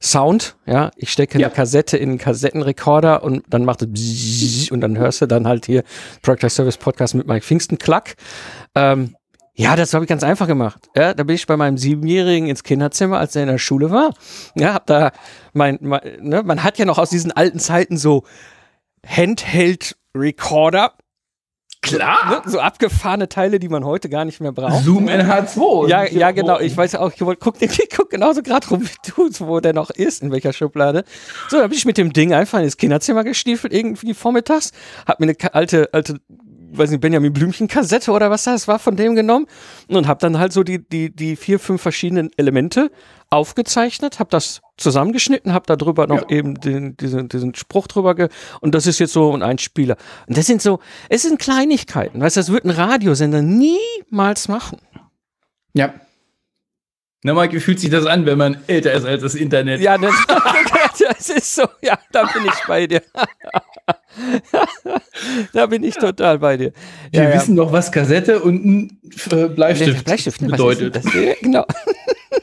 Sound, 0.00 0.56
ja, 0.66 0.90
ich 0.96 1.10
stecke 1.10 1.38
Ja. 1.38 1.46
eine 1.46 1.54
Kassette 1.54 1.96
in 1.96 2.10
einen 2.10 2.18
Kassettenrekorder 2.18 3.22
und 3.24 3.44
dann 3.48 3.64
macht 3.64 3.82
es 3.82 3.88
bzzz 3.90 4.70
und 4.70 4.80
dann 4.82 4.98
hörst 4.98 5.22
du 5.22 5.26
dann 5.26 5.46
halt 5.48 5.66
hier 5.66 5.84
Product 6.22 6.50
Service 6.50 6.76
Podcast 6.76 7.14
mit 7.14 7.26
Mike 7.26 7.44
Pfingsten 7.44 7.78
Klack. 7.78 8.16
Ähm, 8.74 9.16
ja, 9.54 9.74
das 9.74 9.94
habe 9.94 10.04
ich 10.04 10.08
ganz 10.10 10.22
einfach 10.22 10.46
gemacht. 10.46 10.90
Ja, 10.94 11.14
da 11.14 11.22
bin 11.22 11.34
ich 11.34 11.46
bei 11.46 11.56
meinem 11.56 11.78
Siebenjährigen 11.78 12.46
ins 12.46 12.62
Kinderzimmer, 12.62 13.18
als 13.18 13.34
er 13.36 13.42
in 13.44 13.48
der 13.48 13.56
Schule 13.56 13.90
war. 13.90 14.12
Ja, 14.54 14.74
hab 14.74 14.84
da 14.86 15.12
mein, 15.54 15.78
mein 15.80 16.00
ne, 16.20 16.42
man 16.42 16.62
hat 16.62 16.76
ja 16.76 16.84
noch 16.84 16.98
aus 16.98 17.08
diesen 17.08 17.32
alten 17.32 17.58
Zeiten 17.58 17.96
so 17.96 18.24
Handheld 19.06 19.96
Recorder, 20.14 20.92
Klar. 21.86 22.42
ne, 22.44 22.50
so 22.50 22.60
abgefahrene 22.60 23.28
Teile, 23.28 23.58
die 23.58 23.68
man 23.68 23.84
heute 23.84 24.08
gar 24.08 24.24
nicht 24.24 24.40
mehr 24.40 24.52
braucht. 24.52 24.84
Zoom 24.84 25.08
NH2. 25.08 25.88
Ja, 25.88 26.04
ja, 26.04 26.30
genau. 26.30 26.60
Ich 26.60 26.76
weiß 26.76 26.96
auch, 26.96 27.12
ich 27.12 27.18
guck, 27.40 27.56
ich 27.62 27.88
guck 27.94 28.10
genauso 28.10 28.42
gerade 28.42 28.68
rum 28.68 28.82
wie 28.82 29.10
du, 29.10 29.30
wo 29.46 29.60
der 29.60 29.72
noch 29.72 29.90
ist, 29.90 30.22
in 30.22 30.30
welcher 30.30 30.52
Schublade. 30.52 31.04
So, 31.48 31.58
dann 31.58 31.68
bin 31.68 31.78
ich 31.78 31.84
mit 31.84 31.98
dem 31.98 32.12
Ding 32.12 32.32
einfach 32.32 32.60
ins 32.60 32.76
Kinderzimmer 32.76 33.24
gestiefelt, 33.24 33.72
irgendwie 33.72 34.14
vormittags, 34.14 34.72
hab 35.06 35.20
mir 35.20 35.26
eine 35.26 35.54
alte, 35.54 35.88
alte, 35.92 36.20
weiß 36.78 36.90
nicht, 36.90 37.00
Benjamin 37.00 37.32
Blümchen 37.32 37.68
Kassette 37.68 38.10
oder 38.10 38.30
was 38.30 38.44
das 38.44 38.68
war 38.68 38.78
von 38.78 38.96
dem 38.96 39.14
genommen 39.14 39.46
und 39.88 40.06
hab 40.06 40.18
dann 40.18 40.38
halt 40.38 40.52
so 40.52 40.62
die, 40.62 40.78
die, 40.88 41.14
die 41.14 41.36
vier, 41.36 41.58
fünf 41.58 41.82
verschiedenen 41.82 42.30
Elemente 42.36 42.90
aufgezeichnet, 43.30 44.18
hab 44.18 44.30
das 44.30 44.60
zusammengeschnitten, 44.76 45.52
hab 45.52 45.66
da 45.66 45.76
drüber 45.76 46.06
noch 46.06 46.30
Ja. 46.30 46.36
eben 46.36 46.54
den, 46.60 46.96
diesen, 46.96 47.28
diesen 47.28 47.54
Spruch 47.54 47.86
drüber 47.86 48.14
ge 48.14 48.28
und 48.60 48.74
das 48.74 48.86
ist 48.86 48.98
jetzt 48.98 49.12
so 49.12 49.32
ein 49.34 49.42
Einspieler. 49.42 49.96
Und 50.26 50.36
das 50.36 50.46
sind 50.46 50.62
so, 50.62 50.78
es 51.08 51.22
sind 51.22 51.38
Kleinigkeiten, 51.38 52.20
weißt 52.20 52.36
du, 52.36 52.40
das 52.40 52.52
wird 52.52 52.64
ein 52.64 52.70
Radiosender 52.70 53.42
niemals 53.42 54.48
machen. 54.48 54.78
Ja. 55.74 55.94
Na, 57.22 57.34
Mike, 57.34 57.54
wie 57.56 57.60
fühlt 57.60 57.80
sich 57.80 57.90
das 57.90 58.06
an, 58.06 58.24
wenn 58.26 58.38
man 58.38 58.58
älter 58.68 58.92
ist 58.92 59.04
als 59.04 59.22
das 59.22 59.34
Internet? 59.34 59.80
Ja, 59.80 59.98
das, 59.98 60.14
das 61.08 61.30
ist 61.30 61.54
so, 61.54 61.64
ja, 61.82 61.98
da 62.12 62.24
bin 62.24 62.46
ich 62.46 62.66
bei 62.66 62.86
dir. 62.86 63.02
da 65.52 65.66
bin 65.66 65.84
ich 65.84 65.94
total 65.94 66.38
bei 66.38 66.56
dir. 66.56 66.72
Wir 67.10 67.24
ja, 67.24 67.34
wissen 67.34 67.56
doch, 67.56 67.72
was 67.72 67.92
Kassette 67.92 68.40
und 68.40 68.64
ein 68.64 69.00
äh, 69.30 69.48
Bleistift, 69.48 69.96
ja. 69.96 70.02
Bleistift 70.02 70.42
ne, 70.42 70.48
bedeutet. 70.48 71.00
Genau. 71.40 71.64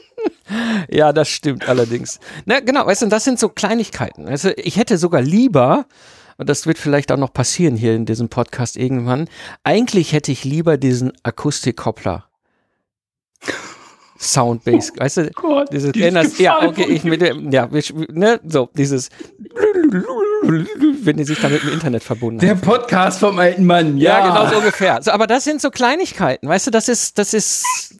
ja, 0.88 1.12
das 1.12 1.28
stimmt 1.28 1.68
allerdings. 1.68 2.20
Na, 2.44 2.60
genau, 2.60 2.86
weißt 2.86 3.02
du, 3.02 3.06
und 3.06 3.10
das 3.10 3.24
sind 3.24 3.38
so 3.38 3.48
Kleinigkeiten. 3.48 4.28
Also, 4.28 4.50
ich 4.56 4.76
hätte 4.76 4.98
sogar 4.98 5.22
lieber, 5.22 5.86
und 6.36 6.48
das 6.48 6.66
wird 6.66 6.78
vielleicht 6.78 7.12
auch 7.12 7.16
noch 7.16 7.32
passieren 7.32 7.76
hier 7.76 7.94
in 7.94 8.06
diesem 8.06 8.28
Podcast 8.28 8.76
irgendwann, 8.76 9.28
eigentlich 9.62 10.12
hätte 10.12 10.32
ich 10.32 10.44
lieber 10.44 10.76
diesen 10.76 11.12
Akustikkoppler. 11.22 12.26
Soundbase, 14.24 14.92
weißt 14.96 15.16
du, 15.18 15.30
Gott, 15.30 15.72
dieses, 15.72 15.94
erinnerst, 15.94 16.38
ja, 16.38 16.66
okay, 16.66 16.86
ich 16.88 17.04
mit 17.04 17.20
dem, 17.20 17.50
ja, 17.50 17.70
wir, 17.70 17.82
ne, 18.12 18.40
so, 18.46 18.68
dieses, 18.76 19.10
wenn 20.42 21.16
die 21.16 21.24
sich 21.24 21.40
dann 21.40 21.52
mit 21.52 21.62
dem 21.62 21.72
Internet 21.72 22.02
verbunden 22.02 22.40
haben. 22.40 22.46
Der 22.46 22.54
Podcast 22.54 23.20
vom 23.20 23.38
alten 23.38 23.66
Mann, 23.66 23.98
Ja, 23.98 24.18
ja. 24.18 24.26
genau 24.26 24.50
so 24.50 24.58
ungefähr. 24.58 25.02
So, 25.02 25.10
aber 25.10 25.26
das 25.26 25.44
sind 25.44 25.60
so 25.60 25.70
Kleinigkeiten, 25.70 26.48
weißt 26.48 26.66
du, 26.66 26.70
das 26.70 26.88
ist, 26.88 27.18
das 27.18 27.34
ist, 27.34 27.98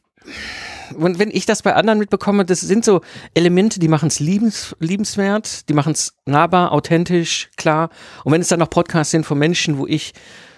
und 0.96 1.18
wenn 1.18 1.30
ich 1.30 1.46
das 1.46 1.62
bei 1.62 1.74
anderen 1.74 1.98
mitbekomme, 1.98 2.44
das 2.44 2.60
sind 2.60 2.84
so 2.84 3.00
Elemente, 3.34 3.80
die 3.80 3.88
machen 3.88 4.08
es 4.08 4.20
liebens, 4.20 4.74
liebenswert, 4.80 5.68
die 5.68 5.74
machen 5.74 5.92
es 5.92 6.14
nahbar, 6.26 6.72
authentisch, 6.72 7.50
klar. 7.56 7.90
Und 8.24 8.32
wenn 8.32 8.40
es 8.40 8.48
dann 8.48 8.60
noch 8.60 8.70
Podcasts 8.70 9.10
sind 9.10 9.26
von 9.26 9.38
Menschen, 9.38 9.78
wo 9.78 9.86
ich, 9.86 10.12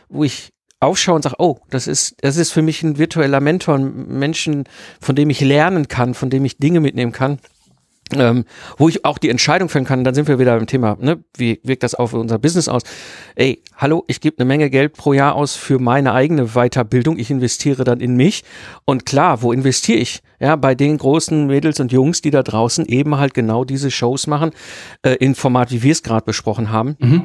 wo 0.09 0.25
ich 0.25 0.51
aufschaue 0.87 1.17
und 1.17 1.23
sage, 1.23 1.37
oh, 1.39 1.59
das 1.71 1.87
ist, 1.87 2.17
das 2.23 2.37
ist 2.37 2.53
für 2.53 2.63
mich 2.63 2.83
ein 2.83 2.97
virtueller 2.97 3.41
Mentor, 3.41 3.75
ein 3.75 4.19
Menschen, 4.19 4.65
von 5.01 5.17
dem 5.17 5.31
ich 5.31 5.41
lernen 5.41 5.89
kann, 5.89 6.15
von 6.15 6.31
dem 6.31 6.45
ich 6.45 6.59
Dinge 6.59 6.81
mitnehmen 6.81 7.13
kann. 7.13 7.39
Ähm, 8.13 8.45
wo 8.79 8.89
ich 8.89 9.05
auch 9.05 9.19
die 9.19 9.31
Entscheidung 9.31 9.69
fällen 9.69 9.85
kann, 9.85 10.05
dann 10.05 10.15
sind 10.15 10.29
wir 10.29 10.39
wieder 10.39 10.57
beim 10.57 10.69
Thema, 10.69 10.97
ne? 11.01 11.25
wie 11.37 11.59
wirkt 11.65 11.83
das 11.83 11.97
auf 11.97 12.13
unser 12.13 12.39
Business 12.39 12.69
aus? 12.69 12.83
Ey, 13.35 13.65
hallo, 13.77 14.05
ich 14.07 14.21
gebe 14.21 14.39
eine 14.39 14.47
Menge 14.47 14.71
Geld 14.71 14.93
pro 14.93 15.13
Jahr 15.13 15.35
aus 15.35 15.57
für 15.57 15.81
meine 15.81 16.13
eigene 16.13 16.51
Weiterbildung, 16.55 17.19
ich 17.19 17.33
investiere 17.33 17.83
dann 17.83 17.99
in 17.99 18.15
mich 18.15 18.45
und 18.85 19.07
klar, 19.07 19.43
wo 19.43 19.53
investiere 19.53 19.99
ich? 19.99 20.23
Ja, 20.39 20.55
bei 20.55 20.77
den 20.77 20.99
großen 20.99 21.49
Mädels 21.49 21.81
und 21.81 21.91
Jungs, 21.91 22.23
die 22.23 22.31
da 22.31 22.45
draußen 22.45 22.87
eben 22.87 23.17
halt 23.17 23.35
genau 23.35 23.65
diese 23.65 23.91
Shows 23.91 24.29
machen, 24.29 24.53
äh, 25.03 25.15
in 25.15 25.35
Format, 25.35 25.73
wie 25.73 25.83
wir 25.83 25.91
es 25.91 26.05
gerade 26.05 26.25
besprochen 26.25 26.71
haben. 26.71 26.95
Mhm. 27.01 27.23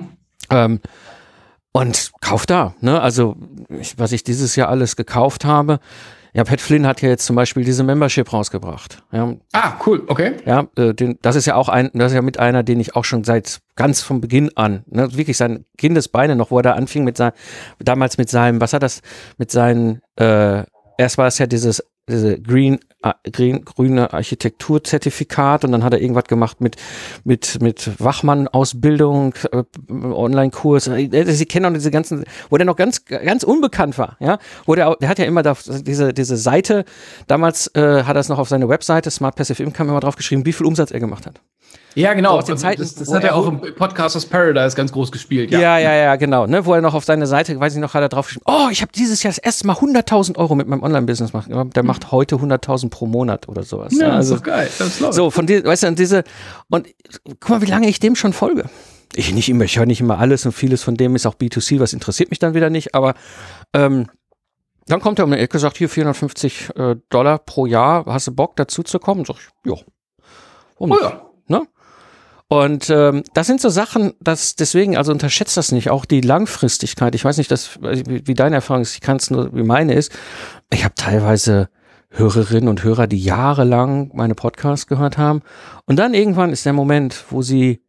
Ähm, 0.49 0.80
und 1.72 2.12
kauf 2.22 2.46
da, 2.46 2.76
ne? 2.82 3.02
Also, 3.02 3.36
ich, 3.70 3.98
was 3.98 4.12
ich 4.12 4.24
dieses 4.24 4.56
Jahr 4.56 4.70
alles 4.70 4.96
gekauft 4.96 5.46
habe. 5.46 5.80
Ja, 6.34 6.46
Pat 6.46 6.62
Flynn 6.62 6.88
hat 6.88 7.02
ja 7.02 7.10
jetzt 7.10 7.26
zum 7.26 7.36
Beispiel 7.36 7.66
diese 7.66 7.84
Membership 7.84 8.32
rausgebracht. 8.32 9.04
Ja, 9.12 9.36
Ah, 9.52 9.74
cool, 9.86 10.04
okay. 10.08 10.38
ja, 10.46 10.66
äh, 10.78 10.94
den, 10.94 11.20
das 11.22 11.36
ist 11.36 11.46
ja 11.46 11.56
auch 11.56 11.68
ein, 11.68 11.90
das 11.94 12.14
ist 12.14 12.16
ja 12.16 12.22
mit 12.22 12.40
einer, 12.40 12.64
den 12.64 12.80
ich 12.80 12.96
auch 12.96 13.04
schon 13.04 13.26
seit 13.26 13.60
ganz 13.76 14.02
vom 14.02 14.22
Beginn 14.22 14.50
an, 14.56 14.84
ne, 14.88 15.14
wirklich 15.18 15.36
sein 15.36 15.66
Kindesbeine 15.78 16.38
noch, 16.38 16.50
wo 16.50 16.58
er 16.60 16.64
da 16.64 16.72
anfing 16.74 17.04
mit 17.04 17.18
sein, 17.18 17.34
damals 17.80 18.18
mit 18.18 18.30
seinem, 18.30 18.62
was 18.62 18.72
hat 18.72 18.82
das, 18.82 19.02
mit 19.38 19.52
seinen, 19.52 20.00
äh, 20.16 20.64
erst 20.98 21.18
war 21.18 21.28
es 21.28 21.38
ja 21.38 21.48
dieses, 21.48 21.84
diese 22.10 22.39
Green, 22.39 22.80
äh, 23.04 23.14
Green, 23.32 23.64
grüne 23.64 24.14
Architekturzertifikat 24.14 25.64
und 25.64 25.72
dann 25.72 25.84
hat 25.84 25.93
er 25.93 26.02
irgendwas 26.02 26.26
gemacht 26.26 26.62
mit, 26.62 26.76
mit, 27.24 27.62
mit 27.62 27.99
Wachmann-Ausbildung, 27.99 29.34
äh, 29.52 29.64
Online-Kurs. 29.91 30.88
Äh, 30.88 31.26
Sie 31.32 31.45
kennen 31.45 31.66
auch 31.66 31.74
diese 31.74 31.91
ganzen, 31.91 32.26
wo 32.49 32.58
der 32.58 32.66
noch 32.66 32.76
ganz, 32.76 33.06
ganz 33.06 33.43
unbekannt 33.43 33.97
war, 33.97 34.18
ja, 34.20 34.39
wo 34.66 34.76
der, 34.76 34.95
der 34.99 35.10
hat 35.10 35.20
ja 35.20 35.26
immer 35.26 35.43
da 35.43 35.56
diese, 35.66 36.14
diese 36.14 36.38
Seite, 36.38 36.86
damals 37.28 37.68
äh, 37.76 38.04
hat 38.04 38.16
er 38.16 38.20
es 38.20 38.30
noch 38.30 38.39
auf 38.39 38.49
seine 38.49 38.70
Webseite, 38.70 39.12
Smart 39.12 39.36
Passive 39.36 39.62
Income, 39.64 39.91
immer 39.91 39.99
drauf 39.99 40.16
geschrieben, 40.16 40.45
wie 40.45 40.54
viel 40.54 40.66
Umsatz 40.66 40.91
er 40.91 40.99
gemacht 40.99 41.26
hat. 41.26 41.41
Ja, 41.96 42.14
genau. 42.14 42.38
Aus 42.38 42.46
den 42.46 42.58
Zeiten, 42.58 42.82
das 42.82 42.96
das 42.96 43.14
hat 43.14 43.24
er 43.24 43.36
auch 43.36 43.48
im 43.48 43.60
Podcasters 43.60 44.26
Paradise 44.26 44.76
ganz 44.76 44.92
groß 44.92 45.12
gespielt. 45.12 45.52
Ja, 45.52 45.60
Ja. 45.60 45.78
ja, 45.78 45.94
ja, 45.94 46.16
genau. 46.16 46.48
Ne, 46.48 46.66
wo 46.66 46.74
er 46.74 46.82
noch 46.82 46.94
auf 46.94 47.04
seine 47.04 47.28
Seite, 47.28 47.60
weiß 47.60 47.74
ich 47.76 47.82
noch, 47.82 47.94
hat 47.94 48.02
er 48.02 48.10
drauf 48.10 48.28
geschrieben, 48.28 48.46
oh, 48.48 48.68
ich 48.72 48.82
habe 48.82 48.92
dieses 48.94 49.24
Jahr 49.24 49.32
das 49.32 49.39
erste 49.39 49.68
Mal 49.68 49.76
100.000 49.76 50.38
Euro 50.38 50.56
mit 50.56 50.68
meinem 50.68 50.84
Online-Business 50.84 51.32
gemacht. 51.32 51.76
Der 51.76 51.84
macht 51.84 52.12
heute 52.12 52.36
100.000 52.36 52.89
pro 52.89 53.06
Monat 53.08 53.50
oder 53.50 53.64
sowas. 53.64 53.94
Ja, 53.94 54.08
Ja, 54.08 54.18
das 54.18 54.26
ist 54.26 54.32
also, 54.32 54.36
doch 54.36 54.44
geil. 54.44 54.70
Das 54.80 55.00
läuft. 55.00 55.14
so, 55.14 55.30
von 55.32 55.48
dir, 55.48 55.64
weißt 55.64 55.84
du, 55.84 55.88
und 55.88 56.00
diese, 56.00 56.24
und 56.70 56.88
guck 57.39 57.50
mal, 57.50 57.62
wie 57.62 57.66
lange 57.66 57.89
ich 57.89 58.00
dem 58.00 58.16
schon 58.16 58.34
folge. 58.34 58.70
Ich 59.16 59.34
nicht 59.34 59.50
immer, 59.50 59.66
ich 59.66 59.78
höre 59.78 59.86
nicht 59.86 60.00
immer 60.00 60.20
alles 60.20 60.46
und 60.46 60.54
vieles 60.54 60.84
von 60.84 60.96
dem 60.96 61.16
ist 61.18 61.26
auch 61.26 61.36
B2C, 61.36 61.82
was 61.82 61.92
interessiert 61.92 62.30
mich 62.30 62.39
dann 62.39 62.54
wieder 62.54 62.70
nicht, 62.70 62.96
aber 62.96 63.14
ähm, 63.74 64.08
dann 64.88 65.02
kommt 65.02 65.20
er 65.20 65.26
um 65.26 65.32
die 65.32 65.38
Ecke, 65.38 65.60
sagt 65.60 65.78
hier 65.78 65.89
450 65.89 66.70
äh, 66.76 66.96
Dollar 67.10 67.39
pro 67.39 67.66
Jahr, 67.66 68.06
hast 68.06 68.28
du 68.28 68.32
Bock 68.32 68.56
dazu 68.56 68.84
zu 68.84 69.00
kommen? 69.00 69.26
Sag 69.26 69.36
ich, 69.36 69.70
ja. 69.70 69.78
Warum 70.78 70.92
Oh 70.92 70.98
ja. 71.02 71.31
Und 72.52 72.89
ähm, 72.89 73.24
das 73.34 73.47
sind 73.47 73.62
so 73.62 73.70
Sachen, 73.70 74.12
dass 74.20 74.58
deswegen, 74.58 74.97
also 74.97 75.14
unterschätzt 75.14 75.56
das 75.56 75.72
nicht, 75.72 75.89
auch 75.89 76.04
die 76.04 76.20
Langfristigkeit. 76.20 77.16
Ich 77.16 77.24
weiß 77.24 77.38
nicht, 77.38 77.49
dass, 77.49 77.82
wie, 77.82 78.28
wie 78.28 78.34
deine 78.34 78.56
Erfahrung 78.56 78.82
ist, 78.82 78.93
ich 78.93 78.99
kann 78.99 79.16
es 79.16 79.32
nur, 79.32 79.56
wie 79.56 79.64
meine 79.64 79.93
ist. 79.93 80.12
Ich 80.70 80.84
habe 80.84 80.93
teilweise 80.95 81.70
Hörerinnen 82.10 82.68
und 82.68 82.84
Hörer, 82.84 83.08
die 83.08 83.24
jahrelang 83.24 84.12
meine 84.14 84.36
Podcasts 84.36 84.88
gehört 84.88 85.18
haben. 85.18 85.43
Und 85.86 85.95
dann 85.95 86.14
irgendwann 86.14 86.49
ist 86.49 86.66
der 86.66 86.74
Moment, 86.74 87.24
wo 87.30 87.41
sie 87.41 87.86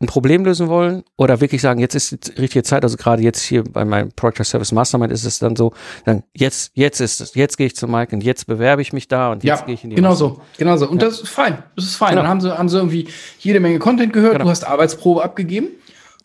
ein 0.00 0.06
Problem 0.06 0.44
lösen 0.44 0.68
wollen 0.68 1.02
oder 1.16 1.40
wirklich 1.40 1.60
sagen, 1.60 1.80
jetzt 1.80 1.96
ist 1.96 2.12
die 2.28 2.40
richtige 2.40 2.62
Zeit, 2.62 2.84
also 2.84 2.96
gerade 2.96 3.20
jetzt 3.22 3.42
hier 3.42 3.64
bei 3.64 3.84
meinem 3.84 4.12
Project 4.12 4.46
Service 4.46 4.70
Mastermind 4.70 5.12
ist 5.12 5.24
es 5.24 5.40
dann 5.40 5.56
so, 5.56 5.72
dann 6.04 6.22
jetzt, 6.34 6.70
jetzt 6.74 7.00
ist 7.00 7.20
es, 7.20 7.34
jetzt 7.34 7.56
gehe 7.58 7.66
ich 7.66 7.74
zu 7.74 7.88
Mike 7.88 8.14
und 8.14 8.22
jetzt 8.22 8.46
bewerbe 8.46 8.80
ich 8.80 8.92
mich 8.92 9.08
da 9.08 9.32
und 9.32 9.42
jetzt 9.42 9.60
Ja, 9.60 9.66
gehe 9.66 9.74
ich 9.74 9.82
in 9.82 9.90
die 9.90 9.96
genau 9.96 10.10
Masse. 10.10 10.18
so, 10.20 10.40
genau 10.56 10.76
so. 10.76 10.88
Und 10.88 11.02
das 11.02 11.20
ist 11.20 11.30
fein. 11.30 11.64
Das 11.74 11.84
ist 11.84 11.96
fein. 11.96 12.10
Genau. 12.10 12.22
Dann 12.22 12.30
haben 12.30 12.40
sie, 12.40 12.56
haben 12.56 12.68
sie 12.68 12.76
irgendwie 12.76 13.08
jede 13.40 13.58
Menge 13.58 13.80
Content 13.80 14.12
gehört. 14.12 14.34
Genau. 14.34 14.44
Du 14.44 14.50
hast 14.50 14.64
Arbeitsprobe 14.64 15.24
abgegeben. 15.24 15.68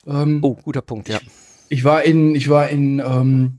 Ähm, 0.06 0.40
Oh, 0.44 0.54
guter 0.54 0.82
Punkt, 0.84 1.10
ja. 1.10 1.18
Ich 1.70 1.84
war 1.84 2.04
in, 2.04 2.36
ich 2.36 2.50
war 2.50 2.70
in, 2.70 3.00
ähm, 3.00 3.58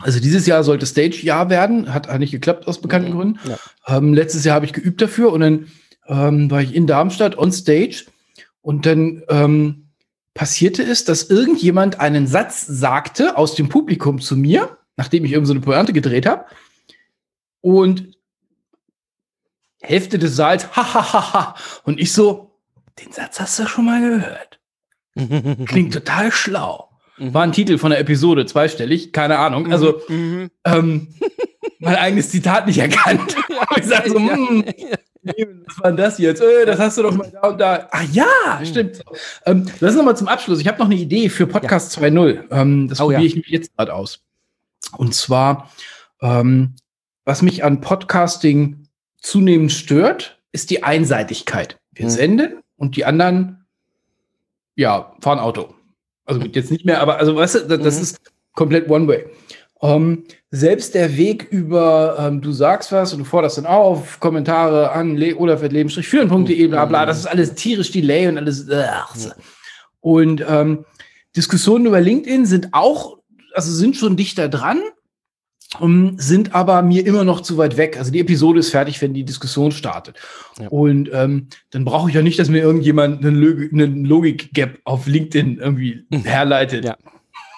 Also 0.00 0.18
dieses 0.18 0.44
Jahr 0.46 0.64
sollte 0.64 0.86
Stage-Jahr 0.86 1.50
werden, 1.50 1.94
hat 1.94 2.08
eigentlich 2.08 2.32
geklappt 2.32 2.66
aus 2.66 2.80
bekannten 2.80 3.10
Mhm. 3.12 3.16
Gründen. 3.16 3.38
Ja. 3.48 3.96
Ähm, 3.96 4.12
letztes 4.12 4.42
Jahr 4.44 4.56
habe 4.56 4.66
ich 4.66 4.72
geübt 4.72 5.00
dafür 5.00 5.32
und 5.32 5.40
dann 5.40 5.66
ähm, 6.08 6.50
war 6.50 6.62
ich 6.62 6.74
in 6.74 6.88
Darmstadt 6.88 7.38
on 7.38 7.52
Stage 7.52 8.06
und 8.66 8.84
dann 8.84 9.22
ähm, 9.28 9.90
passierte 10.34 10.82
es, 10.82 11.04
dass 11.04 11.30
irgendjemand 11.30 12.00
einen 12.00 12.26
Satz 12.26 12.66
sagte 12.66 13.36
aus 13.38 13.54
dem 13.54 13.68
Publikum 13.68 14.20
zu 14.20 14.36
mir, 14.36 14.76
nachdem 14.96 15.24
ich 15.24 15.30
irgend 15.30 15.46
so 15.46 15.52
eine 15.52 15.60
Pointe 15.60 15.92
gedreht 15.92 16.26
habe 16.26 16.46
und 17.60 18.18
Hälfte 19.80 20.18
des 20.18 20.34
Saals, 20.34 20.74
ha, 20.74 20.94
ha, 20.94 21.12
ha, 21.12 21.32
ha. 21.32 21.54
Und 21.84 22.00
ich 22.00 22.12
so, 22.12 22.58
den 22.98 23.12
Satz 23.12 23.38
hast 23.38 23.56
du 23.60 23.68
schon 23.68 23.84
mal 23.84 24.00
gehört. 24.00 24.58
Klingt 25.68 25.94
total 25.94 26.32
schlau. 26.32 26.90
War 27.18 27.44
ein 27.44 27.52
Titel 27.52 27.78
von 27.78 27.90
der 27.90 28.00
Episode, 28.00 28.46
zweistellig, 28.46 29.12
keine 29.12 29.38
Ahnung. 29.38 29.70
Also, 29.70 30.00
Mhm. 30.08 30.50
ähm, 30.64 31.14
mein 31.78 31.94
eigenes 31.94 32.30
Zitat 32.30 32.66
nicht 32.66 32.78
erkannt. 32.78 33.36
ich 33.76 33.84
sag 33.84 34.08
so, 34.08 34.18
hm, 34.18 34.64
was 35.66 35.78
war 35.80 35.92
das 35.92 36.18
jetzt? 36.18 36.40
Äh, 36.40 36.66
das 36.66 36.78
hast 36.78 36.98
du 36.98 37.02
doch 37.02 37.14
mal 37.14 37.30
da 37.30 37.48
und 37.48 37.58
da. 37.60 37.88
Ach 37.90 38.04
ja, 38.12 38.26
Mhm. 38.60 38.64
stimmt. 38.66 39.02
Ähm, 39.44 39.66
das 39.80 39.90
ist 39.92 39.96
nochmal 39.96 40.16
zum 40.16 40.28
Abschluss. 40.28 40.60
Ich 40.60 40.68
habe 40.68 40.78
noch 40.78 40.86
eine 40.86 40.94
Idee 40.96 41.28
für 41.28 41.46
Podcast 41.46 41.92
2.0. 41.98 42.44
Ähm, 42.50 42.88
das 42.88 43.00
Oh, 43.00 43.04
probiere 43.04 43.20
ja. 43.22 43.26
ich 43.26 43.34
nämlich 43.34 43.50
jetzt 43.50 43.76
gerade 43.76 43.94
aus. 43.94 44.20
Und 44.96 45.14
zwar, 45.14 45.70
ähm, 46.22 46.74
was 47.24 47.42
mich 47.42 47.64
an 47.64 47.80
Podcasting 47.80 48.88
zunehmend 49.20 49.72
stört, 49.72 50.38
ist 50.52 50.70
die 50.70 50.84
Einseitigkeit. 50.84 51.78
Wir 51.92 52.06
Mhm. 52.06 52.10
senden 52.10 52.60
und 52.76 52.96
die 52.96 53.04
anderen, 53.04 53.66
ja, 54.74 55.14
fahren 55.20 55.38
Auto. 55.38 55.74
Also 56.24 56.40
gut, 56.40 56.56
jetzt 56.56 56.70
nicht 56.70 56.84
mehr, 56.84 57.00
aber 57.00 57.18
also 57.18 57.36
weißt 57.36 57.54
du, 57.54 57.60
das, 57.68 57.80
das 57.82 57.96
Mhm. 57.96 58.02
ist 58.02 58.20
komplett 58.54 58.88
One-Way. 58.90 59.26
Ähm, 59.82 60.24
selbst 60.50 60.94
der 60.94 61.16
Weg 61.16 61.48
über, 61.50 62.16
ähm, 62.18 62.40
du 62.40 62.52
sagst 62.52 62.92
was 62.92 63.12
und 63.12 63.20
du 63.20 63.24
forderst 63.24 63.58
dann 63.58 63.66
auf, 63.66 64.20
Kommentare 64.20 64.92
an 64.92 65.16
le 65.16 65.36
oder 65.36 65.58
führen.de, 65.58 66.66
bla 66.68 66.86
bla, 66.86 67.04
das 67.04 67.18
ist 67.18 67.26
alles 67.26 67.54
tierisch 67.54 67.90
Delay 67.90 68.26
und 68.28 68.38
alles. 68.38 68.66
So. 69.14 69.30
Und 70.00 70.44
ähm, 70.48 70.84
Diskussionen 71.36 71.86
über 71.86 72.00
LinkedIn 72.00 72.46
sind 72.46 72.68
auch, 72.72 73.18
also 73.52 73.70
sind 73.70 73.96
schon 73.96 74.16
dichter 74.16 74.48
dran, 74.48 74.80
um, 75.78 76.18
sind 76.18 76.54
aber 76.54 76.80
mir 76.80 77.06
immer 77.06 77.24
noch 77.24 77.42
zu 77.42 77.58
weit 77.58 77.76
weg. 77.76 77.98
Also 77.98 78.10
die 78.10 78.20
Episode 78.20 78.60
ist 78.60 78.70
fertig, 78.70 79.02
wenn 79.02 79.12
die 79.12 79.24
Diskussion 79.24 79.72
startet. 79.72 80.16
Ja. 80.58 80.68
Und 80.68 81.10
ähm, 81.12 81.48
dann 81.70 81.84
brauche 81.84 82.08
ich 82.08 82.14
ja 82.14 82.22
nicht, 82.22 82.38
dass 82.38 82.48
mir 82.48 82.62
irgendjemand 82.62 83.24
einen, 83.24 83.36
Log 83.36 83.72
einen 83.72 84.04
Logik-Gap 84.06 84.78
auf 84.84 85.06
LinkedIn 85.06 85.58
irgendwie 85.58 86.06
herleitet. 86.24 86.84
Ja. 86.84 86.96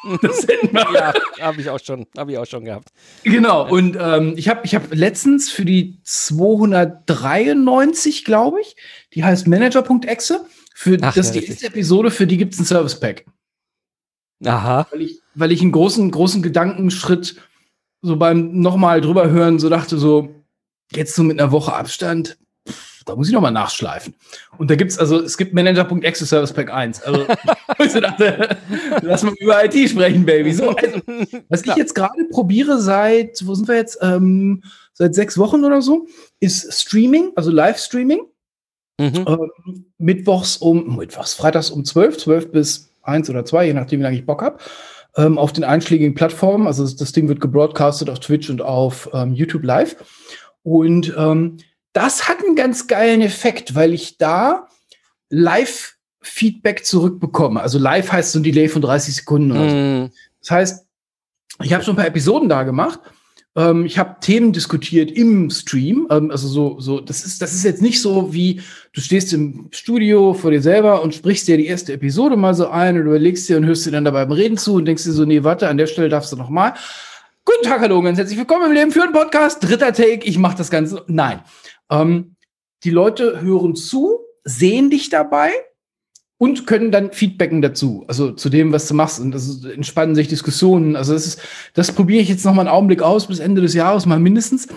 Das 0.22 0.46
ja, 0.72 1.12
habe 1.40 1.60
ich 1.60 1.68
auch 1.68 1.80
schon, 1.80 2.06
habe 2.16 2.32
ich 2.32 2.38
auch 2.38 2.46
schon 2.46 2.64
gehabt. 2.64 2.88
Genau, 3.24 3.68
und 3.68 3.96
ähm, 4.00 4.34
ich 4.36 4.48
habe 4.48 4.60
ich 4.64 4.74
hab 4.74 4.94
letztens 4.94 5.50
für 5.50 5.64
die 5.64 6.00
293, 6.04 8.24
glaube 8.24 8.60
ich, 8.60 8.76
die 9.14 9.24
heißt 9.24 9.48
Manager.exe, 9.48 10.46
für 10.74 10.98
Ach, 11.02 11.14
das 11.14 11.16
ja, 11.16 11.22
ist 11.22 11.32
die 11.32 11.46
erste 11.46 11.66
Episode, 11.66 12.10
für 12.10 12.26
die 12.26 12.36
gibt 12.36 12.54
es 12.54 12.60
ein 12.60 12.64
Service 12.64 13.00
Pack. 13.00 13.24
Aha. 14.44 14.86
Weil 14.90 15.02
ich, 15.02 15.20
weil 15.34 15.52
ich 15.52 15.62
einen 15.62 15.72
großen, 15.72 16.10
großen 16.10 16.42
Gedankenschritt 16.42 17.36
so 18.00 18.16
beim 18.16 18.60
nochmal 18.60 19.00
drüber 19.00 19.30
hören 19.30 19.58
so 19.58 19.68
dachte, 19.68 19.98
so, 19.98 20.34
jetzt 20.92 21.14
so 21.14 21.22
mit 21.22 21.40
einer 21.40 21.52
Woche 21.52 21.72
Abstand, 21.72 22.38
da 23.08 23.16
muss 23.16 23.28
ich 23.28 23.34
nochmal 23.34 23.52
nachschleifen. 23.52 24.14
Und 24.58 24.70
da 24.70 24.76
gibt's 24.76 24.98
also, 24.98 25.20
es 25.20 25.36
gibt 25.36 25.54
Manager.exe 25.54 26.26
Service 26.26 26.52
Pack 26.52 26.72
1. 26.72 27.02
Also, 27.02 27.26
ich 27.78 27.92
dachte, 27.92 28.56
lass 29.02 29.22
mal 29.22 29.34
über 29.40 29.64
IT 29.64 29.90
sprechen, 29.90 30.24
Baby. 30.24 30.52
So, 30.52 30.70
also, 30.70 31.00
was 31.48 31.64
ich 31.64 31.74
jetzt 31.76 31.94
gerade 31.94 32.24
probiere 32.30 32.80
seit, 32.80 33.46
wo 33.46 33.54
sind 33.54 33.68
wir 33.68 33.76
jetzt? 33.76 33.98
Ähm, 34.02 34.62
seit 34.98 35.14
sechs 35.14 35.38
Wochen 35.38 35.64
oder 35.64 35.80
so, 35.80 36.06
ist 36.40 36.72
Streaming, 36.80 37.30
also 37.36 37.50
Live-Streaming. 37.50 38.20
Mhm. 39.00 39.24
Ähm, 39.28 39.84
mittwochs 39.98 40.56
um, 40.56 40.96
mittwochs, 40.96 41.34
freitags 41.34 41.70
um 41.70 41.84
12, 41.84 42.18
12 42.18 42.50
bis 42.50 42.92
1 43.02 43.30
oder 43.30 43.44
2, 43.44 43.66
je 43.66 43.74
nachdem, 43.74 44.00
wie 44.00 44.02
lange 44.02 44.16
ich 44.16 44.26
Bock 44.26 44.42
habe, 44.42 44.58
ähm, 45.16 45.38
auf 45.38 45.52
den 45.52 45.62
einschlägigen 45.62 46.14
Plattformen. 46.14 46.66
Also 46.66 46.82
das, 46.82 46.96
das 46.96 47.12
Ding 47.12 47.28
wird 47.28 47.40
gebroadcastet 47.40 48.10
auf 48.10 48.18
Twitch 48.18 48.50
und 48.50 48.60
auf 48.60 49.08
ähm, 49.12 49.34
YouTube 49.34 49.62
Live. 49.62 49.96
Und 50.64 51.14
ähm, 51.16 51.58
das 51.92 52.28
hat 52.28 52.44
einen 52.44 52.56
ganz 52.56 52.86
geilen 52.86 53.22
Effekt, 53.22 53.74
weil 53.74 53.94
ich 53.94 54.18
da 54.18 54.68
Live-Feedback 55.30 56.84
zurückbekomme. 56.84 57.60
Also 57.60 57.78
live 57.78 58.12
heißt 58.12 58.32
so 58.32 58.38
ein 58.38 58.42
Delay 58.42 58.68
von 58.68 58.82
30 58.82 59.16
Sekunden 59.16 59.52
oder 59.52 59.68
so. 59.68 59.76
Mhm. 59.76 60.10
Das 60.40 60.50
heißt, 60.50 60.86
ich 61.62 61.72
habe 61.72 61.82
schon 61.82 61.94
ein 61.94 61.96
paar 61.96 62.06
Episoden 62.06 62.48
da 62.48 62.62
gemacht. 62.62 63.00
Ähm, 63.56 63.84
ich 63.84 63.98
habe 63.98 64.16
Themen 64.20 64.52
diskutiert 64.52 65.10
im 65.10 65.50
Stream. 65.50 66.06
Ähm, 66.10 66.30
also 66.30 66.46
so, 66.46 66.80
so, 66.80 67.00
das 67.00 67.24
ist, 67.24 67.42
das 67.42 67.52
ist 67.52 67.64
jetzt 67.64 67.82
nicht 67.82 68.00
so 68.00 68.32
wie 68.32 68.60
du 68.92 69.00
stehst 69.00 69.32
im 69.32 69.68
Studio 69.72 70.34
vor 70.34 70.52
dir 70.52 70.62
selber 70.62 71.02
und 71.02 71.14
sprichst 71.14 71.48
dir 71.48 71.56
die 71.56 71.66
erste 71.66 71.92
Episode 71.92 72.36
mal 72.36 72.54
so 72.54 72.68
ein 72.68 72.96
und 72.96 73.06
überlegst 73.06 73.48
dir 73.48 73.56
und 73.56 73.66
hörst 73.66 73.84
dir 73.86 73.90
dann 73.90 74.04
dabei 74.04 74.24
beim 74.24 74.32
Reden 74.32 74.56
zu 74.56 74.74
und 74.74 74.84
denkst 74.84 75.04
dir 75.04 75.12
so, 75.12 75.24
nee, 75.24 75.42
warte, 75.42 75.68
an 75.68 75.78
der 75.78 75.86
Stelle 75.86 76.08
darfst 76.08 76.32
du 76.32 76.36
noch 76.36 76.50
mal. 76.50 76.74
Guten 77.44 77.64
Tag, 77.64 77.80
hallo, 77.80 78.00
ganz 78.02 78.18
herzlich 78.18 78.38
willkommen 78.38 78.66
im 78.66 78.72
Leben 78.72 78.92
für 78.92 79.02
einen 79.02 79.12
Podcast. 79.12 79.64
Dritter 79.64 79.92
Take, 79.92 80.24
ich 80.24 80.38
mache 80.38 80.56
das 80.56 80.70
Ganze. 80.70 81.02
Nein. 81.08 81.40
Ähm, 81.90 82.36
die 82.84 82.90
Leute 82.90 83.40
hören 83.40 83.74
zu, 83.74 84.20
sehen 84.44 84.90
dich 84.90 85.10
dabei 85.10 85.52
und 86.38 86.66
können 86.66 86.92
dann 86.92 87.12
feedbacken 87.12 87.60
dazu, 87.60 88.04
also 88.06 88.30
zu 88.30 88.48
dem, 88.48 88.72
was 88.72 88.86
du 88.86 88.94
machst. 88.94 89.20
Und 89.20 89.32
das 89.32 89.48
ist, 89.48 89.64
entspannen 89.64 90.14
sich 90.14 90.28
Diskussionen. 90.28 90.94
Also 90.94 91.12
das 91.12 91.26
ist, 91.26 91.40
das 91.74 91.92
probiere 91.92 92.22
ich 92.22 92.28
jetzt 92.28 92.44
noch 92.44 92.54
mal 92.54 92.62
einen 92.62 92.70
Augenblick 92.70 93.02
aus 93.02 93.26
bis 93.26 93.40
Ende 93.40 93.60
des 93.60 93.74
Jahres 93.74 94.06
mal 94.06 94.20
mindestens, 94.20 94.68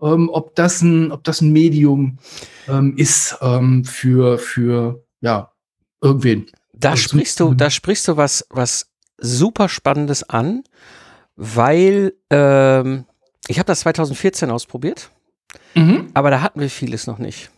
ähm, 0.00 0.30
ob 0.32 0.56
das 0.56 0.80
ein, 0.82 1.12
ob 1.12 1.22
das 1.24 1.42
ein 1.42 1.52
Medium 1.52 2.18
ähm, 2.68 2.96
ist 2.96 3.36
ähm, 3.42 3.84
für 3.84 4.38
für 4.38 5.04
ja 5.20 5.52
irgendwen. 6.00 6.46
Da 6.72 6.90
Also 6.90 7.02
sprichst 7.02 7.38
du, 7.38 7.54
da 7.54 7.70
sprichst 7.70 8.08
du 8.08 8.16
was, 8.16 8.46
was 8.50 8.90
super 9.18 9.68
Spannendes 9.68 10.28
an, 10.28 10.64
weil 11.36 12.14
ähm, 12.30 13.04
ich 13.46 13.58
habe 13.58 13.66
das 13.66 13.80
2014 13.80 14.50
ausprobiert, 14.50 15.10
Mhm. 15.74 16.08
aber 16.14 16.30
da 16.30 16.40
hatten 16.42 16.60
wir 16.60 16.70
vieles 16.70 17.06
noch 17.06 17.18
nicht. 17.18 17.50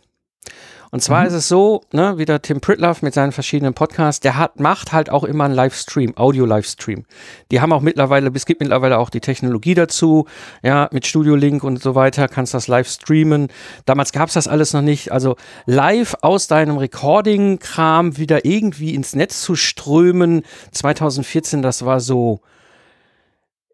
Und 0.91 1.01
zwar 1.01 1.21
Mhm. 1.21 1.27
ist 1.27 1.33
es 1.33 1.47
so, 1.49 1.81
ne, 1.91 2.17
wieder 2.17 2.41
Tim 2.41 2.61
Pritloff 2.61 3.01
mit 3.01 3.13
seinen 3.13 3.33
verschiedenen 3.33 3.73
Podcasts, 3.73 4.21
der 4.21 4.37
hat, 4.37 4.61
macht 4.61 4.93
halt 4.93 5.09
auch 5.09 5.25
immer 5.25 5.43
einen 5.43 5.53
Livestream, 5.53 6.13
Audio-Livestream. 6.15 7.03
Die 7.51 7.59
haben 7.59 7.73
auch 7.73 7.81
mittlerweile, 7.81 8.31
es 8.33 8.45
gibt 8.45 8.61
mittlerweile 8.61 8.97
auch 8.99 9.09
die 9.09 9.19
Technologie 9.19 9.73
dazu, 9.73 10.25
ja, 10.63 10.87
mit 10.93 11.05
Studio 11.05 11.35
Link 11.35 11.65
und 11.65 11.81
so 11.81 11.95
weiter, 11.95 12.29
kannst 12.29 12.53
das 12.53 12.67
live 12.69 12.87
streamen. 12.87 13.49
Damals 13.85 14.13
gab's 14.13 14.35
das 14.35 14.47
alles 14.47 14.71
noch 14.71 14.83
nicht. 14.83 15.11
Also 15.11 15.35
live 15.65 16.15
aus 16.21 16.47
deinem 16.47 16.77
Recording-Kram 16.77 18.17
wieder 18.17 18.45
irgendwie 18.45 18.93
ins 18.95 19.15
Netz 19.15 19.41
zu 19.41 19.55
strömen, 19.55 20.43
2014, 20.71 21.61
das 21.61 21.83
war 21.83 21.99
so, 21.99 22.39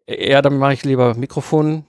ja, 0.08 0.42
dann 0.42 0.58
mache 0.58 0.72
ich 0.72 0.84
lieber 0.84 1.14
Mikrofon. 1.14 1.84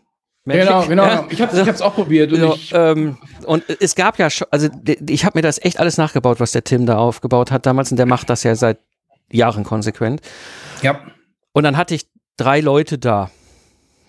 Genau, 0.46 0.86
genau. 0.86 1.06
Ja. 1.06 1.28
Ich 1.30 1.42
habe 1.42 1.66
hab's 1.66 1.82
auch 1.82 1.96
probiert 1.96 2.34
und 2.34 2.44
ich, 2.56 2.74
ähm, 2.76 3.18
und 3.46 3.64
es 3.80 3.96
gab 3.96 4.20
ja 4.20 4.30
schon, 4.30 4.48
also 4.52 4.68
ich 5.08 5.24
habe 5.24 5.38
mir 5.38 5.42
das 5.42 5.64
echt 5.64 5.80
alles 5.80 5.98
nachgebaut, 5.98 6.42
was 6.42 6.52
der 6.52 6.66
Tim 6.66 6.86
da 6.86 6.98
aufgebaut 6.98 7.50
hat 7.50 7.66
damals 7.66 7.92
und 7.92 7.98
der 7.98 8.06
macht 8.06 8.30
das 8.30 8.44
ja 8.44 8.54
seit 8.56 8.80
Jahren 9.32 9.64
konsequent. 9.64 10.22
ja, 10.82 11.00
Und 11.54 11.64
dann 11.64 11.78
hatte 11.78 11.96
ich 11.96 12.08
drei 12.36 12.60
Leute 12.60 12.98
da. 12.98 13.32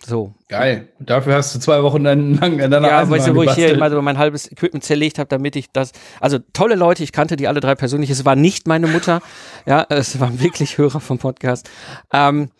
So. 0.06 0.34
geil. 0.48 0.88
Dafür 1.00 1.34
hast 1.34 1.54
du 1.54 1.58
zwei 1.58 1.82
Wochen 1.82 2.04
dann 2.04 2.34
lang 2.34 2.60
an 2.60 2.70
deiner 2.70 2.88
Ja, 2.88 2.98
Eisenbahn 2.98 3.18
weißt 3.18 3.28
du, 3.28 3.34
wo 3.34 3.42
ich 3.42 3.50
hier 3.52 3.68
gebastelt. 3.68 3.76
immer 3.76 3.90
so 3.90 4.02
mein 4.02 4.18
halbes 4.18 4.50
Equipment 4.52 4.84
zerlegt 4.84 5.18
habe, 5.18 5.28
damit 5.28 5.56
ich 5.56 5.70
das. 5.72 5.92
Also 6.20 6.38
tolle 6.52 6.74
Leute, 6.74 7.02
ich 7.02 7.12
kannte 7.12 7.36
die 7.36 7.48
alle 7.48 7.60
drei 7.60 7.74
persönlich. 7.74 8.10
Es 8.10 8.24
war 8.24 8.36
nicht 8.36 8.66
meine 8.68 8.86
Mutter. 8.86 9.20
Ja, 9.66 9.86
es 9.88 10.20
waren 10.20 10.40
wirklich 10.40 10.76
Hörer 10.76 11.00
vom 11.00 11.16
Podcast. 11.18 11.70
Ähm, 12.12 12.50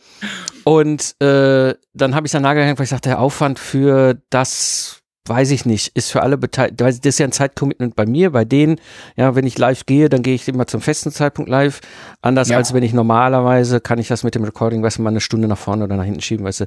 und 0.64 1.14
äh, 1.20 1.74
dann 1.92 2.14
habe 2.14 2.26
ich 2.26 2.32
dann 2.32 2.42
nagehängt, 2.42 2.78
weil 2.78 2.84
ich 2.84 2.90
sagte, 2.90 3.10
der 3.10 3.18
Aufwand 3.20 3.58
für 3.58 4.16
das 4.30 5.02
weiß 5.26 5.52
ich 5.52 5.64
nicht, 5.64 5.96
ist 5.96 6.10
für 6.12 6.22
alle 6.22 6.36
beteiligt, 6.36 6.80
das 6.80 6.98
ist 6.98 7.18
ja 7.18 7.26
ein 7.26 7.32
Zeitcommitment 7.32 7.96
bei 7.96 8.04
mir, 8.04 8.30
bei 8.30 8.44
denen, 8.44 8.78
ja, 9.16 9.34
wenn 9.34 9.46
ich 9.46 9.56
live 9.56 9.86
gehe, 9.86 10.08
dann 10.10 10.22
gehe 10.22 10.34
ich 10.34 10.46
immer 10.48 10.66
zum 10.66 10.82
festen 10.82 11.10
Zeitpunkt 11.10 11.50
live, 11.50 11.80
anders 12.20 12.50
Ja. 12.50 12.58
als 12.58 12.74
wenn 12.74 12.82
ich 12.82 12.92
normalerweise, 12.92 13.80
kann 13.80 13.98
ich 13.98 14.08
das 14.08 14.22
mit 14.22 14.34
dem 14.34 14.44
Recording, 14.44 14.82
weißt 14.82 14.98
du, 14.98 15.02
mal 15.02 15.10
eine 15.10 15.20
Stunde 15.20 15.48
nach 15.48 15.58
vorne 15.58 15.84
oder 15.84 15.96
nach 15.96 16.04
hinten 16.04 16.20
schieben, 16.20 16.44
weißt 16.44 16.60
du, 16.60 16.66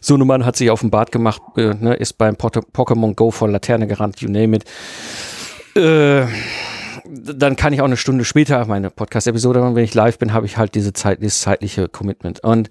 so 0.00 0.16
Mann 0.18 0.44
hat 0.44 0.56
sich 0.56 0.70
auf 0.70 0.80
den 0.80 0.90
Bart 0.90 1.10
gemacht, 1.10 1.40
äh, 1.56 1.74
ne, 1.74 1.94
ist 1.94 2.18
beim 2.18 2.34
Pokémon 2.34 3.14
Go 3.14 3.30
vor 3.30 3.48
Laterne 3.48 3.86
gerannt, 3.86 4.20
you 4.20 4.28
name 4.28 4.56
it. 4.56 4.64
Äh, 5.76 6.26
dann 7.08 7.56
kann 7.56 7.72
ich 7.72 7.80
auch 7.80 7.86
eine 7.86 7.96
Stunde 7.96 8.24
später 8.24 8.64
meine 8.66 8.90
Podcast-Episode 8.90 9.60
machen. 9.60 9.76
Wenn 9.76 9.84
ich 9.84 9.94
live 9.94 10.18
bin, 10.18 10.32
habe 10.32 10.46
ich 10.46 10.56
halt 10.56 10.74
diese 10.74 10.92
Zeit, 10.92 11.22
dieses 11.22 11.40
zeitliche 11.40 11.88
Commitment. 11.88 12.40
Und, 12.40 12.68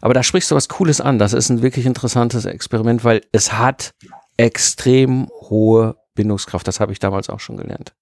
aber 0.00 0.14
da 0.14 0.22
sprichst 0.22 0.50
du 0.50 0.54
was 0.54 0.68
Cooles 0.68 1.00
an. 1.00 1.18
Das 1.18 1.32
ist 1.32 1.50
ein 1.50 1.62
wirklich 1.62 1.84
interessantes 1.86 2.44
Experiment, 2.44 3.04
weil 3.04 3.20
es 3.32 3.52
hat 3.52 3.92
extrem 4.36 5.28
hohe 5.48 5.96
Bindungskraft. 6.14 6.66
Das 6.66 6.80
habe 6.80 6.92
ich 6.92 6.98
damals 6.98 7.28
auch 7.28 7.40
schon 7.40 7.56
gelernt. 7.56 7.94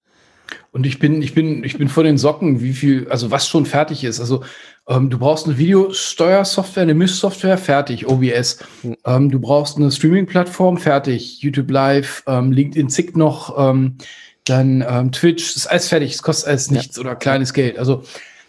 Und 0.71 0.87
ich 0.87 0.99
bin, 0.99 1.23
ich 1.23 1.35
bin, 1.35 1.65
ich 1.65 1.79
bin 1.79 1.89
vor 1.89 2.05
den 2.05 2.19
Socken, 2.19 2.61
wie 2.61 2.73
viel, 2.73 3.09
also 3.09 3.31
was 3.31 3.49
schon 3.49 3.67
fertig 3.67 4.05
ist. 4.05 4.21
Also 4.21 4.43
ähm, 4.89 5.11
du 5.11 5.19
brauchst 5.19 5.47
eine 5.47 5.59
Videosteuersoftware, 5.59 6.83
eine 6.83 6.95
Mischsoftware, 6.95 7.59
fertig, 7.59 8.07
OBS. 8.07 8.59
Mhm. 8.83 8.97
Ähm, 9.05 9.31
du 9.31 9.41
brauchst 9.41 9.77
eine 9.77 9.91
Streaming-Plattform, 9.91 10.79
fertig, 10.79 11.43
YouTube 11.43 11.71
Live, 11.71 12.23
ähm, 12.27 12.53
LinkedIn 12.53 12.89
Zick 12.89 13.17
noch, 13.17 13.57
ähm, 13.59 13.97
dann 14.45 14.85
ähm, 14.87 15.13
Twitch, 15.13 15.55
ist 15.55 15.69
alles 15.69 15.89
fertig, 15.89 16.13
es 16.13 16.23
kostet 16.23 16.49
alles 16.49 16.71
nichts 16.71 16.97
ja. 16.97 17.03
oder 17.03 17.15
kleines 17.15 17.53
Geld. 17.53 17.79
Also 17.79 18.03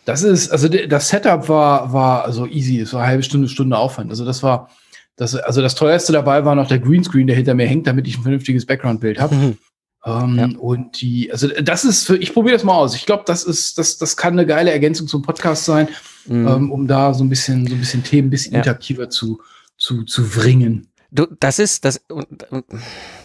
das 0.06 0.24
ist, 0.24 0.50
also 0.50 0.68
das 0.68 1.10
Setup 1.10 1.48
war, 1.48 1.94
war 1.94 2.26
also 2.26 2.46
easy, 2.46 2.80
es 2.80 2.94
war 2.94 3.02
eine 3.02 3.10
halbe 3.10 3.24
Stunde, 3.24 3.48
Stunde 3.48 3.78
Aufwand. 3.78 4.10
Also 4.10 4.26
das 4.26 4.44
war, 4.44 4.70
das, 5.16 5.36
also 5.36 5.62
das 5.62 5.76
teuerste 5.76 6.12
dabei 6.12 6.46
war 6.46 6.56
noch 6.56 6.68
der 6.68 6.80
Greenscreen, 6.80 7.28
der 7.28 7.36
hinter 7.36 7.54
mir 7.54 7.68
hängt, 7.68 7.88
damit 7.88 8.08
ich 8.08 8.18
ein 8.18 8.24
vernünftiges 8.24 8.66
Background-Bild 8.66 9.20
habe. 9.20 9.36
Mhm. 9.36 9.58
Ähm, 10.06 10.38
ja. 10.38 10.60
Und 10.60 11.02
die, 11.02 11.32
also 11.32 11.48
das 11.48 11.86
ist 11.86 12.06
für, 12.06 12.18
ich 12.18 12.34
probiere 12.34 12.56
das 12.56 12.64
mal 12.64 12.74
aus. 12.74 12.96
Ich 12.96 13.06
glaube, 13.06 13.24
das 13.26 13.44
ist, 13.44 13.78
das, 13.78 13.98
das 13.98 14.18
kann 14.18 14.34
eine 14.34 14.46
geile 14.46 14.72
Ergänzung 14.72 15.08
zum 15.08 15.22
Podcast 15.22 15.66
sein, 15.66 15.88
mhm. 16.26 16.48
ähm, 16.48 16.72
um 16.72 16.88
da 16.88 17.14
so 17.14 17.24
ein 17.24 17.30
bisschen, 17.30 17.68
so 17.68 17.76
ein 17.76 17.80
bisschen 17.80 18.04
Themen 18.04 18.28
ein 18.28 18.32
bisschen 18.32 18.54
ja. 18.54 18.60
interaktiver 18.60 19.10
zu, 19.10 19.42
zu, 19.78 20.04
zu 20.04 20.36
wringen. 20.36 20.88
Du, 21.12 21.28
das 21.40 21.60
ist, 21.60 21.86
das, 21.86 22.02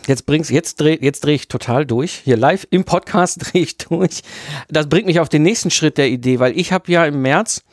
jetzt 0.06 0.26
bringst, 0.26 0.50
jetzt 0.50 0.78
dreh, 0.78 0.98
jetzt 1.00 1.24
drehe 1.24 1.36
ich 1.36 1.48
total 1.48 1.86
durch. 1.86 2.20
Hier 2.22 2.36
live 2.36 2.66
im 2.70 2.84
Podcast 2.84 3.38
drehe 3.52 3.62
ich 3.62 3.78
durch. 3.78 4.22
Das 4.68 4.88
bringt 4.88 5.06
mich 5.06 5.20
auf 5.20 5.30
den 5.30 5.42
nächsten 5.42 5.70
Schritt 5.70 5.96
der 5.98 6.08
Idee, 6.08 6.38
weil 6.38 6.56
ich 6.56 6.70
habe 6.70 6.92
ja 6.92 7.06
im 7.06 7.22
März, 7.22 7.64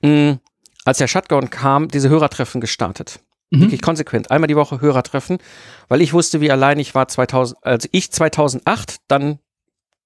mh, 0.00 0.38
als 0.84 0.98
der 0.98 1.08
Shutdown 1.08 1.50
kam, 1.50 1.88
diese 1.88 2.08
Hörertreffen 2.08 2.60
gestartet. 2.60 3.20
Mhm. 3.54 3.60
Wirklich 3.62 3.82
konsequent. 3.82 4.30
Einmal 4.30 4.48
die 4.48 4.56
Woche 4.56 4.80
Hörertreffen, 4.80 5.38
weil 5.88 6.00
ich 6.00 6.12
wusste, 6.12 6.40
wie 6.40 6.50
allein 6.50 6.78
ich 6.78 6.94
war 6.94 7.08
2000, 7.08 7.58
also 7.64 7.88
ich 7.92 8.10
2008, 8.12 8.96
dann, 9.08 9.38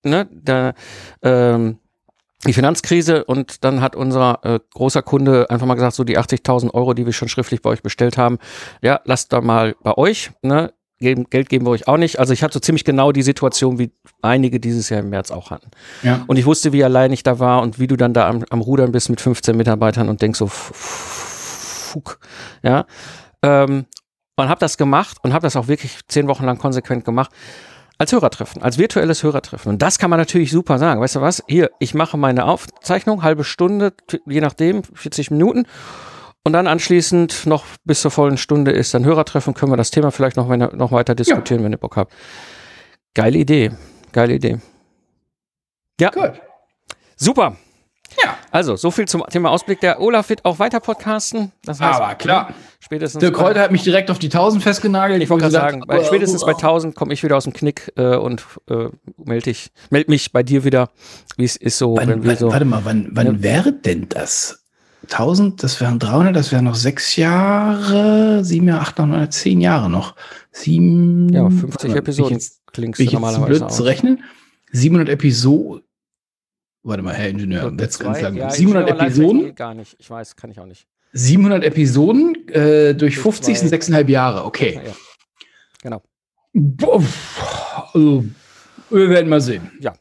ne, 0.04 0.28
der, 0.30 0.74
ähm, 1.22 1.78
die 2.46 2.52
Finanzkrise 2.52 3.24
und 3.24 3.64
dann 3.64 3.80
hat 3.80 3.96
unser 3.96 4.38
äh, 4.44 4.60
großer 4.72 5.02
Kunde 5.02 5.50
einfach 5.50 5.66
mal 5.66 5.74
gesagt, 5.74 5.94
so 5.94 6.04
die 6.04 6.18
80.000 6.18 6.72
Euro, 6.72 6.94
die 6.94 7.04
wir 7.04 7.12
schon 7.12 7.28
schriftlich 7.28 7.62
bei 7.62 7.70
euch 7.70 7.82
bestellt 7.82 8.16
haben, 8.16 8.38
ja, 8.80 9.00
lasst 9.04 9.32
da 9.32 9.40
mal 9.40 9.74
bei 9.82 9.96
euch, 9.96 10.30
ne, 10.42 10.72
Geld 11.00 11.48
geben 11.48 11.64
wir 11.64 11.70
euch 11.70 11.86
auch 11.86 11.96
nicht. 11.96 12.18
Also 12.18 12.32
ich 12.32 12.42
hatte 12.42 12.54
so 12.54 12.60
ziemlich 12.60 12.84
genau 12.84 13.12
die 13.12 13.22
Situation, 13.22 13.78
wie 13.78 13.92
einige 14.20 14.58
dieses 14.58 14.88
Jahr 14.88 15.00
im 15.00 15.10
März 15.10 15.30
auch 15.30 15.50
hatten. 15.50 15.70
Ja. 16.02 16.24
Und 16.26 16.38
ich 16.38 16.46
wusste, 16.46 16.72
wie 16.72 16.82
allein 16.82 17.12
ich 17.12 17.22
da 17.22 17.38
war 17.38 17.62
und 17.62 17.78
wie 17.78 17.86
du 17.86 17.96
dann 17.96 18.14
da 18.14 18.28
am, 18.28 18.44
am 18.50 18.60
Rudern 18.60 18.90
bist 18.90 19.08
mit 19.08 19.20
15 19.20 19.56
Mitarbeitern 19.56 20.08
und 20.08 20.22
denkst 20.22 20.40
so, 20.40 20.48
fuck, 20.48 22.18
ja. 22.62 22.84
Ähm, 23.42 23.86
und 24.36 24.48
habe 24.48 24.60
das 24.60 24.78
gemacht 24.78 25.18
und 25.22 25.32
habe 25.32 25.42
das 25.42 25.56
auch 25.56 25.68
wirklich 25.68 25.98
zehn 26.06 26.28
Wochen 26.28 26.44
lang 26.44 26.58
konsequent 26.58 27.04
gemacht 27.04 27.30
als 27.98 28.12
Hörertreffen, 28.12 28.62
als 28.62 28.78
virtuelles 28.78 29.24
Hörertreffen. 29.24 29.72
Und 29.72 29.82
das 29.82 29.98
kann 29.98 30.08
man 30.08 30.20
natürlich 30.20 30.52
super 30.52 30.78
sagen. 30.78 31.00
Weißt 31.00 31.16
du 31.16 31.20
was? 31.20 31.42
Hier, 31.48 31.70
ich 31.80 31.94
mache 31.94 32.16
meine 32.16 32.44
Aufzeichnung, 32.44 33.24
halbe 33.24 33.42
Stunde, 33.42 33.92
je 34.26 34.40
nachdem, 34.40 34.84
40 34.84 35.32
Minuten. 35.32 35.66
Und 36.44 36.52
dann 36.52 36.68
anschließend 36.68 37.46
noch 37.46 37.64
bis 37.84 38.00
zur 38.00 38.12
vollen 38.12 38.38
Stunde 38.38 38.70
ist 38.70 38.94
dann 38.94 39.04
Hörertreffen, 39.04 39.54
können 39.54 39.72
wir 39.72 39.76
das 39.76 39.90
Thema 39.90 40.12
vielleicht 40.12 40.36
noch, 40.36 40.48
noch 40.48 40.92
weiter 40.92 41.16
diskutieren, 41.16 41.60
ja. 41.60 41.64
wenn 41.64 41.72
ihr 41.72 41.78
Bock 41.78 41.96
habt. 41.96 42.12
Geile 43.14 43.36
Idee. 43.36 43.72
Geile 44.12 44.34
Idee. 44.34 44.60
Ja. 46.00 46.10
Gut. 46.10 46.40
Super. 47.16 47.56
Ja. 48.22 48.36
Also, 48.50 48.76
so 48.76 48.90
viel 48.90 49.06
zum 49.06 49.24
Thema 49.30 49.50
Ausblick. 49.50 49.80
Der 49.80 50.00
Olaf 50.00 50.28
wird 50.28 50.44
auch 50.44 50.58
weiter 50.58 50.80
podcasten. 50.80 51.52
Das 51.64 51.80
heißt, 51.80 52.00
Aber 52.00 52.14
klar. 52.14 52.54
Spätestens 52.80 53.20
Der 53.20 53.32
Kräuter 53.32 53.60
hat 53.60 53.72
mich 53.72 53.82
direkt 53.82 54.10
auf 54.10 54.18
die 54.18 54.28
1000 54.28 54.62
festgenagelt. 54.62 55.22
Ich 55.22 55.28
wollte 55.28 55.42
gerade 55.42 55.52
sagen, 55.52 55.84
bei, 55.86 56.02
spätestens 56.04 56.44
bei 56.44 56.52
1000 56.52 56.94
komme 56.94 57.12
ich 57.12 57.22
wieder 57.22 57.36
aus 57.36 57.44
dem 57.44 57.52
Knick 57.52 57.92
äh, 57.96 58.16
und 58.16 58.44
äh, 58.70 58.88
melde 59.16 59.52
meld 59.90 60.08
mich 60.08 60.32
bei 60.32 60.42
dir 60.42 60.64
wieder, 60.64 60.90
wie 61.36 61.44
es 61.44 61.56
ist 61.56 61.78
so. 61.78 61.96
Wann, 61.96 62.24
wann, 62.24 62.36
so. 62.36 62.50
Warte 62.50 62.64
mal, 62.64 62.80
wann, 62.84 63.08
wann 63.12 63.26
ja. 63.26 63.42
wäre 63.42 63.72
denn 63.72 64.08
das? 64.08 64.64
1000, 65.04 65.62
das 65.62 65.80
wären 65.80 65.98
300, 65.98 66.34
das 66.34 66.52
wären 66.52 66.64
noch 66.64 66.74
sechs 66.74 67.16
Jahre, 67.16 68.44
sieben 68.44 68.68
Jahre, 68.68 68.80
acht, 68.80 68.98
neun, 68.98 69.30
zehn 69.30 69.60
Jahre 69.60 69.88
noch. 69.88 70.14
Sieben. 70.50 71.32
Ja, 71.32 71.48
50 71.48 71.94
Episoden 71.94 72.40
klingt 72.72 72.98
normalerweise 73.12 73.60
blöd 73.60 73.72
zu 73.72 73.82
rechnen. 73.84 74.22
700 74.72 75.08
Episoden. 75.08 75.82
Warte 76.88 77.02
mal, 77.02 77.12
Herr 77.12 77.28
Ingenieur, 77.28 77.70
jetzt 77.78 77.98
ganz 77.98 78.22
lang. 78.22 78.34
Ja, 78.34 78.48
700 78.48 78.88
Episoden? 78.88 79.54
Gar 79.54 79.74
nicht. 79.74 79.94
Ich 79.98 80.08
weiß, 80.08 80.36
kann 80.36 80.50
ich 80.50 80.58
auch 80.58 80.64
nicht. 80.64 80.86
700 81.12 81.62
Episoden 81.62 82.48
äh, 82.48 82.94
durch 82.94 83.18
50 83.18 83.58
sind 83.58 83.68
sechseinhalb 83.68 84.08
Jahre. 84.08 84.46
Okay. 84.46 84.80
Ja, 84.82 84.92
genau. 85.82 86.02
Also, 87.92 88.24
wir 88.88 89.10
werden 89.10 89.28
mal 89.28 89.42
sehen. 89.42 89.70
Ja, 89.80 89.92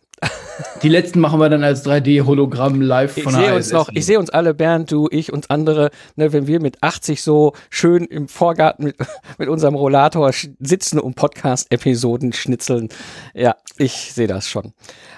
die 0.83 0.89
letzten 0.89 1.19
machen 1.19 1.39
wir 1.39 1.49
dann 1.49 1.63
als 1.63 1.85
3D-Hologramm 1.85 2.81
live 2.81 3.17
ich 3.17 3.23
von 3.23 3.33
der 3.33 3.55
uns 3.55 3.71
noch, 3.71 3.89
Ich 3.93 4.05
sehe 4.05 4.19
uns 4.19 4.29
alle, 4.29 4.53
Bernd, 4.53 4.91
du, 4.91 5.07
ich, 5.11 5.31
uns 5.31 5.49
andere, 5.49 5.91
ne, 6.15 6.33
wenn 6.33 6.47
wir 6.47 6.59
mit 6.59 6.81
80 6.81 7.21
so 7.21 7.53
schön 7.69 8.05
im 8.05 8.27
Vorgarten 8.27 8.85
mit, 8.85 8.95
mit 9.37 9.49
unserem 9.49 9.75
Rollator 9.75 10.31
sitzen 10.59 10.99
und 10.99 11.15
Podcast-Episoden 11.15 12.33
schnitzeln. 12.33 12.89
Ja, 13.33 13.55
ich 13.77 14.13
sehe 14.13 14.27
das 14.27 14.49
schon. 14.49 14.73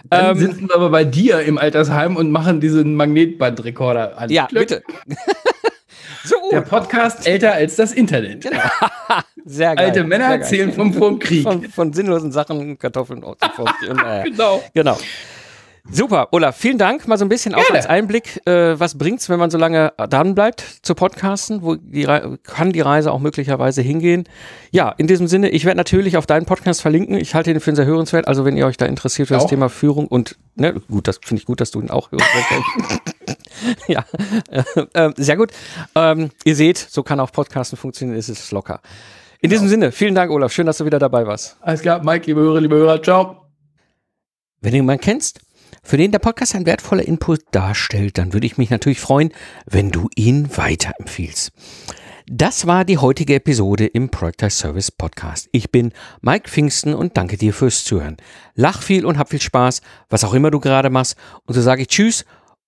Dann 0.10 0.32
ähm, 0.32 0.40
sitzen 0.40 0.68
wir 0.70 0.76
aber 0.76 0.90
bei 0.90 1.04
dir 1.04 1.42
im 1.42 1.58
Altersheim 1.58 2.16
und 2.16 2.32
machen 2.32 2.60
diesen 2.60 2.96
Magnetbandrekorder 2.96 4.18
an. 4.18 4.30
Ja, 4.30 4.48
Glück. 4.48 4.68
bitte. 4.68 4.84
so. 6.30 6.50
Der 6.52 6.62
Podcast 6.62 7.28
älter 7.28 7.54
als 7.54 7.76
das 7.76 7.92
Internet. 7.92 8.44
Genau. 8.44 8.60
Sehr 9.46 9.76
geil. 9.76 9.88
Alte 9.88 10.04
Männer 10.04 10.26
erzählen 10.26 10.72
vom, 10.72 10.94
vom 10.94 11.20
Krieg. 11.20 11.44
Von, 11.44 11.64
von, 11.64 11.94
sinnlosen 11.94 12.32
Sachen, 12.32 12.78
Kartoffeln 12.78 13.24
und, 13.24 13.38
und 13.90 14.00
äh, 14.00 14.24
genau. 14.24 14.64
Genau. 14.74 14.98
Super, 15.92 16.28
Olaf, 16.32 16.56
vielen 16.56 16.78
Dank. 16.78 17.08
Mal 17.08 17.18
so 17.18 17.26
ein 17.26 17.30
bisschen 17.30 17.54
Gerne. 17.54 17.68
auch 17.68 17.74
als 17.74 17.88
Einblick, 17.88 18.46
äh, 18.46 18.80
was 18.80 18.98
bringt's, 18.98 19.28
wenn 19.28 19.40
man 19.40 19.50
so 19.50 19.58
lange 19.58 19.92
dran 19.98 20.36
bleibt 20.36 20.62
zu 20.84 20.94
Podcasten? 20.94 21.64
Wo 21.64 21.76
die 21.76 22.06
kann 22.44 22.72
die 22.72 22.82
Reise 22.82 23.12
auch 23.12 23.20
möglicherweise 23.20 23.82
hingehen? 23.82 24.26
Ja, 24.72 24.94
in 24.98 25.08
diesem 25.08 25.28
Sinne, 25.28 25.50
ich 25.50 25.66
werde 25.66 25.78
natürlich 25.78 26.16
auf 26.18 26.28
deinen 26.28 26.46
Podcast 26.46 26.82
verlinken. 26.82 27.16
Ich 27.16 27.34
halte 27.34 27.50
ihn 27.50 27.60
für 27.60 27.76
sehr 27.76 27.86
hörenswert. 27.86 28.28
Also 28.28 28.46
wenn 28.46 28.56
ihr 28.56 28.68
euch 28.68 28.78
da 28.78 28.86
interessiert 28.86 29.30
für 29.30 29.38
auch. 29.38 29.42
das 29.42 29.50
Thema 29.50 29.70
Führung 29.70 30.06
und 30.08 30.38
ne, 30.56 30.76
gut, 30.92 31.08
das 31.08 31.20
finde 31.24 31.42
ich 31.42 31.46
gut, 31.48 31.60
dass 31.60 31.72
du 31.72 31.82
ihn 31.82 31.90
auch 31.90 32.12
hörenswert 32.12 33.02
Ja, 33.88 34.06
äh, 34.50 34.64
äh, 34.94 35.14
sehr 35.18 35.38
gut. 35.38 35.52
Ähm, 35.96 36.30
ihr 36.44 36.56
seht, 36.56 36.78
so 36.78 37.04
kann 37.04 37.20
auch 37.20 37.32
Podcasten 37.32 37.78
funktionieren. 37.78 38.18
Es 38.18 38.30
ist 38.30 38.52
locker. 38.52 38.82
In 39.42 39.50
diesem 39.50 39.68
Sinne, 39.68 39.92
vielen 39.92 40.16
Dank, 40.16 40.32
Olaf. 40.32 40.52
Schön, 40.52 40.66
dass 40.66 40.78
du 40.78 40.86
wieder 40.86 41.00
dabei 41.00 41.26
warst. 41.26 41.58
Alles 41.62 41.82
klar, 41.82 42.04
Mike, 42.04 42.26
liebe 42.28 42.42
Hörer, 42.42 42.62
liebe 42.62 42.76
Hörer, 42.76 43.02
ciao. 43.02 43.46
Wenn 44.62 44.72
du 44.72 44.78
jemanden 44.78 45.02
kennst, 45.02 45.40
für 45.82 45.98
den 45.98 46.12
der 46.12 46.20
Podcast 46.20 46.56
ein 46.56 46.66
wertvoller 46.66 47.08
Input 47.08 47.42
darstellt, 47.52 48.18
dann 48.18 48.34
würde 48.34 48.46
ich 48.46 48.58
mich 48.58 48.70
natürlich 48.70 49.00
freuen, 49.00 49.32
wenn 49.66 49.92
du 49.92 50.10
ihn 50.16 50.56
weiterempfiehlst. 50.58 51.52
Das 52.32 52.68
war 52.68 52.86
die 52.86 53.00
heutige 53.00 53.34
Episode 53.36 53.88
im 53.88 54.10
Project 54.10 54.52
Service 54.52 54.92
Podcast. 54.92 55.50
Ich 55.52 55.72
bin 55.72 55.94
Mike 56.22 56.48
Pfingsten 56.48 56.94
und 56.94 57.18
danke 57.18 57.38
dir 57.38 57.54
fürs 57.54 57.84
Zuhören. 57.84 58.18
Lach 58.54 58.84
viel 58.84 59.04
und 59.04 59.18
hab 59.18 59.30
viel 59.30 59.42
Spaß, 59.42 59.82
was 60.10 60.24
auch 60.24 60.36
immer 60.36 60.52
du 60.52 60.60
gerade 60.60 60.92
machst. 60.92 61.16
Und 61.46 61.56
so 61.56 61.62
sage 61.62 61.82
ich 61.82 61.88
Tschüss 61.88 62.26